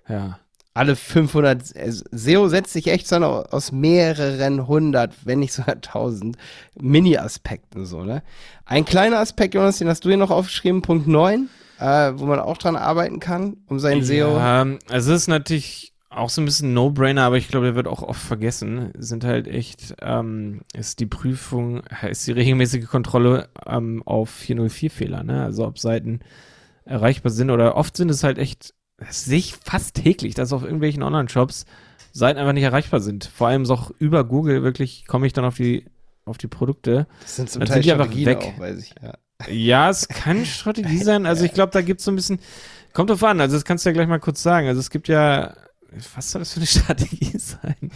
Ja. 0.09 0.39
Alle 0.73 0.95
500, 0.95 1.77
äh, 1.77 1.91
SEO 1.91 2.49
setzt 2.49 2.73
sich 2.73 2.87
echt 2.87 3.09
so 3.09 3.17
aus 3.17 3.73
mehreren 3.73 4.67
hundert, 4.69 5.15
wenn 5.25 5.41
nicht 5.41 5.53
sogar 5.53 5.81
tausend 5.81 6.37
Mini-Aspekten 6.81 7.87
so, 7.87 8.05
ne? 8.05 8.23
Ein 8.65 8.85
kleiner 8.85 9.19
Aspekt, 9.19 9.55
Jonas, 9.55 9.79
den 9.79 9.89
hast 9.89 10.05
du 10.05 10.11
hier 10.11 10.17
noch 10.17 10.31
aufgeschrieben, 10.31 10.81
Punkt 10.81 11.09
9, 11.09 11.49
äh, 11.81 12.13
wo 12.15 12.25
man 12.27 12.39
auch 12.39 12.57
dran 12.57 12.77
arbeiten 12.77 13.19
kann, 13.19 13.57
um 13.67 13.81
sein 13.81 14.05
SEO. 14.05 14.37
Ja, 14.37 14.65
also 14.89 15.13
es 15.13 15.23
ist 15.23 15.29
natürlich 15.29 15.90
auch 16.11 16.29
so 16.29 16.43
ein 16.43 16.45
bisschen 16.45 16.75
No-Brainer, 16.75 17.23
aber 17.23 17.37
ich 17.37 17.49
glaube, 17.49 17.67
der 17.67 17.75
wird 17.77 17.87
auch 17.87 18.03
oft 18.03 18.21
vergessen. 18.21 18.91
Sind 18.99 19.25
halt 19.25 19.47
echt, 19.47 19.95
ähm, 20.03 20.63
ist 20.75 20.99
die 20.99 21.07
Prüfung, 21.07 21.83
ist 22.09 22.27
die 22.27 22.33
regelmäßige 22.33 22.87
Kontrolle 22.87 23.49
ähm, 23.65 24.03
auf 24.05 24.31
404-Fehler, 24.41 25.23
ne? 25.23 25.45
Also 25.45 25.67
ob 25.67 25.79
Seiten 25.79 26.21
erreichbar 26.85 27.31
sind 27.31 27.51
oder 27.51 27.77
oft 27.77 27.97
sind 27.97 28.11
es 28.11 28.25
halt 28.25 28.39
echt, 28.39 28.75
das 28.99 29.25
sehe 29.25 29.39
ich 29.39 29.55
fast 29.55 29.95
täglich, 29.95 30.35
dass 30.35 30.53
auf 30.53 30.65
irgendwelchen 30.65 31.03
Online-Shops 31.03 31.65
Seiten 32.13 32.41
einfach 32.41 32.55
nicht 32.55 32.65
erreichbar 32.65 32.99
sind. 32.99 33.25
Vor 33.25 33.47
allem 33.47 33.65
so 33.65 33.75
auch 33.75 33.93
über 34.01 34.25
Google 34.25 34.65
wirklich 34.65 35.07
komme 35.07 35.29
ich 35.29 35.33
dann 35.33 35.45
auf 35.45 35.55
die 35.57 35.87
auf 36.25 36.39
die 36.39 36.49
Produkte. 36.49 37.07
Das 37.23 37.37
sind 37.37 37.51
zum 37.51 37.61
dann 37.61 37.69
Teil 37.69 37.83
sind 37.83 37.85
die 37.85 37.93
einfach 37.93 38.15
weg. 38.15 38.39
auch, 38.39 38.59
weiß 38.59 38.79
ich. 38.79 38.95
Ja. 39.01 39.15
Ja, 39.49 39.91
es 39.91 40.09
kann 40.09 40.45
Strategie 40.45 40.99
sein. 41.03 41.27
Also 41.27 41.45
ich 41.45 41.53
glaube, 41.55 41.73
da 41.73 41.83
gibt 41.83 42.01
es 42.01 42.05
so 42.05 42.13
ein 42.13 42.17
bisschen, 42.17 42.41
kommt 42.93 43.11
drauf 43.11 43.25
an, 43.25 43.41
also 43.41 43.57
das 43.57 43.65
kannst 43.65 43.85
du 43.85 43.91
ja 43.91 43.95
gleich 43.95 44.09
mal 44.09 44.21
kurz 44.21 44.43
sagen. 44.43 44.69
Also 44.69 44.81
es 44.81 44.91
gibt 44.91 45.09
ja, 45.09 45.55
was 46.15 46.31
soll 46.31 46.41
das 46.41 46.53
für 46.53 46.61
eine 46.61 46.67
Strategie 46.69 47.39
sein? 47.39 47.91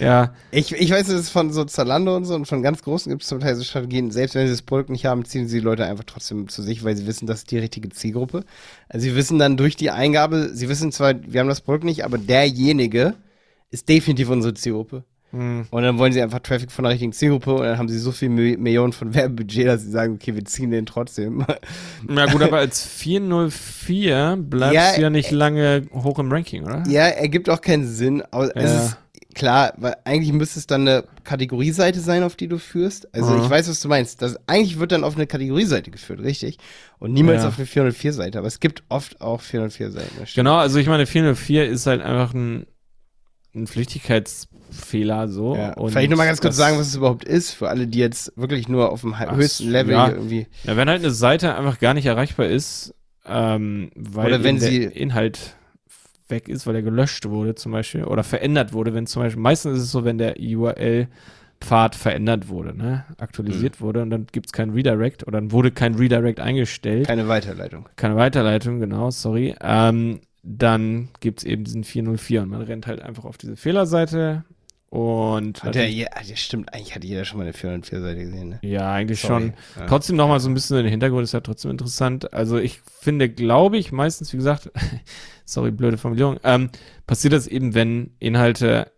Ja, 0.00 0.34
Ich, 0.50 0.72
ich 0.72 0.90
weiß, 0.90 1.08
es 1.08 1.20
ist 1.20 1.30
von 1.30 1.52
so 1.52 1.64
Zalando 1.64 2.16
und 2.16 2.24
so 2.24 2.34
und 2.34 2.46
von 2.46 2.62
ganz 2.62 2.82
großen 2.82 3.10
gibt 3.10 3.22
es 3.22 3.28
zum 3.28 3.40
Teil 3.40 3.54
so 3.56 3.64
Strategien, 3.64 4.10
selbst 4.10 4.34
wenn 4.34 4.46
sie 4.46 4.52
das 4.52 4.62
Produkt 4.62 4.90
nicht 4.90 5.06
haben, 5.06 5.24
ziehen 5.24 5.48
sie 5.48 5.58
die 5.58 5.64
Leute 5.64 5.84
einfach 5.84 6.04
trotzdem 6.04 6.48
zu 6.48 6.62
sich, 6.62 6.84
weil 6.84 6.96
sie 6.96 7.06
wissen, 7.06 7.26
das 7.26 7.40
ist 7.40 7.50
die 7.50 7.58
richtige 7.58 7.90
Zielgruppe. 7.90 8.44
Also 8.88 9.04
sie 9.04 9.14
wissen 9.14 9.38
dann 9.38 9.56
durch 9.56 9.76
die 9.76 9.90
Eingabe, 9.90 10.50
sie 10.52 10.68
wissen 10.68 10.92
zwar, 10.92 11.14
wir 11.22 11.40
haben 11.40 11.48
das 11.48 11.60
Produkt 11.60 11.84
nicht, 11.84 12.04
aber 12.04 12.18
derjenige 12.18 13.14
ist 13.70 13.88
definitiv 13.88 14.28
unsere 14.30 14.54
Zielgruppe. 14.54 15.04
Hm, 15.32 15.66
Und 15.70 15.82
dann 15.82 15.98
wollen 15.98 16.12
sie 16.12 16.20
einfach 16.22 16.40
Traffic 16.40 16.70
von 16.72 16.82
der 16.84 16.92
richtigen 16.92 17.12
Zielgruppe 17.12 17.54
und 17.54 17.62
dann 17.62 17.78
haben 17.78 17.88
sie 17.88 17.98
so 17.98 18.12
viel 18.12 18.28
Mi- 18.30 18.56
Millionen 18.58 18.92
von 18.92 19.14
Werbebudget, 19.14 19.66
dass 19.66 19.82
sie 19.82 19.90
sagen, 19.90 20.14
okay, 20.14 20.34
wir 20.34 20.44
ziehen 20.44 20.70
den 20.70 20.86
trotzdem. 20.86 21.44
ja 22.08 22.26
gut, 22.26 22.42
aber 22.42 22.58
als 22.58 22.84
404 22.84 24.36
bleibst 24.40 24.74
Ja, 24.74 24.94
du 24.96 25.02
ja 25.02 25.10
nicht 25.10 25.30
lange 25.30 25.82
hoch 25.92 26.18
im 26.18 26.32
Ranking, 26.32 26.64
oder? 26.64 26.82
ja, 26.88 27.06
ergibt 27.08 27.48
auch 27.48 27.60
keinen 27.60 27.86
Sinn. 27.86 28.22
Es 28.54 28.72
Ja. 28.72 28.84
ist 28.86 28.96
klar, 29.34 29.72
weil 29.76 29.94
eigentlich 30.04 30.32
müsste 30.32 30.58
es 30.58 30.66
dann 30.66 30.82
eine 30.88 31.04
Kategorieseite 31.24 32.00
sein, 32.00 32.22
auf 32.24 32.34
die 32.36 32.48
du 32.48 32.58
führst. 32.58 33.12
Also 33.14 33.32
Mhm. 33.34 33.42
ich 33.44 33.50
weiß, 33.50 33.68
was 33.68 33.80
du 33.80 33.88
meinst. 33.88 34.20
Das, 34.22 34.36
eigentlich 34.48 34.78
wird 34.78 34.90
dann 34.92 35.04
auf 35.04 35.14
eine 35.14 35.26
Kategorieseite 35.26 35.90
geführt, 35.90 36.20
richtig? 36.20 36.58
Und 36.98 37.12
niemals 37.12 37.42
Ja. 37.42 37.48
auf 37.48 37.56
eine 37.58 37.66
404-Seite. 37.66 38.38
Aber 38.38 38.48
es 38.48 38.58
gibt 38.60 38.82
oft 38.88 39.20
auch 39.20 39.40
404-Seiten. 39.40 40.10
das 40.18 40.30
stimmt. 40.30 40.46
Genau, 40.46 40.56
also 40.56 40.78
ich 40.78 40.88
meine, 40.88 41.06
404 41.06 41.68
ist 41.68 41.86
halt 41.86 42.02
einfach 42.02 42.34
ein, 42.34 42.66
ein 43.54 43.66
Flüchtigkeitsfehler 43.66 45.28
so. 45.28 45.56
Ja. 45.56 45.74
Vielleicht 45.88 46.10
nochmal 46.10 46.26
ganz 46.26 46.40
kurz 46.40 46.56
sagen, 46.56 46.78
was 46.78 46.88
es 46.88 46.94
überhaupt 46.96 47.24
ist, 47.24 47.50
für 47.52 47.68
alle, 47.68 47.86
die 47.86 47.98
jetzt 47.98 48.32
wirklich 48.36 48.68
nur 48.68 48.90
auf 48.92 49.00
dem 49.00 49.14
Ach, 49.14 49.34
höchsten 49.34 49.68
Level 49.70 49.92
ja. 49.92 50.08
irgendwie. 50.10 50.46
Ja, 50.64 50.76
wenn 50.76 50.88
halt 50.88 51.00
eine 51.02 51.10
Seite 51.10 51.54
einfach 51.56 51.78
gar 51.80 51.94
nicht 51.94 52.06
erreichbar 52.06 52.46
ist, 52.46 52.94
ähm, 53.26 53.90
weil 53.96 54.38
der 54.38 54.96
Inhalt 54.96 55.56
weg 56.28 56.48
ist, 56.48 56.66
weil 56.66 56.76
er 56.76 56.82
gelöscht 56.82 57.28
wurde 57.28 57.56
zum 57.56 57.72
Beispiel 57.72 58.04
oder 58.04 58.22
verändert 58.22 58.72
wurde, 58.72 58.94
wenn 58.94 59.06
zum 59.06 59.22
Beispiel, 59.22 59.42
meistens 59.42 59.78
ist 59.78 59.84
es 59.84 59.90
so, 59.90 60.04
wenn 60.04 60.16
der 60.18 60.36
URL-Pfad 60.38 61.96
verändert 61.96 62.48
wurde, 62.48 62.76
ne, 62.76 63.04
aktualisiert 63.18 63.80
Mhm. 63.80 63.84
wurde 63.84 64.02
und 64.02 64.10
dann 64.10 64.26
gibt 64.30 64.46
es 64.46 64.52
kein 64.52 64.70
Redirect 64.70 65.26
oder 65.26 65.40
dann 65.40 65.50
wurde 65.50 65.72
kein 65.72 65.94
Redirect 65.96 66.38
eingestellt, 66.38 67.08
Keine 67.08 67.26
Weiterleitung. 67.26 67.88
keine 67.96 68.14
Weiterleitung, 68.16 68.78
genau, 68.78 69.10
sorry, 69.10 69.56
ähm, 69.60 70.20
dann 70.42 71.08
gibt 71.20 71.40
es 71.40 71.44
eben 71.44 71.64
diesen 71.64 71.84
404 71.84 72.42
und 72.42 72.48
man 72.48 72.62
rennt 72.62 72.86
halt 72.86 73.02
einfach 73.02 73.24
auf 73.24 73.38
diese 73.38 73.56
Fehlerseite 73.56 74.44
und 74.90 75.62
Hat 75.62 75.76
ja, 75.76 75.84
ja, 75.84 76.08
ja, 76.20 76.36
stimmt, 76.36 76.74
eigentlich 76.74 76.96
hat 76.96 77.04
jeder 77.04 77.24
schon 77.24 77.38
mal 77.38 77.44
eine 77.44 77.52
404-Seite 77.52 78.24
gesehen, 78.24 78.48
ne? 78.48 78.58
ja, 78.62 78.92
eigentlich 78.92 79.20
Sorry. 79.20 79.42
schon. 79.42 79.52
Ja. 79.78 79.86
Trotzdem 79.86 80.16
noch 80.16 80.26
mal 80.26 80.40
so 80.40 80.48
ein 80.48 80.54
bisschen 80.54 80.78
den 80.78 80.88
Hintergrund 80.88 81.22
ist 81.22 81.32
ja 81.32 81.40
trotzdem 81.40 81.70
interessant. 81.70 82.34
Also 82.34 82.58
ich 82.58 82.80
finde, 83.00 83.28
glaube 83.28 83.78
ich, 83.78 83.92
meistens, 83.92 84.32
wie 84.32 84.36
gesagt, 84.36 84.68
sorry, 85.44 85.70
blöde 85.70 85.96
Formulierung, 85.96 86.40
ähm, 86.42 86.70
passiert 87.06 87.34
das 87.34 87.46
eben, 87.46 87.74
wenn 87.74 88.14
Inhalte 88.18 88.90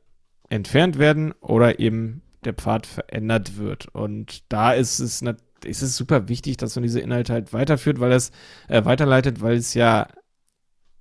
entfernt 0.49 0.99
werden 0.99 1.32
oder 1.43 1.78
eben 1.78 2.22
der 2.47 2.55
Pfad 2.55 2.86
verändert 2.86 3.59
wird. 3.59 3.88
Und 3.95 4.51
da 4.51 4.72
ist 4.72 4.99
es, 4.99 5.22
ist 5.62 5.82
es 5.82 5.97
super 5.97 6.26
wichtig, 6.26 6.57
dass 6.57 6.74
man 6.74 6.84
diese 6.84 7.01
Inhalte 7.01 7.34
halt 7.34 7.53
weiterführt, 7.53 8.01
weil 8.01 8.12
es 8.12 8.32
äh, 8.68 8.82
weiterleitet, 8.86 9.43
weil 9.43 9.57
es 9.57 9.74
ja 9.74 10.09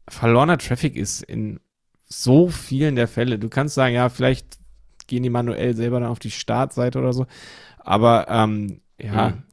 verlorener 0.08 0.58
Traffic 0.58 0.95
ist 0.95 1.24
in 1.24 1.60
so 2.06 2.49
vielen 2.49 2.95
der 2.95 3.08
Fälle. 3.08 3.39
Du 3.39 3.49
kannst 3.49 3.76
sagen, 3.76 3.95
ja, 3.95 4.10
vielleicht 4.10 4.60
gehen 5.08 5.24
die 5.24 5.30
manuell 5.30 5.76
selber 5.76 5.99
dann 5.99 6.10
auf 6.10 6.20
die 6.20 6.32
Startseite 6.32 6.99
oder 6.99 7.14
so. 7.14 7.26
Aber 7.80 8.28
ähm, 8.30 8.82
ja, 9.02 9.30
Mhm. 9.30 9.43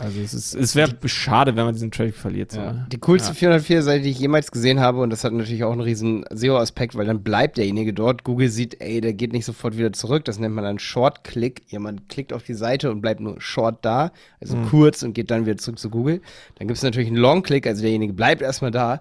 also 0.00 0.20
es 0.20 0.32
ist, 0.34 0.54
es 0.54 0.76
wäre 0.76 0.96
schade, 1.06 1.56
wenn 1.56 1.64
man 1.64 1.74
diesen 1.74 1.90
Traffic 1.90 2.14
verliert. 2.14 2.52
So, 2.52 2.60
Ja. 2.60 2.72
ne? 2.72 2.86
Die 2.92 2.98
coolste 2.98 3.30
Ja. 3.30 3.34
404-Seite, 3.34 4.04
die 4.04 4.10
ich 4.10 4.18
jemals 4.20 4.50
gesehen 4.50 4.78
habe, 4.80 5.00
und 5.00 5.10
das 5.10 5.24
hat 5.24 5.32
natürlich 5.32 5.64
auch 5.64 5.72
einen 5.72 5.80
riesen 5.80 6.24
SEO-Aspekt, 6.30 6.94
weil 6.94 7.06
dann 7.06 7.22
bleibt 7.22 7.56
derjenige 7.56 7.92
dort. 7.92 8.24
Google 8.24 8.48
sieht, 8.48 8.80
ey, 8.80 9.00
der 9.00 9.12
geht 9.14 9.32
nicht 9.32 9.44
sofort 9.44 9.76
wieder 9.76 9.92
zurück. 9.92 10.24
Das 10.24 10.38
nennt 10.38 10.54
man 10.54 10.64
dann 10.64 10.78
Short-Click. 10.78 11.62
Jemand 11.68 12.08
klickt 12.08 12.32
auf 12.32 12.42
die 12.44 12.54
Seite 12.54 12.90
und 12.90 13.00
bleibt 13.00 13.20
nur 13.20 13.40
short 13.40 13.84
da, 13.84 14.12
also 14.40 14.56
Mhm. 14.56 14.68
kurz 14.68 15.02
und 15.02 15.12
geht 15.14 15.30
dann 15.30 15.44
wieder 15.46 15.56
zurück 15.56 15.78
zu 15.78 15.90
Google. 15.90 16.20
Dann 16.56 16.68
gibt 16.68 16.76
es 16.78 16.82
natürlich 16.84 17.08
einen 17.08 17.16
Long-Click, 17.18 17.66
also 17.66 17.82
derjenige 17.82 18.12
bleibt 18.12 18.40
erstmal 18.42 18.70
da. 18.70 19.00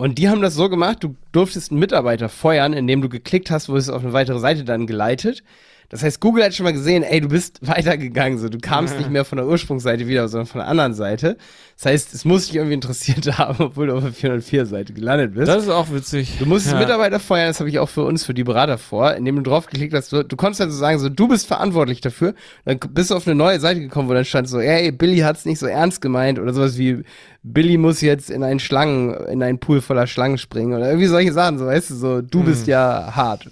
Und 0.00 0.16
die 0.16 0.30
haben 0.30 0.40
das 0.40 0.54
so 0.54 0.70
gemacht, 0.70 1.04
du 1.04 1.14
durftest 1.30 1.70
einen 1.70 1.78
Mitarbeiter 1.78 2.30
feuern, 2.30 2.72
indem 2.72 3.02
du 3.02 3.10
geklickt 3.10 3.50
hast, 3.50 3.68
wo 3.68 3.76
es 3.76 3.90
auf 3.90 4.02
eine 4.02 4.14
weitere 4.14 4.38
Seite 4.38 4.64
dann 4.64 4.86
geleitet. 4.86 5.42
Das 5.90 6.04
heißt, 6.04 6.20
Google 6.20 6.44
hat 6.44 6.54
schon 6.54 6.64
mal 6.64 6.72
gesehen, 6.72 7.02
ey, 7.02 7.20
du 7.20 7.28
bist 7.28 7.58
weitergegangen, 7.66 8.38
so 8.38 8.48
du 8.48 8.58
kamst 8.58 8.96
nicht 8.96 9.10
mehr 9.10 9.24
von 9.24 9.36
der 9.36 9.46
Ursprungsseite 9.46 10.06
wieder, 10.06 10.28
sondern 10.28 10.46
von 10.46 10.60
der 10.60 10.68
anderen 10.68 10.94
Seite. 10.94 11.36
Das 11.76 11.86
heißt, 11.86 12.14
es 12.14 12.24
muss 12.24 12.46
dich 12.46 12.56
irgendwie 12.56 12.74
interessiert 12.74 13.26
haben, 13.38 13.62
obwohl 13.64 13.88
du 13.88 13.96
auf 13.96 14.04
der 14.04 14.12
404-Seite 14.12 14.92
gelandet 14.92 15.34
bist. 15.34 15.48
Das 15.48 15.64
ist 15.64 15.68
auch 15.68 15.90
witzig. 15.90 16.36
Du 16.38 16.46
musst 16.46 16.70
ja. 16.70 16.78
Mitarbeiter 16.78 17.18
feuern, 17.18 17.48
das 17.48 17.58
habe 17.58 17.68
ich 17.68 17.80
auch 17.80 17.88
für 17.88 18.04
uns, 18.04 18.24
für 18.24 18.34
die 18.34 18.44
Berater 18.44 18.78
vor, 18.78 19.14
indem 19.14 19.36
du 19.36 19.42
draufgeklickt 19.42 19.92
hast, 19.92 20.12
du, 20.12 20.22
du 20.22 20.36
konntest 20.36 20.60
also 20.60 20.76
sagen, 20.76 21.00
so, 21.00 21.08
du 21.08 21.26
bist 21.26 21.48
verantwortlich 21.48 22.00
dafür. 22.00 22.34
Dann 22.64 22.78
bist 22.78 23.10
du 23.10 23.16
auf 23.16 23.26
eine 23.26 23.34
neue 23.34 23.58
Seite 23.58 23.80
gekommen, 23.80 24.08
wo 24.08 24.14
dann 24.14 24.24
stand 24.24 24.48
so, 24.48 24.60
ey, 24.60 24.92
Billy 24.92 25.18
hat's 25.18 25.44
nicht 25.44 25.58
so 25.58 25.66
ernst 25.66 26.00
gemeint 26.00 26.38
oder 26.38 26.54
sowas 26.54 26.78
wie, 26.78 27.02
Billy 27.42 27.78
muss 27.78 28.00
jetzt 28.00 28.30
in 28.30 28.44
einen 28.44 28.60
Schlangen, 28.60 29.14
in 29.26 29.42
einen 29.42 29.58
Pool 29.58 29.80
voller 29.80 30.06
Schlangen 30.06 30.38
springen 30.38 30.74
oder 30.74 30.86
irgendwie 30.86 31.08
solche 31.08 31.32
Sachen, 31.32 31.58
so, 31.58 31.66
weißt 31.66 31.90
du, 31.90 31.94
so, 31.96 32.22
du 32.22 32.44
bist 32.44 32.68
ja 32.68 33.12
hart. 33.16 33.50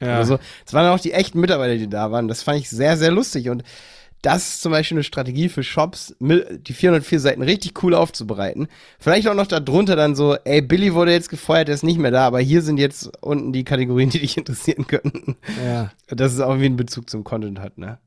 Ja. 0.00 0.16
Oder 0.16 0.26
so. 0.26 0.38
Das 0.64 0.74
waren 0.74 0.86
auch 0.88 1.00
die 1.00 1.12
echten 1.12 1.40
Mitarbeiter, 1.40 1.76
die 1.76 1.88
da 1.88 2.10
waren. 2.10 2.28
Das 2.28 2.42
fand 2.42 2.58
ich 2.58 2.70
sehr, 2.70 2.96
sehr 2.96 3.10
lustig 3.10 3.50
und 3.50 3.62
das 4.22 4.48
ist 4.48 4.62
zum 4.62 4.72
Beispiel 4.72 4.96
eine 4.96 5.04
Strategie 5.04 5.48
für 5.48 5.62
Shops, 5.62 6.16
die 6.20 6.72
404 6.72 7.20
Seiten 7.20 7.42
richtig 7.42 7.82
cool 7.82 7.94
aufzubereiten. 7.94 8.66
Vielleicht 8.98 9.28
auch 9.28 9.34
noch 9.34 9.46
darunter 9.46 9.94
dann 9.94 10.16
so, 10.16 10.34
ey, 10.34 10.60
Billy 10.60 10.92
wurde 10.94 11.12
jetzt 11.12 11.28
gefeuert, 11.28 11.68
der 11.68 11.76
ist 11.76 11.84
nicht 11.84 11.98
mehr 12.00 12.10
da, 12.10 12.26
aber 12.26 12.40
hier 12.40 12.62
sind 12.62 12.78
jetzt 12.78 13.10
unten 13.22 13.52
die 13.52 13.64
Kategorien, 13.64 14.10
die 14.10 14.18
dich 14.18 14.36
interessieren 14.36 14.86
könnten. 14.86 15.36
ja. 15.64 15.92
Dass 16.08 16.32
es 16.32 16.40
auch 16.40 16.48
irgendwie 16.48 16.66
einen 16.66 16.76
Bezug 16.76 17.08
zum 17.08 17.22
Content 17.22 17.60
hat, 17.60 17.78
ne? 17.78 17.98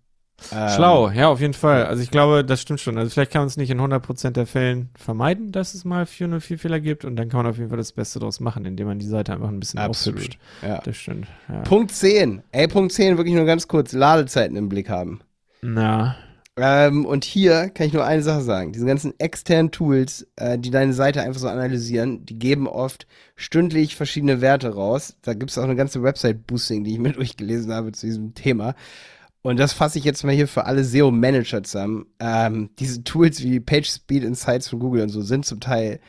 Ähm, 0.51 0.69
Schlau, 0.69 1.09
ja, 1.11 1.27
auf 1.29 1.39
jeden 1.39 1.53
Fall. 1.53 1.85
Also 1.85 2.01
ich 2.01 2.11
glaube, 2.11 2.43
das 2.43 2.61
stimmt 2.61 2.79
schon. 2.81 2.97
Also 2.97 3.11
vielleicht 3.11 3.31
kann 3.31 3.41
man 3.41 3.47
es 3.47 3.57
nicht 3.57 3.69
in 3.69 3.79
100% 3.79 4.31
der 4.31 4.47
Fällen 4.47 4.89
vermeiden, 4.97 5.51
dass 5.51 5.73
es 5.73 5.85
mal 5.85 6.05
404 6.05 6.57
Fehler 6.59 6.79
gibt 6.79 7.05
und 7.05 7.15
dann 7.15 7.29
kann 7.29 7.37
man 7.37 7.47
auf 7.47 7.57
jeden 7.57 7.69
Fall 7.69 7.77
das 7.77 7.91
Beste 7.91 8.19
daraus 8.19 8.39
machen, 8.39 8.65
indem 8.65 8.87
man 8.87 8.99
die 8.99 9.05
Seite 9.07 9.33
einfach 9.33 9.49
ein 9.49 9.59
bisschen 9.59 9.79
Absolut. 9.79 10.19
aufhübscht. 10.19 10.39
Ja. 10.61 10.79
Das 10.83 10.97
stimmt. 10.97 11.27
Ja. 11.47 11.59
Punkt 11.61 11.91
10. 11.91 12.43
Ey, 12.51 12.67
Punkt 12.67 12.91
10, 12.93 13.17
wirklich 13.17 13.35
nur 13.35 13.45
ganz 13.45 13.67
kurz, 13.67 13.93
Ladezeiten 13.93 14.55
im 14.57 14.69
Blick 14.69 14.89
haben. 14.89 15.21
Na, 15.61 16.15
Ähm, 16.57 17.05
und 17.05 17.23
hier 17.23 17.69
kann 17.69 17.87
ich 17.87 17.93
nur 17.93 18.03
eine 18.05 18.21
Sache 18.23 18.41
sagen. 18.41 18.73
Diese 18.73 18.85
ganzen 18.85 19.17
externen 19.19 19.71
Tools, 19.71 20.27
äh, 20.35 20.59
die 20.59 20.69
deine 20.69 20.93
Seite 20.93 21.21
einfach 21.21 21.39
so 21.39 21.47
analysieren, 21.47 22.25
die 22.25 22.37
geben 22.37 22.67
oft 22.67 23.07
stündlich 23.37 23.95
verschiedene 23.95 24.41
Werte 24.41 24.73
raus. 24.75 25.15
Da 25.21 25.33
gibt 25.33 25.49
es 25.51 25.57
auch 25.57 25.63
eine 25.63 25.77
ganze 25.77 26.03
Website-Boosting, 26.03 26.83
die 26.83 26.91
ich 26.93 26.99
mir 26.99 27.13
durchgelesen 27.13 27.71
habe 27.73 27.93
zu 27.93 28.05
diesem 28.05 28.33
Thema. 28.35 28.75
Und 29.43 29.59
das 29.59 29.73
fasse 29.73 29.97
ich 29.97 30.05
jetzt 30.05 30.23
mal 30.23 30.35
hier 30.35 30.47
für 30.47 30.65
alle 30.65 30.83
SEO-Manager 30.83 31.63
zusammen. 31.63 32.05
Ähm, 32.19 32.69
diese 32.77 33.03
Tools 33.03 33.41
wie 33.41 33.59
PageSpeed 33.59 34.23
Insights 34.23 34.69
von 34.69 34.79
Google 34.79 35.03
und 35.03 35.09
so 35.09 35.21
sind 35.21 35.45
zum 35.45 35.59
Teil 35.59 35.99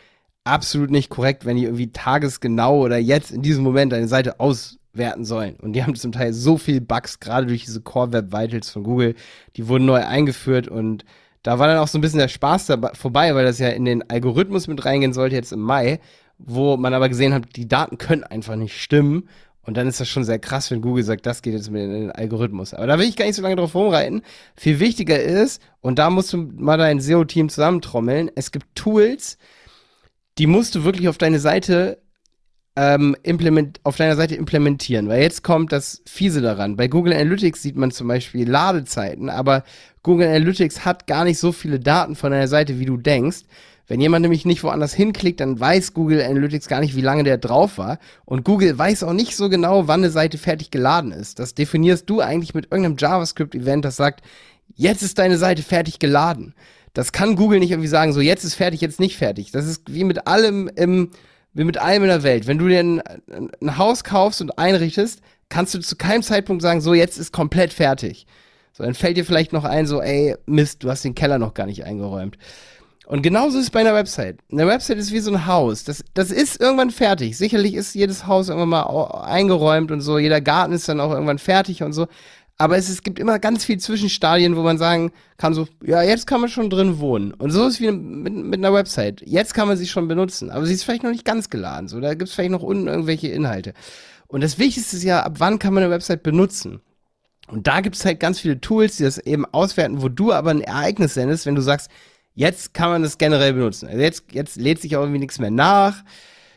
absolut 0.45 0.91
nicht 0.91 1.09
korrekt, 1.09 1.47
wenn 1.47 1.57
die 1.57 1.65
irgendwie 1.65 1.93
tagesgenau 1.93 2.81
oder 2.81 2.99
jetzt 2.99 3.31
in 3.31 3.43
diesem 3.43 3.65
Moment 3.65 3.93
deine 3.93 4.09
Seite 4.09 4.41
auswerten 4.41 5.25
sollen. 5.25 5.57
Und 5.57 5.73
die 5.73 5.83
haben 5.83 5.95
zum 5.95 6.13
Teil 6.13 6.33
so 6.33 6.59
viel 6.59 6.81
Bugs, 6.81 7.21
gerade 7.21 7.47
durch 7.47 7.65
diese 7.65 7.81
Core 7.81 8.13
Web 8.13 8.33
Vitals 8.33 8.71
von 8.71 8.83
Google, 8.83 9.15
die 9.57 9.69
wurden 9.69 9.87
neu 9.87 10.05
eingeführt 10.05 10.69
und 10.69 11.05
da 11.43 11.59
war 11.59 11.67
dann 11.67 11.79
auch 11.79 11.89
so 11.89 11.99
ein 11.99 12.01
bisschen 12.01 12.21
der 12.21 12.29
Spaß 12.29 12.67
dabei, 12.67 12.91
vorbei, 12.95 13.35
weil 13.35 13.45
das 13.45 13.59
ja 13.59 13.69
in 13.69 13.85
den 13.85 14.09
Algorithmus 14.09 14.69
mit 14.69 14.85
reingehen 14.85 15.13
sollte 15.13 15.35
jetzt 15.35 15.53
im 15.53 15.61
Mai, 15.61 16.01
wo 16.39 16.77
man 16.77 16.95
aber 16.95 17.09
gesehen 17.09 17.35
hat, 17.35 17.57
die 17.57 17.67
Daten 17.67 17.99
können 17.99 18.25
einfach 18.25 18.57
nicht 18.57 18.81
stimmen. 18.81 19.29
Und 19.65 19.77
dann 19.77 19.87
ist 19.87 20.01
das 20.01 20.09
schon 20.09 20.25
sehr 20.25 20.41
krass, 20.41 20.71
wenn 20.71 20.81
Google 20.81 21.05
sagt, 21.05 21.25
das 21.25 21.41
geht 21.41 21.55
jetzt 21.55 21.71
mit 21.71 21.83
in 21.83 21.93
den 21.93 22.11
Algorithmus. 22.11 22.75
Aber 22.75 22.87
da 22.87 22.99
will 22.99 23.09
ich 23.09 23.17
gar 23.17 23.27
nicht 23.27 23.37
so 23.37 23.43
lange 23.43 23.57
drauf 23.57 23.75
rumreiten. 23.75 24.23
Viel 24.57 24.81
wichtiger 24.81 25.21
ist, 25.21 25.63
und 25.81 25.99
da 25.99 26.11
musst 26.11 26.33
du 26.33 26.39
mal 26.39 26.79
dein 26.79 27.01
SEO-Team 27.01 27.49
zusammentrommeln, 27.49 28.31
es 28.35 28.51
gibt 28.51 28.67
Tools, 28.75 29.39
die 30.39 30.47
musst 30.47 30.75
du 30.75 30.85
wirklich 30.85 31.09
auf 31.09 31.19
deine 31.19 31.39
Seite 31.39 32.03
ähm, 32.75 33.15
implement, 33.23 33.81
auf 33.85 33.97
deiner 33.97 34.17
Seite 34.17 34.35
implementieren, 34.35 35.09
weil 35.09 35.23
jetzt 35.23 35.45
kommt 35.45 35.73
das 35.73 36.03
Fiese 36.07 36.41
daran. 36.41 36.77
Bei 36.77 36.89
Google 36.89 37.13
Analytics 37.13 37.63
sieht 37.63 37.77
man 37.77 37.91
zum 37.91 38.09
Beispiel 38.09 38.49
Ladezeiten, 38.49 39.29
aber 39.29 39.63
Google 40.03 40.29
Analytics 40.29 40.85
hat 40.85 41.07
gar 41.07 41.25
nicht 41.25 41.39
so 41.39 41.53
viele 41.53 41.79
Daten 41.79 42.17
von 42.17 42.33
deiner 42.33 42.49
Seite, 42.49 42.79
wie 42.81 42.87
du 42.87 42.97
denkst. 42.97 43.41
Wenn 43.89 44.01
jemand 44.01 44.23
nämlich 44.23 44.45
nicht 44.45 44.63
woanders 44.63 44.95
hinklickt, 44.95 45.41
dann 45.41 45.59
weiß 45.59 45.93
Google 45.93 46.23
Analytics 46.23 46.69
gar 46.69 46.81
nicht, 46.81 46.95
wie 46.97 47.01
lange 47.01 47.25
der 47.25 47.39
drauf 47.39 47.79
war. 47.79 47.99
Und 48.25 48.45
Google 48.45 48.79
weiß 48.79 49.03
auch 49.03 49.13
nicht 49.13 49.37
so 49.37 49.49
genau, 49.49 49.89
wann 49.89 50.01
eine 50.01 50.11
Seite 50.11 50.39
fertig 50.39 50.71
geladen 50.71 51.13
ist. 51.13 51.39
Das 51.39 51.55
definierst 51.55 52.09
du 52.09 52.21
eigentlich 52.21 52.55
mit 52.55 52.67
irgendeinem 52.67 52.97
JavaScript-Event, 52.99 53.85
das 53.85 53.97
sagt, 53.97 54.23
jetzt 54.75 55.03
ist 55.03 55.19
deine 55.19 55.37
Seite 55.37 55.63
fertig 55.63 55.99
geladen. 55.99 56.55
Das 56.95 57.13
kann 57.13 57.37
Google 57.37 57.59
nicht 57.59 57.71
irgendwie 57.71 57.89
sagen, 57.89 58.13
so 58.13 58.21
jetzt 58.21 58.45
ist 58.45 58.55
fertig, 58.55 58.81
jetzt 58.81 59.01
nicht 59.01 59.17
fertig. 59.17 59.51
Das 59.51 59.67
ist 59.67 59.83
wie 59.93 60.05
mit 60.05 60.27
allem 60.27 60.71
im, 60.77 61.11
wie 61.55 61.65
mit 61.65 61.79
allem 61.79 62.03
in 62.03 62.09
der 62.09 62.23
Welt. 62.23 62.47
Wenn 62.47 62.59
du 62.59 62.69
dir 62.69 62.81
ein, 62.81 63.03
ein 63.61 63.79
Haus 63.79 64.05
kaufst 64.05 64.41
und 64.41 64.59
einrichtest, 64.59 65.21
kannst 65.49 65.75
du 65.75 65.81
zu 65.81 65.97
keinem 65.97 66.23
Zeitpunkt 66.23 66.63
sagen, 66.63 66.81
so 66.81 66.95
jetzt 66.95 67.19
ist 67.19 67.33
komplett 67.33 67.73
fertig. 67.73 68.27
So, 68.73 68.85
dann 68.85 68.95
fällt 68.95 69.17
dir 69.17 69.25
vielleicht 69.25 69.53
noch 69.53 69.65
ein, 69.65 69.87
so, 69.87 70.01
ey, 70.01 70.35
Mist, 70.47 70.83
du 70.83 70.91
hast 70.91 71.05
den 71.05 71.15
Keller 71.15 71.39
noch 71.39 71.55
gar 71.55 71.67
nicht 71.67 71.85
eingeräumt. 71.85 72.39
Und 73.13 73.21
genauso 73.21 73.59
ist 73.59 73.65
es 73.65 73.71
bei 73.71 73.81
einer 73.81 73.93
Website. 73.93 74.39
Eine 74.51 74.67
Website 74.67 74.97
ist 74.97 75.13
wie 75.13 75.19
so 75.19 75.31
ein 75.31 75.45
Haus. 75.45 75.85
Das, 75.85 76.03
das 76.15 76.31
ist 76.31 76.59
irgendwann 76.59 76.91
fertig. 76.91 77.37
Sicherlich 77.37 77.75
ist 77.75 77.95
jedes 77.95 78.27
Haus 78.27 78.49
irgendwann 78.49 78.71
mal 78.71 78.85
eingeräumt 79.27 79.91
und 79.91 80.01
so. 80.01 80.17
Jeder 80.17 80.41
Garten 80.41 80.73
ist 80.73 80.89
dann 80.89 80.99
auch 80.99 81.11
irgendwann 81.11 81.39
fertig 81.39 81.83
und 81.83 81.93
so. 81.93 82.07
Aber 82.57 82.79
es, 82.79 82.89
es 82.89 83.03
gibt 83.03 83.19
immer 83.19 83.39
ganz 83.39 83.67
viel 83.67 83.77
Zwischenstadien, 83.79 84.57
wo 84.57 84.63
man 84.63 84.79
sagen 84.79 85.13
kann, 85.37 85.53
so, 85.53 85.69
ja, 85.85 86.01
jetzt 86.01 86.27
kann 86.27 86.41
man 86.41 86.49
schon 86.49 86.71
drin 86.71 87.01
wohnen. 87.01 87.35
Und 87.35 87.51
so 87.51 87.67
ist 87.67 87.75
es 87.75 87.81
wie 87.83 87.91
mit, 87.91 88.33
mit 88.33 88.61
einer 88.61 88.73
Website. 88.73 89.21
Jetzt 89.27 89.53
kann 89.53 89.69
man 89.69 89.77
sie 89.77 89.87
schon 89.87 90.09
benutzen, 90.09 90.49
aber 90.49 90.65
sie 90.65 90.73
ist 90.73 90.85
vielleicht 90.85 91.03
noch 91.03 91.11
nicht 91.11 91.27
ganz 91.27 91.51
geladen. 91.51 91.89
So, 91.89 92.01
da 92.01 92.15
gibt 92.15 92.31
es 92.31 92.35
vielleicht 92.35 92.53
noch 92.53 92.63
unten 92.63 92.87
irgendwelche 92.87 93.29
Inhalte. 93.29 93.75
Und 94.27 94.43
das 94.43 94.59
Wichtigste 94.59 94.97
ist 94.97 95.03
ja, 95.03 95.23
ab 95.23 95.35
wann 95.37 95.59
kann 95.59 95.75
man 95.75 95.83
eine 95.83 95.93
Website 95.93 96.23
benutzen? 96.23 96.81
Und 97.47 97.67
da 97.67 97.83
gibt 97.83 97.97
es 97.97 98.07
halt 98.07 98.21
ganz 98.21 98.41
viele 98.41 98.59
Tools, 98.59 98.97
die 98.97 99.03
das 99.03 99.19
eben 99.19 99.45
auswerten, 99.45 100.01
wo 100.01 100.09
du 100.09 100.33
aber 100.33 100.49
ein 100.49 100.63
Ereignis 100.63 101.13
sendest, 101.13 101.45
wenn 101.45 101.57
du 101.57 101.61
sagst, 101.61 101.91
jetzt 102.35 102.75
kann 102.75 102.91
man 102.91 103.03
das 103.03 103.19
generell 103.19 103.53
benutzen. 103.53 103.89
Also 103.89 104.01
jetzt, 104.01 104.25
jetzt 104.33 104.57
lädt 104.57 104.81
sich 104.81 104.97
auch 104.97 105.03
irgendwie 105.03 105.21
nichts 105.21 105.39
mehr 105.39 105.51
nach 105.51 106.03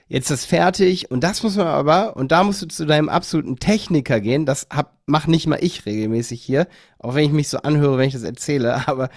jetzt 0.08 0.30
ist 0.30 0.46
fertig 0.46 1.10
und 1.10 1.24
das 1.24 1.44
muss 1.44 1.56
man 1.56 1.68
aber, 1.68 2.16
und 2.16 2.32
da 2.32 2.44
musst 2.44 2.62
du 2.62 2.68
zu 2.68 2.86
deinem 2.86 3.10
absoluten 3.10 3.58
Techniker 3.58 4.20
gehen, 4.22 4.46
das 4.46 4.68
hab, 4.72 4.98
mach 5.06 5.28
nicht 5.28 5.48
mal 5.48 5.60
ich 5.62 5.86
regelmäßig 5.86 6.42
hier, 6.42 6.68
auch 7.00 7.16
wenn 7.16 7.26
ich 7.26 7.32
mich 7.32 7.50
so 7.50 7.58
anhöre, 7.60 7.98
wenn 7.98 8.08
ich 8.08 8.14
das 8.14 8.24
erzähle, 8.24 8.88
aber 8.88 9.10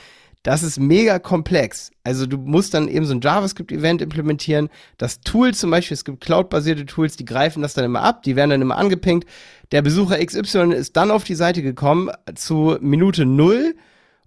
das 0.45 0.63
ist 0.63 0.79
mega 0.79 1.19
komplex. 1.19 1.91
Also 2.05 2.25
du 2.25 2.39
musst 2.39 2.73
dann 2.73 2.89
eben 2.89 3.05
so 3.05 3.13
ein 3.13 3.21
JavaScript-Event 3.21 4.01
implementieren. 4.01 4.71
Das 4.97 5.21
Tool 5.21 5.53
zum 5.53 5.71
Beispiel, 5.71 5.97
es 5.97 6.05
gibt 6.05 6.25
Cloud-basierte 6.25 6.87
Tools, 6.87 7.17
die 7.17 7.25
greifen 7.25 7.61
das 7.61 7.75
dann 7.75 7.85
immer 7.85 8.03
ab, 8.03 8.23
die 8.23 8.37
werden 8.37 8.51
dann 8.51 8.63
immer 8.63 8.79
angepinkt. 8.79 9.29
Der 9.73 9.83
Besucher 9.83 10.25
XY 10.25 10.73
ist 10.73 10.97
dann 10.97 11.11
auf 11.11 11.25
die 11.25 11.35
Seite 11.35 11.61
gekommen 11.61 12.11
zu 12.37 12.79
Minute 12.81 13.27
null 13.27 13.75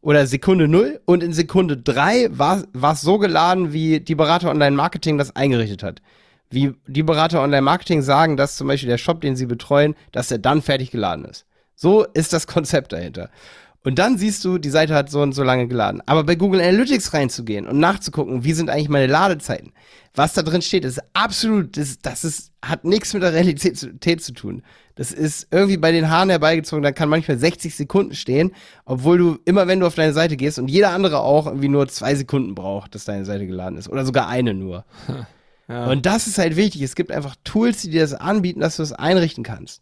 oder 0.02 0.28
Sekunde 0.28 0.68
null 0.68 1.00
und 1.06 1.24
in 1.24 1.34
Sekunde 1.34 1.78
drei 1.78 2.28
war 2.32 2.64
es 2.92 3.02
so 3.02 3.18
geladen, 3.18 3.72
wie 3.74 4.00
die 4.00 4.16
Berater 4.16 4.50
Online 4.50 4.76
Marketing 4.76 5.18
das 5.18 5.36
eingerichtet 5.36 5.84
hat 5.84 6.02
wie 6.52 6.74
die 6.86 7.04
Berater 7.04 7.42
Online-Marketing 7.42 8.02
sagen, 8.02 8.38
dass 8.38 8.58
zum 8.58 8.68
Beispiel 8.68 8.90
der 8.90 8.98
Shop, 8.98 9.22
den 9.22 9.36
sie 9.36 9.46
betreuen, 9.46 9.96
dass 10.12 10.30
er 10.30 10.38
dann 10.38 10.62
fertig 10.62 10.92
geladen 10.92 11.26
ist. 11.26 11.46
So 11.76 12.06
ist 12.14 12.34
das 12.34 12.46
Konzept 12.46 12.94
dahinter. 12.94 13.30
Und 13.84 13.98
dann 13.98 14.18
siehst 14.18 14.46
du, 14.46 14.60
die 14.60 14.70
Seite 14.70 14.94
hat 14.94 15.10
so 15.10 15.22
und 15.22 15.34
so 15.34 15.44
lange 15.44 15.68
geladen. 15.68 16.04
Aber 16.06 16.24
bei 16.24 16.36
Google 16.36 16.62
Analytics 16.62 17.14
reinzugehen 17.14 17.66
und 17.66 17.80
nachzugucken, 17.80 18.44
wie 18.44 18.54
sind 18.54 18.70
eigentlich 18.70 18.90
meine 18.90 19.08
Ladezeiten, 19.08 19.72
was 20.14 20.34
da 20.34 20.44
drin 20.44 20.62
steht, 20.62 20.86
ist 20.86 21.02
absolut, 21.14 21.78
das, 21.78 21.98
das 22.00 22.24
ist, 22.24 22.52
hat 22.62 22.84
nichts 22.84 23.14
mit 23.14 23.24
der 23.24 23.34
Realität 23.34 24.22
zu 24.22 24.34
tun. 24.34 24.62
Das 24.96 25.12
ist 25.12 25.48
irgendwie 25.52 25.78
bei 25.78 25.92
den 25.92 26.10
Haaren 26.10 26.30
herbeigezogen, 26.30 26.84
da 26.84 26.92
kann 26.92 27.10
manchmal 27.10 27.38
60 27.38 27.76
Sekunden 27.76 28.14
stehen, 28.14 28.54
obwohl 28.86 29.18
du 29.18 29.40
immer, 29.46 29.68
wenn 29.68 29.80
du 29.80 29.88
auf 29.88 29.96
deine 29.96 30.14
Seite 30.14 30.38
gehst 30.38 30.60
und 30.60 30.70
jeder 30.70 30.92
andere 30.92 31.20
auch 31.20 31.48
irgendwie 31.48 31.70
nur 31.70 31.88
zwei 31.88 32.16
Sekunden 32.16 32.56
braucht, 32.56 32.96
dass 32.96 33.06
deine 33.06 33.26
Seite 33.26 33.48
geladen 33.48 33.78
ist. 33.78 33.90
Oder 33.90 34.06
sogar 34.06 34.28
eine 34.28 34.54
nur. 34.54 34.86
Ja. 35.68 35.90
Und 35.90 36.06
das 36.06 36.28
ist 36.28 36.38
halt 36.38 36.58
wichtig. 36.58 36.82
Es 36.82 36.96
gibt 36.96 37.14
einfach 37.14 37.36
Tools, 37.46 37.82
die 37.82 37.92
dir 37.92 38.02
das 38.02 38.14
anbieten, 38.14 38.60
dass 38.60 38.76
du 38.76 38.84
es 38.84 38.90
das 38.90 39.00
einrichten 39.00 39.42
kannst. 39.42 39.82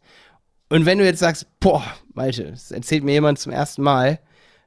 Und 0.70 0.86
wenn 0.86 1.00
du 1.00 1.06
jetzt 1.06 1.18
sagst, 1.18 1.48
boah, 1.60 1.84
Malte, 2.14 2.52
das 2.52 2.70
erzählt 2.70 3.04
mir 3.04 3.14
jemand 3.14 3.40
zum 3.40 3.52
ersten 3.52 3.82
Mal, 3.82 4.20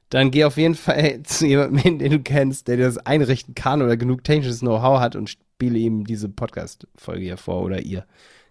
dann 0.09 0.31
geh 0.31 0.43
auf 0.43 0.57
jeden 0.57 0.75
Fall 0.75 1.21
zu 1.23 1.47
jemandem 1.47 1.77
hin, 1.77 1.99
den 1.99 2.11
du 2.11 2.19
kennst, 2.19 2.67
der 2.67 2.77
dir 2.77 2.85
das 2.85 2.97
einrichten 2.97 3.55
kann 3.55 3.81
oder 3.81 3.95
genug 3.95 4.23
technisches 4.23 4.59
Know-how 4.59 4.99
hat 4.99 5.15
und 5.15 5.29
spiele 5.29 5.79
ihm 5.79 6.05
diese 6.05 6.27
Podcast-Folge 6.27 7.23
hier 7.23 7.37
vor 7.37 7.61
oder 7.61 7.81
ihr. 7.81 8.05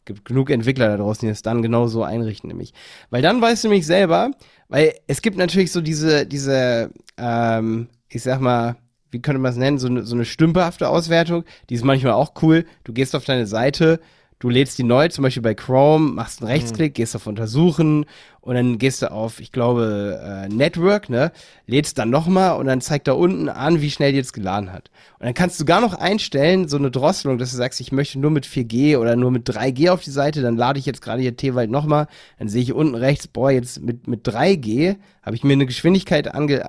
Gibt 0.05 0.25
genug 0.25 0.51
Entwickler 0.51 0.89
da 0.89 0.97
draußen, 0.97 1.27
die 1.27 1.33
das 1.33 1.43
dann 1.43 1.63
genauso 1.63 2.03
einrichten, 2.03 2.49
nämlich. 2.49 2.75
Weil 3.11 3.23
dann 3.23 3.41
weißt 3.41 3.65
du 3.65 3.69
nämlich 3.69 3.87
selber, 3.87 4.33
weil 4.69 4.95
es 5.07 5.23
gibt 5.23 5.37
natürlich 5.37 5.71
so 5.71 5.81
diese, 5.81 6.27
diese, 6.27 6.91
ähm, 7.17 7.89
ich 8.09 8.23
sag 8.23 8.41
mal, 8.41 8.77
wie 9.11 9.21
könnte 9.21 9.39
man 9.39 9.53
es 9.53 9.59
nennen, 9.59 9.79
so 9.79 9.87
eine, 9.87 10.03
so 10.05 10.15
eine 10.17 10.25
stümperhafte 10.25 10.89
Auswertung. 10.89 11.45
Die 11.69 11.75
ist 11.75 11.85
manchmal 11.85 12.15
auch 12.15 12.33
cool. 12.43 12.65
Du 12.83 12.93
gehst 12.93 13.15
auf 13.15 13.25
deine 13.25 13.47
Seite, 13.47 14.01
du 14.43 14.49
lädst 14.49 14.77
die 14.77 14.83
neu, 14.83 15.07
zum 15.07 15.23
Beispiel 15.23 15.43
bei 15.43 15.55
Chrome, 15.55 16.15
machst 16.15 16.43
einen 16.43 16.51
Rechtsklick, 16.51 16.93
mhm. 16.93 16.95
gehst 16.95 17.15
auf 17.15 17.29
Untersuchen 17.29 18.07
und 18.41 18.57
dann 18.57 18.79
gehst 18.79 19.01
du 19.01 19.13
auf, 19.13 19.39
ich 19.39 19.53
glaube, 19.53 20.21
äh, 20.21 20.49
Network, 20.49 21.09
ne, 21.09 21.31
lädst 21.69 21.97
dann 21.99 22.11
nochmal 22.11 22.59
und 22.59 22.67
dann 22.67 22.81
zeigt 22.81 23.07
da 23.07 23.13
unten 23.13 23.49
an, 23.49 23.81
wie 23.81 23.91
schnell 23.91 24.11
die 24.11 24.19
jetzt 24.19 24.33
geladen 24.33 24.73
hat. 24.73 24.91
Und 25.21 25.27
dann 25.27 25.35
kannst 25.35 25.61
du 25.61 25.65
gar 25.65 25.81
noch 25.81 25.95
einstellen, 25.95 26.67
so 26.67 26.77
eine 26.77 26.91
Drosselung, 26.91 27.39
dass 27.39 27.53
du 27.53 27.57
sagst, 27.57 27.81
ich 27.81 27.93
möchte 27.93 28.19
nur 28.19 28.33
mit 28.33 28.45
4G 28.45 28.99
oder 28.99 29.15
nur 29.15 29.31
mit 29.31 29.49
3G 29.49 29.91
auf 29.91 30.03
die 30.03 30.11
Seite, 30.11 30.43
dann 30.43 30.57
lade 30.57 30.81
ich 30.81 30.87
jetzt 30.87 31.03
gerade 31.03 31.23
hier 31.23 31.37
T-Wald 31.37 31.71
nochmal, 31.71 32.09
dann 32.41 32.49
sehe 32.49 32.63
ich 32.63 32.73
unten 32.73 32.97
rechts, 32.97 33.29
boah, 33.29 33.53
jetzt 33.53 33.81
mit, 33.81 34.09
mit 34.09 34.27
3G 34.27 34.97
habe 35.23 35.37
ich 35.37 35.45
mir 35.45 35.53
eine 35.53 35.67
Geschwindigkeit 35.67 36.35
ange, 36.35 36.69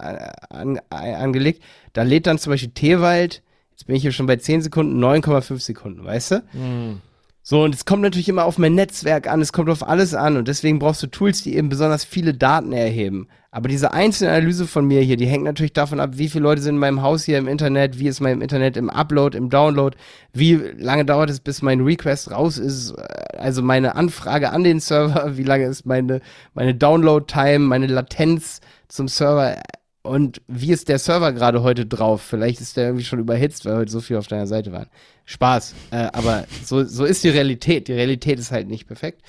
an, 0.52 0.80
angelegt, 0.92 1.64
da 1.94 2.04
lädt 2.04 2.28
dann 2.28 2.38
zum 2.38 2.52
Beispiel 2.52 2.70
T-Wald, 2.70 3.42
jetzt 3.72 3.88
bin 3.88 3.96
ich 3.96 4.04
hier 4.04 4.12
schon 4.12 4.28
bei 4.28 4.36
10 4.36 4.62
Sekunden, 4.62 5.04
9,5 5.04 5.60
Sekunden, 5.60 6.06
weißt 6.06 6.32
du? 6.32 6.44
Mhm. 6.54 7.02
So, 7.46 7.62
und 7.62 7.76
es 7.76 7.84
kommt 7.84 8.02
natürlich 8.02 8.30
immer 8.30 8.46
auf 8.46 8.58
mein 8.58 8.74
Netzwerk 8.74 9.28
an, 9.28 9.42
es 9.42 9.52
kommt 9.52 9.70
auf 9.70 9.86
alles 9.86 10.14
an 10.14 10.38
und 10.38 10.48
deswegen 10.48 10.80
brauchst 10.80 11.04
du 11.04 11.08
Tools, 11.08 11.44
die 11.44 11.58
eben 11.58 11.68
besonders 11.68 12.06
viele 12.06 12.34
Daten 12.34 12.72
erheben. 12.72 13.28
Aber 13.52 13.68
diese 13.68 13.92
einzelne 13.92 14.32
Analyse 14.32 14.66
von 14.66 14.86
mir 14.86 15.02
hier, 15.02 15.18
die 15.18 15.26
hängt 15.26 15.44
natürlich 15.44 15.74
davon 15.74 16.00
ab, 16.00 16.12
wie 16.14 16.30
viele 16.30 16.44
Leute 16.44 16.62
sind 16.62 16.76
in 16.76 16.80
meinem 16.80 17.02
Haus 17.02 17.26
hier 17.26 17.38
im 17.38 17.50
Internet, 17.50 18.00
wie 18.00 18.08
ist 18.08 18.22
mein 18.22 18.40
Internet 18.40 18.78
im 18.78 18.90
Upload, 18.90 19.38
im 19.38 19.50
Download, 19.50 19.98
wie 20.32 20.56
lange 20.56 21.04
dauert 21.04 21.30
es, 21.30 21.42
bis 21.42 21.62
mein 21.62 21.82
Request 21.82 22.32
raus 22.32 22.58
ist, 22.58 22.94
also 23.38 23.62
meine 23.62 23.96
Anfrage 23.96 24.52
an 24.52 24.64
den 24.64 24.80
Server, 24.80 25.32
wie 25.38 25.44
lange 25.44 25.66
ist 25.66 25.86
meine, 25.86 26.22
meine 26.54 26.74
Download-Time, 26.74 27.60
meine 27.60 27.88
Latenz 27.88 28.62
zum 28.88 29.10
Server 29.10 29.58
und 30.04 30.42
wie 30.48 30.72
ist 30.72 30.90
der 30.90 31.00
Server 31.00 31.32
gerade 31.32 31.64
heute 31.64 31.86
drauf? 31.86 32.22
Vielleicht 32.22 32.60
ist 32.60 32.76
der 32.76 32.88
irgendwie 32.88 33.06
schon 33.06 33.20
überhitzt, 33.20 33.66
weil 33.66 33.78
heute 33.78 33.92
so 33.92 34.02
viel 34.02 34.18
auf 34.18 34.28
deiner 34.28 34.48
Seite 34.48 34.74
waren. 34.74 34.88
Spaß. 35.26 35.74
Äh, 35.92 36.10
aber 36.12 36.46
so, 36.64 36.84
so 36.84 37.06
ist 37.06 37.24
die 37.24 37.30
Realität. 37.30 37.88
Die 37.88 37.94
Realität 37.94 38.38
ist 38.38 38.52
halt 38.52 38.68
nicht 38.68 38.86
perfekt. 38.86 39.22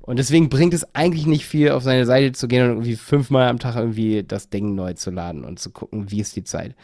Und 0.00 0.18
deswegen 0.18 0.48
bringt 0.48 0.74
es 0.74 0.94
eigentlich 0.94 1.26
nicht 1.26 1.46
viel, 1.46 1.70
auf 1.70 1.84
seine 1.84 2.06
Seite 2.06 2.32
zu 2.32 2.48
gehen 2.48 2.64
und 2.64 2.70
irgendwie 2.70 2.96
fünfmal 2.96 3.48
am 3.48 3.60
Tag 3.60 3.76
irgendwie 3.76 4.24
das 4.24 4.50
Ding 4.50 4.74
neu 4.74 4.94
zu 4.94 5.10
laden 5.10 5.44
und 5.44 5.60
zu 5.60 5.70
gucken, 5.70 6.10
wie 6.10 6.20
ist 6.20 6.34
die 6.34 6.44
Zeit. 6.44 6.74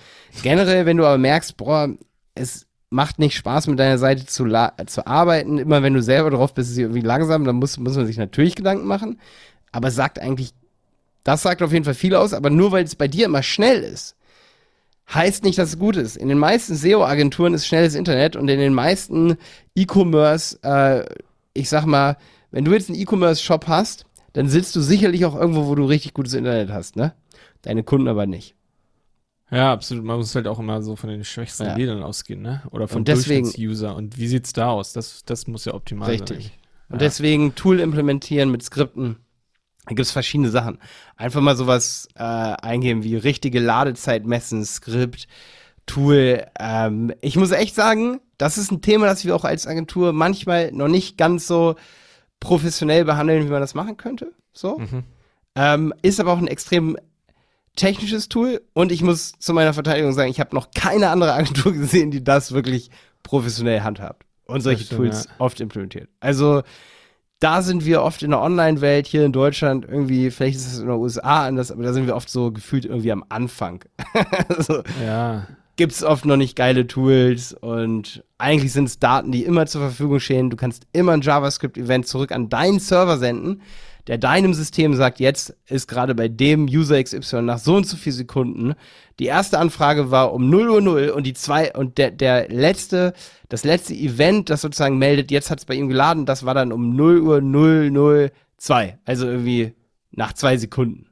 Generell, 0.43 0.87
wenn 0.87 0.97
du 0.97 1.05
aber 1.05 1.19
merkst, 1.19 1.57
boah, 1.57 1.89
es 2.35 2.67
macht 2.91 3.19
nicht 3.19 3.37
Spaß, 3.37 3.67
mit 3.67 3.79
deiner 3.79 3.99
Seite 3.99 4.27
zu, 4.27 4.47
zu 4.87 5.07
arbeiten, 5.07 5.59
immer 5.59 5.83
wenn 5.83 5.95
du 5.95 6.03
selber 6.03 6.31
drauf 6.31 6.55
bist, 6.55 6.71
ist 6.71 6.77
sie 6.77 6.83
irgendwie 6.83 7.01
langsam, 7.01 7.45
dann 7.45 7.57
muss, 7.57 7.79
muss 7.79 7.97
man 7.97 8.07
sich 8.07 8.19
natürlich 8.19 8.55
Gedanken 8.55 8.87
machen. 8.87 9.21
Aber 9.73 9.89
es 9.89 9.95
sagt 9.95 10.19
eigentlich 10.21 10.53
Das 11.25 11.43
sagt 11.43 11.63
auf 11.63 11.73
jeden 11.73 11.85
Fall 11.85 11.95
viel 11.95 12.15
aus, 12.15 12.33
aber 12.33 12.51
nur 12.51 12.73
weil 12.73 12.85
es 12.85 12.97
bei 12.97 13.09
dir 13.09 13.27
immer 13.27 13.43
schnell 13.43 13.83
ist, 13.83 14.17
heißt 15.13 15.45
nicht, 15.45 15.59
dass 15.59 15.71
es 15.71 15.79
gut 15.79 15.97
ist. 15.97 16.17
In 16.17 16.29
den 16.29 16.39
meisten 16.39 16.75
SEO-Agenturen 16.75 17.55
ist 17.55 17.67
schnelles 17.67 17.95
Internet 17.95 18.35
und 18.37 18.49
in 18.49 18.59
den 18.59 18.75
meisten 18.75 19.37
E-Commerce, 19.75 20.59
äh, 20.63 21.05
ich 21.55 21.69
sag 21.69 21.87
mal, 21.87 22.17
wenn 22.51 22.65
du 22.65 22.73
jetzt 22.73 22.89
einen 22.89 22.99
E-Commerce-Shop 22.99 23.67
hast, 23.69 24.07
dann 24.33 24.49
sitzt 24.49 24.75
du 24.75 24.81
sicherlich 24.81 25.25
auch 25.25 25.35
irgendwo, 25.37 25.67
wo 25.67 25.75
du 25.75 25.85
richtig 25.85 26.15
gutes 26.15 26.35
Internet 26.35 26.71
hast, 26.71 26.97
ne? 26.97 27.13
Deine 27.63 27.83
Kunden 27.85 28.09
aber 28.09 28.27
nicht. 28.27 28.55
Ja, 29.51 29.73
absolut. 29.73 30.05
Man 30.05 30.17
muss 30.17 30.35
halt 30.35 30.49
auch 30.49 30.59
immer 30.59 30.83
so 30.83 30.97
von 30.97 31.11
den 31.11 31.25
schwächsten 31.25 31.65
Ja. 31.65 31.75
Rädern 31.75 32.03
ausgehen, 32.03 32.41
ne? 32.41 32.63
Oder 32.71 32.89
von 32.89 33.05
Durchschnittsuser. 33.05 33.95
Und 33.95 34.17
wie 34.19 34.27
sieht's 34.27 34.55
da 34.55 34.71
aus? 34.71 34.95
Das, 34.95 35.25
das 35.27 35.47
muss 35.47 35.67
ja 35.67 35.75
optimal 35.75 36.09
Richtig. 36.09 36.45
sein. 36.45 36.53
Und 36.89 36.95
Ja. 37.03 37.07
deswegen 37.07 37.55
Tool 37.55 37.79
implementieren 37.81 38.51
mit 38.51 38.63
Skripten. 38.63 39.17
Da 39.87 39.95
gibt's 39.95 40.13
verschiedene 40.13 40.51
Sachen. 40.51 40.79
Einfach 41.17 41.41
mal 41.41 41.57
sowas 41.57 42.09
äh, 42.15 42.23
eingeben 42.23 43.03
wie 43.03 43.17
richtige 43.17 43.59
Ladezeit 43.59 44.27
messen, 44.27 44.65
Skript, 44.65 45.27
Tool. 45.87 46.47
Ähm, 46.59 47.13
ich 47.21 47.37
muss 47.37 47.51
echt 47.51 47.75
sagen, 47.75 48.21
das 48.39 48.59
ist 48.59 48.71
ein 48.71 48.81
Thema, 48.81 49.07
das 49.07 49.25
wir 49.25 49.35
auch 49.35 49.45
als 49.45 49.67
Agentur 49.67 50.13
manchmal 50.13 50.71
noch 50.73 50.89
nicht 50.89 51.19
ganz 51.19 51.47
so 51.47 51.75
professionell 52.39 53.05
behandeln, 53.05 53.47
wie 53.47 53.51
man 53.51 53.61
das 53.61 53.75
machen 53.75 53.97
könnte. 53.97 54.33
So. 54.53 54.79
Mhm. 54.79 55.05
Ähm, 55.55 55.95
ist 56.03 56.21
aber 56.21 56.33
auch 56.33 56.39
ein 56.39 56.47
extrem 56.47 56.97
technisches 57.77 58.29
Tool 58.29 58.63
und 58.75 58.93
ich 58.93 59.03
muss 59.03 59.33
zu 59.39 59.53
meiner 59.55 59.75
Verteidigung 59.75 60.13
sagen, 60.13 60.31
ich 60.31 60.41
habe 60.41 60.55
noch 60.55 60.71
keine 60.73 61.09
andere 61.09 61.33
Agentur 61.33 61.73
gesehen, 61.73 62.11
die 62.11 62.23
das 62.23 62.53
wirklich 62.53 62.91
professionell 63.23 63.81
handhabt 63.81 64.25
und 64.47 64.61
solche 64.61 64.85
stimmt, 64.85 64.99
Tools 64.99 65.25
ja. 65.25 65.31
oft 65.39 65.61
implementiert. 65.61 66.09
Also 66.21 66.63
da 67.43 67.63
sind 67.63 67.85
wir 67.85 68.03
oft 68.03 68.23
in 68.23 68.31
der 68.31 68.41
Online-Welt 68.41 69.07
hier 69.07 69.25
in 69.25 69.33
Deutschland 69.33 69.85
irgendwie, 69.89 70.31
vielleicht 70.31 70.57
ist 70.57 70.67
es 70.73 70.79
in 70.79 70.87
den 70.87 70.97
USA 70.97 71.47
anders, 71.47 71.73
aber 71.73 71.83
da 71.83 71.93
sind 71.93 72.07
wir 72.07 72.15
oft 72.15 72.29
so 72.31 72.53
gefühlt 72.53 72.85
irgendwie 72.85 73.11
am 73.13 73.25
Anfang. 73.29 73.85
also, 74.49 74.83
Ja. 75.05 75.47
gibt 75.77 75.93
es 75.93 76.05
oft 76.05 76.25
noch 76.25 76.37
nicht 76.37 76.55
geile 76.55 76.87
Tools 76.87 77.53
und 77.53 78.23
eigentlich 78.39 78.73
sind 78.73 78.85
es 78.85 78.99
Daten, 79.01 79.33
die 79.33 79.45
immer 79.45 79.67
zur 79.67 79.81
Verfügung 79.81 80.21
stehen. 80.21 80.51
Du 80.51 80.57
kannst 80.57 80.87
immer 80.93 81.13
ein 81.13 81.21
JavaScript-Event 81.23 82.07
zurück 82.07 82.31
an 82.31 82.49
deinen 82.49 82.79
Server 82.79 83.19
senden, 83.19 83.63
der 84.07 84.19
deinem 84.19 84.55
System 84.55 84.95
sagt, 84.95 85.21
jetzt 85.21 85.55
ist 85.67 85.87
gerade 85.87 86.15
bei 86.15 86.29
dem 86.29 86.67
User 86.67 87.03
XY 87.03 87.43
nach 87.43 87.59
so 87.59 87.77
und 87.77 87.87
so 87.87 87.97
viel 87.97 88.13
Sekunden. 88.13 88.75
Die 89.19 89.27
erste 89.27 89.59
Anfrage 89.59 90.11
war 90.11 90.33
um 90.33 90.51
0 90.51 90.71
Uhr 90.71 90.81
0 90.81 91.09
und 91.11 91.25
die 91.25 91.35
zwei 91.35 91.73
und 91.73 91.99
der, 91.99 92.11
der 92.11 92.49
letzte, 92.49 93.13
das 93.49 93.65
letzte 93.65 93.95
Event, 93.95 94.51
das 94.51 94.63
sozusagen 94.63 94.99
meldet, 94.99 95.31
jetzt 95.31 95.51
hat 95.51 95.59
es 95.59 95.65
bei 95.65 95.75
ihm 95.75 95.89
geladen, 95.89 96.27
das 96.27 96.45
war 96.45 96.55
dann 96.55 96.73
um 96.73 96.97
0 96.97 97.21
Uhr 97.21 98.31
002. 98.59 98.99
Also 99.05 99.27
irgendwie 99.27 99.75
nach 100.11 100.33
zwei 100.33 100.57
Sekunden. 100.57 101.07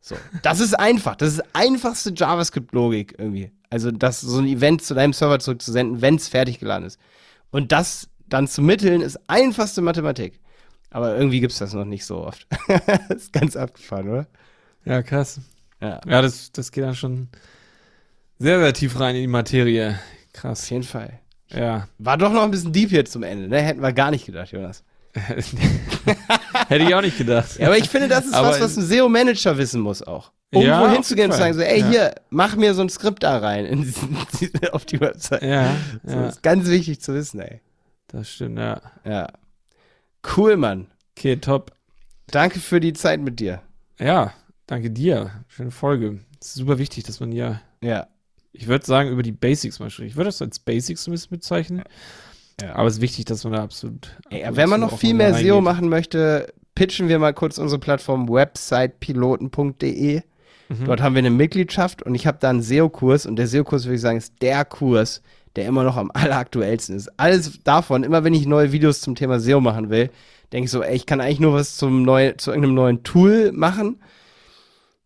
So. 0.00 0.16
Das 0.42 0.60
ist 0.60 0.74
einfach. 0.74 1.16
Das 1.16 1.32
ist 1.32 1.42
einfachste 1.54 2.12
JavaScript-Logik 2.14 3.14
irgendwie. 3.16 3.52
Also, 3.70 3.90
das 3.90 4.20
so 4.20 4.38
ein 4.38 4.46
Event 4.46 4.82
zu 4.82 4.94
deinem 4.94 5.14
Server 5.14 5.38
zurückzusenden, 5.38 6.02
wenn 6.02 6.16
es 6.16 6.28
fertig 6.28 6.60
geladen 6.60 6.84
ist. 6.84 7.00
Und 7.50 7.72
das 7.72 8.08
dann 8.28 8.46
zu 8.46 8.60
mitteln, 8.60 9.00
ist 9.00 9.18
einfachste 9.28 9.80
Mathematik. 9.80 10.40
Aber 10.94 11.16
irgendwie 11.16 11.40
gibt's 11.40 11.58
das 11.58 11.72
noch 11.72 11.84
nicht 11.84 12.04
so 12.04 12.18
oft. 12.24 12.46
das 12.68 13.08
ist 13.16 13.32
ganz 13.32 13.56
abgefahren, 13.56 14.08
oder? 14.08 14.26
Ja, 14.84 15.02
krass. 15.02 15.40
Ja. 15.80 16.00
Ja, 16.06 16.22
das, 16.22 16.52
das 16.52 16.70
geht 16.70 16.84
dann 16.84 16.94
schon 16.94 17.28
sehr, 18.38 18.60
sehr 18.60 18.72
tief 18.72 19.00
rein 19.00 19.16
in 19.16 19.22
die 19.22 19.26
Materie. 19.26 19.98
Auf 19.98 20.32
Krass. 20.32 20.70
jeden 20.70 20.84
Fall. 20.84 21.18
Ja. 21.48 21.88
War 21.98 22.16
doch 22.16 22.32
noch 22.32 22.42
ein 22.44 22.50
bisschen 22.52 22.72
deep 22.72 22.90
hier 22.90 23.04
zum 23.04 23.24
Ende, 23.24 23.48
ne? 23.48 23.60
Hätten 23.60 23.82
wir 23.82 23.92
gar 23.92 24.12
nicht 24.12 24.24
gedacht, 24.24 24.52
Jonas. 24.52 24.84
Hätte 26.68 26.84
ich 26.84 26.94
auch 26.94 27.00
nicht 27.02 27.18
gedacht. 27.18 27.58
Ja, 27.58 27.66
aber 27.66 27.76
ich 27.78 27.88
finde, 27.88 28.06
das 28.06 28.26
ist 28.26 28.34
Aber 28.34 28.48
was, 28.50 28.60
was 28.60 28.76
ein 28.76 28.84
SEO-Manager 28.84 29.58
wissen 29.58 29.80
muss 29.80 30.00
auch. 30.02 30.30
Um 30.52 30.62
Ja, 30.62 30.80
wohin 30.80 30.98
auf 30.98 31.06
zu 31.06 31.16
gehen 31.16 31.26
und 31.26 31.32
zu 31.32 31.38
sagen, 31.38 31.54
so, 31.54 31.60
ey, 31.60 31.80
Fall. 31.80 31.90
hier, 31.90 32.14
mach 32.30 32.54
mir 32.54 32.72
so 32.74 32.82
ein 32.82 32.88
Skript 32.88 33.24
da 33.24 33.38
rein 33.38 33.64
in 33.66 33.82
diesen, 33.82 34.16
auf 34.70 34.84
die 34.84 35.00
Website. 35.00 35.42
Ja, 35.42 35.74
So, 36.04 36.14
ja, 36.16 36.28
ist 36.28 36.42
ganz 36.42 36.68
wichtig 36.68 37.00
zu 37.00 37.14
wissen, 37.14 37.40
ey. 37.40 37.60
das 38.06 38.30
stimmt, 38.30 38.58
ja. 38.58 38.80
Ja. 39.04 39.28
Cool, 40.36 40.56
Mann. 40.56 40.88
Okay, 41.16 41.36
top. 41.36 41.72
Danke 42.28 42.58
für 42.58 42.80
die 42.80 42.92
Zeit 42.92 43.20
mit 43.20 43.40
dir. 43.40 43.62
Ja, 43.98 44.32
danke 44.66 44.90
dir. 44.90 45.30
Schöne 45.48 45.70
Folge. 45.70 46.20
Es 46.40 46.48
ist 46.48 46.54
super 46.54 46.78
wichtig, 46.78 47.04
dass 47.04 47.20
man 47.20 47.32
ja, 47.32 47.60
Ja. 47.82 48.06
ich 48.52 48.66
würde 48.66 48.84
sagen, 48.84 49.10
über 49.10 49.22
die 49.22 49.32
Basics 49.32 49.78
mal 49.78 49.90
sprechen. 49.90 50.08
Ich 50.08 50.16
würde 50.16 50.28
das 50.28 50.42
als 50.42 50.58
Basics 50.58 51.06
ein 51.06 51.12
bisschen 51.12 51.30
bezeichnen. 51.30 51.82
Ja. 52.60 52.74
Aber 52.74 52.86
es 52.88 52.94
ist 52.94 53.00
wichtig, 53.00 53.24
dass 53.26 53.44
man 53.44 53.52
da 53.54 53.62
absolut. 53.62 54.16
Absolut 54.26 54.56
wenn 54.56 54.68
man 54.68 54.80
noch 54.80 54.98
viel 54.98 55.14
mehr 55.14 55.34
SEO 55.34 55.60
machen 55.60 55.88
möchte, 55.88 56.52
pitchen 56.74 57.08
wir 57.08 57.18
mal 57.18 57.34
kurz 57.34 57.58
unsere 57.58 57.78
Plattform 57.80 58.28
websitepiloten.de. 58.28 60.22
Mhm. 60.68 60.84
Dort 60.86 61.00
haben 61.02 61.14
wir 61.14 61.18
eine 61.20 61.30
Mitgliedschaft 61.30 62.02
und 62.02 62.14
ich 62.14 62.26
habe 62.26 62.38
da 62.40 62.50
einen 62.50 62.62
SEO-Kurs 62.62 63.26
und 63.26 63.36
der 63.36 63.46
SEO-Kurs, 63.48 63.84
würde 63.84 63.96
ich 63.96 64.00
sagen, 64.00 64.18
ist 64.18 64.34
der 64.40 64.64
Kurs, 64.64 65.20
der 65.56 65.66
immer 65.66 65.84
noch 65.84 65.96
am 65.96 66.10
alleraktuellsten 66.14 66.96
ist. 66.96 67.10
Alles 67.18 67.60
davon, 67.62 68.02
immer 68.04 68.24
wenn 68.24 68.34
ich 68.34 68.46
neue 68.46 68.72
Videos 68.72 69.00
zum 69.00 69.14
Thema 69.14 69.40
SEO 69.40 69.60
machen 69.60 69.90
will, 69.90 70.10
denke 70.52 70.66
ich 70.66 70.70
so, 70.70 70.82
ey, 70.82 70.94
ich 70.94 71.06
kann 71.06 71.20
eigentlich 71.20 71.40
nur 71.40 71.54
was 71.54 71.76
zum 71.76 72.02
neu, 72.02 72.32
zu 72.32 72.50
irgendeinem 72.50 72.74
neuen 72.74 73.02
Tool 73.02 73.52
machen. 73.52 73.98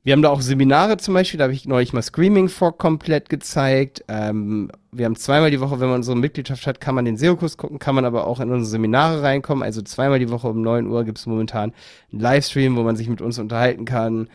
Wir 0.04 0.12
haben 0.12 0.22
da 0.22 0.30
auch 0.30 0.40
Seminare 0.40 0.96
zum 0.96 1.12
Beispiel, 1.12 1.36
da 1.36 1.44
habe 1.44 1.52
ich 1.52 1.66
neulich 1.66 1.92
mal 1.92 2.00
Screaming 2.00 2.48
for 2.48 2.78
komplett 2.78 3.28
gezeigt. 3.28 4.04
Ähm, 4.08 4.70
wir 4.90 5.04
haben 5.04 5.16
zweimal 5.16 5.50
die 5.50 5.60
Woche, 5.60 5.80
wenn 5.80 5.90
man 5.90 6.02
eine 6.02 6.14
Mitgliedschaft 6.14 6.66
hat, 6.66 6.80
kann 6.80 6.94
man 6.94 7.04
den 7.04 7.18
SEO-Kurs 7.18 7.58
gucken, 7.58 7.78
kann 7.78 7.94
man 7.94 8.06
aber 8.06 8.26
auch 8.26 8.40
in 8.40 8.50
unsere 8.50 8.70
Seminare 8.70 9.22
reinkommen. 9.22 9.62
Also 9.62 9.82
zweimal 9.82 10.18
die 10.18 10.30
Woche 10.30 10.48
um 10.48 10.62
9 10.62 10.86
Uhr 10.86 11.04
gibt 11.04 11.18
es 11.18 11.26
momentan 11.26 11.74
einen 12.10 12.20
Livestream, 12.20 12.76
wo 12.76 12.84
man 12.84 12.96
sich 12.96 13.08
mit 13.08 13.20
uns 13.20 13.38
unterhalten 13.38 13.84
kann. 13.84 14.28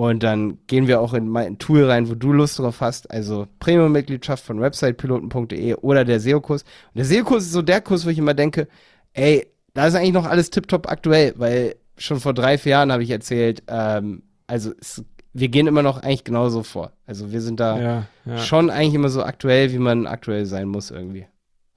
Und 0.00 0.22
dann 0.22 0.56
gehen 0.66 0.86
wir 0.86 0.98
auch 1.02 1.12
in 1.12 1.28
mal 1.28 1.44
ein 1.44 1.58
Tool 1.58 1.84
rein, 1.84 2.08
wo 2.08 2.14
du 2.14 2.32
Lust 2.32 2.58
drauf 2.58 2.80
hast. 2.80 3.10
Also 3.10 3.46
Premium-Mitgliedschaft 3.58 4.42
von 4.42 4.58
websitepiloten.de 4.58 5.74
oder 5.74 6.06
der 6.06 6.20
SEO-Kurs. 6.20 6.62
Und 6.62 6.96
der 6.96 7.04
SEO-Kurs 7.04 7.44
ist 7.44 7.52
so 7.52 7.60
der 7.60 7.82
Kurs, 7.82 8.06
wo 8.06 8.08
ich 8.08 8.16
immer 8.16 8.32
denke, 8.32 8.66
ey, 9.12 9.46
da 9.74 9.86
ist 9.86 9.94
eigentlich 9.94 10.14
noch 10.14 10.24
alles 10.24 10.48
tiptop 10.48 10.90
aktuell, 10.90 11.34
weil 11.36 11.74
schon 11.98 12.18
vor 12.18 12.32
drei, 12.32 12.56
vier 12.56 12.70
Jahren 12.70 12.90
habe 12.92 13.02
ich 13.02 13.10
erzählt, 13.10 13.62
ähm, 13.68 14.22
also 14.46 14.72
es, 14.80 15.04
wir 15.34 15.48
gehen 15.48 15.66
immer 15.66 15.82
noch 15.82 16.02
eigentlich 16.02 16.24
genauso 16.24 16.62
vor. 16.62 16.92
Also 17.04 17.30
wir 17.30 17.42
sind 17.42 17.60
da 17.60 17.78
Ja, 17.78 18.06
ja. 18.24 18.38
schon 18.38 18.70
eigentlich 18.70 18.94
immer 18.94 19.10
so 19.10 19.22
aktuell, 19.22 19.70
wie 19.70 19.78
man 19.78 20.06
aktuell 20.06 20.46
sein 20.46 20.68
muss 20.68 20.90
irgendwie. 20.90 21.26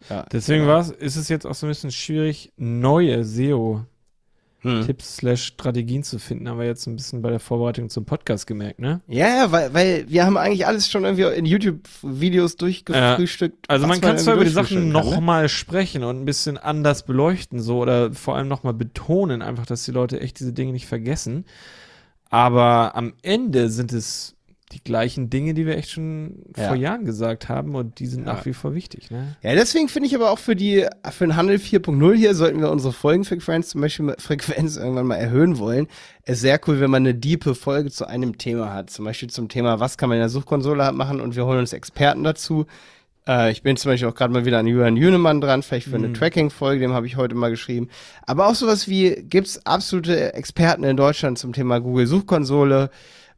Ja. 0.09 0.25
Deswegen 0.31 0.65
war's, 0.65 0.91
ist 0.91 1.17
es 1.17 1.27
jetzt 1.27 1.45
auch 1.45 1.55
so 1.55 1.65
ein 1.65 1.71
bisschen 1.71 1.91
schwierig, 1.91 2.53
neue 2.55 3.25
SEO-Tipps 3.25 3.92
Hm. 4.63 4.87
slash 5.01 5.43
Strategien 5.43 6.03
zu 6.03 6.19
finden, 6.19 6.47
haben 6.47 6.57
wir 6.57 6.65
jetzt 6.65 6.87
ein 6.87 6.95
bisschen 6.95 7.21
bei 7.21 7.29
der 7.29 7.41
Vorbereitung 7.41 7.89
zum 7.89 8.05
Podcast 8.05 8.47
gemerkt, 8.47 8.79
ne? 8.79 9.01
Ja, 9.07 9.27
ja, 9.27 9.51
weil, 9.51 9.73
weil 9.73 10.05
wir 10.07 10.25
haben 10.25 10.37
eigentlich 10.37 10.65
alles 10.65 10.89
schon 10.89 11.03
irgendwie 11.03 11.23
in 11.23 11.45
YouTube-Videos 11.45 12.55
durchgefrühstückt. 12.55 13.69
Also 13.69 13.83
was 13.83 13.89
man 13.89 14.01
kann 14.01 14.17
zwar 14.17 14.35
über 14.35 14.45
die 14.45 14.51
Sachen 14.51 14.87
ne? 14.87 14.93
nochmal 14.93 15.49
sprechen 15.49 16.05
und 16.05 16.21
ein 16.21 16.25
bisschen 16.25 16.57
anders 16.57 17.05
beleuchten, 17.05 17.59
so 17.59 17.79
oder 17.79 18.13
vor 18.13 18.37
allem 18.37 18.47
nochmal 18.47 18.73
betonen, 18.73 19.41
einfach, 19.41 19.65
dass 19.65 19.83
die 19.83 19.91
Leute 19.91 20.21
echt 20.21 20.39
diese 20.39 20.53
Dinge 20.53 20.71
nicht 20.71 20.87
vergessen. 20.87 21.45
Aber 22.29 22.95
am 22.95 23.13
Ende 23.21 23.69
sind 23.69 23.91
es 23.91 24.35
die 24.73 24.83
gleichen 24.83 25.29
Dinge, 25.29 25.53
die 25.53 25.65
wir 25.65 25.77
echt 25.77 25.91
schon 25.91 26.43
Ja. 26.57 26.67
vor 26.67 26.75
Jahren 26.75 27.05
gesagt 27.05 27.47
haben 27.49 27.75
und 27.75 27.99
die 27.99 28.07
sind 28.07 28.25
Ja. 28.27 28.33
nach 28.33 28.45
wie 28.45 28.53
vor 28.53 28.73
wichtig, 28.73 29.11
ne? 29.11 29.35
Ja, 29.41 29.53
deswegen 29.53 29.87
finde 29.87 30.07
ich 30.07 30.15
aber 30.15 30.31
auch 30.31 30.39
für 30.39 30.55
die, 30.55 30.85
für 31.11 31.25
den 31.25 31.35
Handel 31.35 31.57
4.0 31.57 32.13
hier 32.15 32.35
sollten 32.35 32.59
wir 32.59 32.71
unsere 32.71 32.93
Folgenfrequenz 32.93 33.69
zum 33.69 33.81
Beispiel 33.81 34.15
Frequenz 34.19 34.77
irgendwann 34.77 35.07
mal 35.07 35.15
erhöhen 35.15 35.57
wollen. 35.59 35.87
Es 36.23 36.35
ist 36.35 36.41
sehr 36.41 36.59
cool, 36.67 36.79
wenn 36.79 36.91
man 36.91 37.03
eine 37.03 37.15
diepe 37.15 37.55
Folge 37.55 37.91
zu 37.91 38.05
einem 38.07 38.37
Thema 38.37 38.73
hat. 38.73 38.89
Zum 38.89 39.05
Beispiel 39.05 39.29
zum 39.29 39.49
Thema, 39.49 39.79
was 39.79 39.97
kann 39.97 40.09
man 40.09 40.17
in 40.17 40.21
der 40.21 40.29
Suchkonsole 40.29 40.91
machen 40.91 41.21
und 41.21 41.35
wir 41.35 41.45
holen 41.45 41.59
uns 41.59 41.73
Experten 41.73 42.23
dazu. 42.23 42.65
Äh, 43.25 43.51
ich 43.51 43.61
bin 43.63 43.77
zum 43.77 43.91
Beispiel 43.91 44.09
auch 44.09 44.15
gerade 44.15 44.33
mal 44.33 44.43
wieder 44.43 44.59
an 44.59 44.67
Julian 44.67 44.97
Jünemann 44.97 45.39
dran, 45.39 45.63
vielleicht 45.63 45.87
für 45.87 45.95
eine 45.95 46.09
Mhm. 46.09 46.13
Tracking-Folge, 46.13 46.81
dem 46.81 46.91
habe 46.93 47.07
ich 47.07 47.15
heute 47.15 47.35
mal 47.35 47.49
geschrieben. 47.49 47.87
Aber 48.25 48.47
auch 48.47 48.55
sowas 48.55 48.89
wie, 48.89 49.15
gibt's 49.29 49.65
absolute 49.65 50.33
Experten 50.33 50.83
in 50.83 50.97
Deutschland 50.97 51.37
zum 51.39 51.53
Thema 51.53 51.79
Google 51.79 52.05
Suchkonsole? 52.07 52.89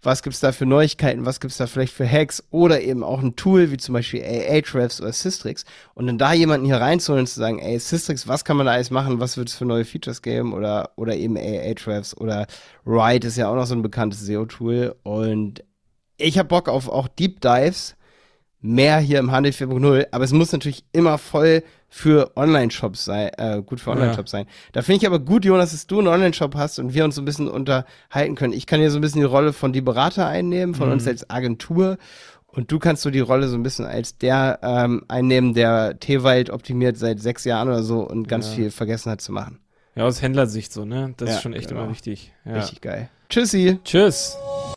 Was 0.05 0.21
gibt's 0.21 0.39
da 0.39 0.51
für 0.51 0.65
Neuigkeiten? 0.65 1.25
Was 1.25 1.39
gibt's 1.39 1.57
da 1.57 1.67
vielleicht 1.67 1.93
für 1.93 2.09
Hacks? 2.09 2.43
Oder 2.51 2.81
eben 2.81 3.03
auch 3.03 3.21
ein 3.21 3.35
Tool 3.35 3.71
wie 3.71 3.77
zum 3.77 3.93
Beispiel 3.93 4.23
Ahrefs 4.23 5.01
oder 5.01 5.11
Systrix. 5.11 5.65
Und 5.95 6.07
dann 6.07 6.17
da 6.17 6.31
jemanden 6.33 6.65
hier 6.65 6.77
reinzuholen 6.77 7.23
und 7.23 7.27
zu 7.27 7.39
sagen, 7.39 7.59
ey, 7.59 7.79
Systrix, 7.79 8.27
was 8.27 8.45
kann 8.45 8.57
man 8.57 8.67
da 8.67 8.73
alles 8.73 8.91
machen? 8.91 9.19
Was 9.19 9.35
wird 9.35 9.49
es 9.49 9.55
für 9.55 9.65
neue 9.65 9.83
Features 9.83 10.21
geben? 10.21 10.53
Oder, 10.53 10.91
oder 10.95 11.15
eben 11.15 11.37
Ahrefs 11.37 12.15
oder 12.15 12.45
Ride 12.85 13.27
ist 13.27 13.37
ja 13.37 13.49
auch 13.49 13.55
noch 13.55 13.65
so 13.65 13.73
ein 13.73 13.81
bekanntes 13.81 14.21
SEO-Tool. 14.21 14.95
Und 15.03 15.63
ich 16.17 16.37
habe 16.37 16.49
Bock 16.49 16.69
auf 16.69 16.87
auch 16.87 17.07
Deep 17.07 17.41
Dives 17.41 17.95
mehr 18.61 18.97
hier 18.99 19.19
im 19.19 19.31
Handel 19.31 19.51
4.0, 19.51 20.07
aber 20.11 20.23
es 20.23 20.31
muss 20.31 20.51
natürlich 20.51 20.83
immer 20.91 21.17
voll 21.17 21.63
für 21.89 22.31
Online-Shops 22.35 23.05
sein, 23.05 23.29
äh, 23.37 23.61
gut 23.61 23.79
für 23.79 23.91
Online-Shops 23.91 24.31
sein. 24.31 24.47
Da 24.73 24.81
finde 24.81 24.97
ich 24.97 25.07
aber 25.07 25.19
gut, 25.19 25.45
Jonas, 25.45 25.71
dass 25.71 25.87
du 25.87 25.99
einen 25.99 26.07
Online-Shop 26.07 26.55
hast 26.55 26.79
und 26.79 26.93
wir 26.93 27.05
uns 27.05 27.15
so 27.15 27.21
ein 27.21 27.25
bisschen 27.25 27.47
unterhalten 27.47 28.35
können. 28.35 28.53
Ich 28.53 28.65
kann 28.65 28.79
hier 28.79 28.91
so 28.91 28.97
ein 28.97 29.01
bisschen 29.01 29.21
die 29.21 29.25
Rolle 29.27 29.53
von 29.53 29.71
die 29.71 29.81
Berater 29.81 30.27
einnehmen, 30.27 30.75
von 30.75 30.87
Mhm. 30.87 30.93
uns 30.93 31.07
als 31.07 31.29
Agentur 31.29 31.97
und 32.47 32.71
du 32.71 32.79
kannst 32.79 33.03
so 33.03 33.11
die 33.11 33.19
Rolle 33.19 33.47
so 33.47 33.55
ein 33.55 33.63
bisschen 33.63 33.85
als 33.85 34.17
der 34.17 34.59
ähm, 34.63 35.03
einnehmen, 35.07 35.53
der 35.53 35.99
T-Wald 35.99 36.49
optimiert 36.49 36.97
seit 36.97 37.19
sechs 37.21 37.45
Jahren 37.45 37.67
oder 37.69 37.83
so 37.83 37.99
und 38.01 38.27
ganz 38.27 38.47
Ja. 38.49 38.53
viel 38.55 38.71
vergessen 38.71 39.11
hat 39.11 39.21
zu 39.21 39.31
machen. 39.31 39.59
Ja, 39.95 40.03
aus 40.05 40.21
Händlersicht 40.21 40.73
so, 40.73 40.83
ne? 40.83 41.13
Das 41.17 41.29
Ja, 41.29 41.35
ist 41.35 41.41
schon 41.43 41.53
echt 41.53 41.69
genau. 41.69 41.83
immer 41.83 41.91
wichtig. 41.91 42.33
Ja. 42.43 42.55
Richtig 42.55 42.81
geil. 42.81 43.09
Tschüssi. 43.29 43.79
Tschüss. 43.85 44.35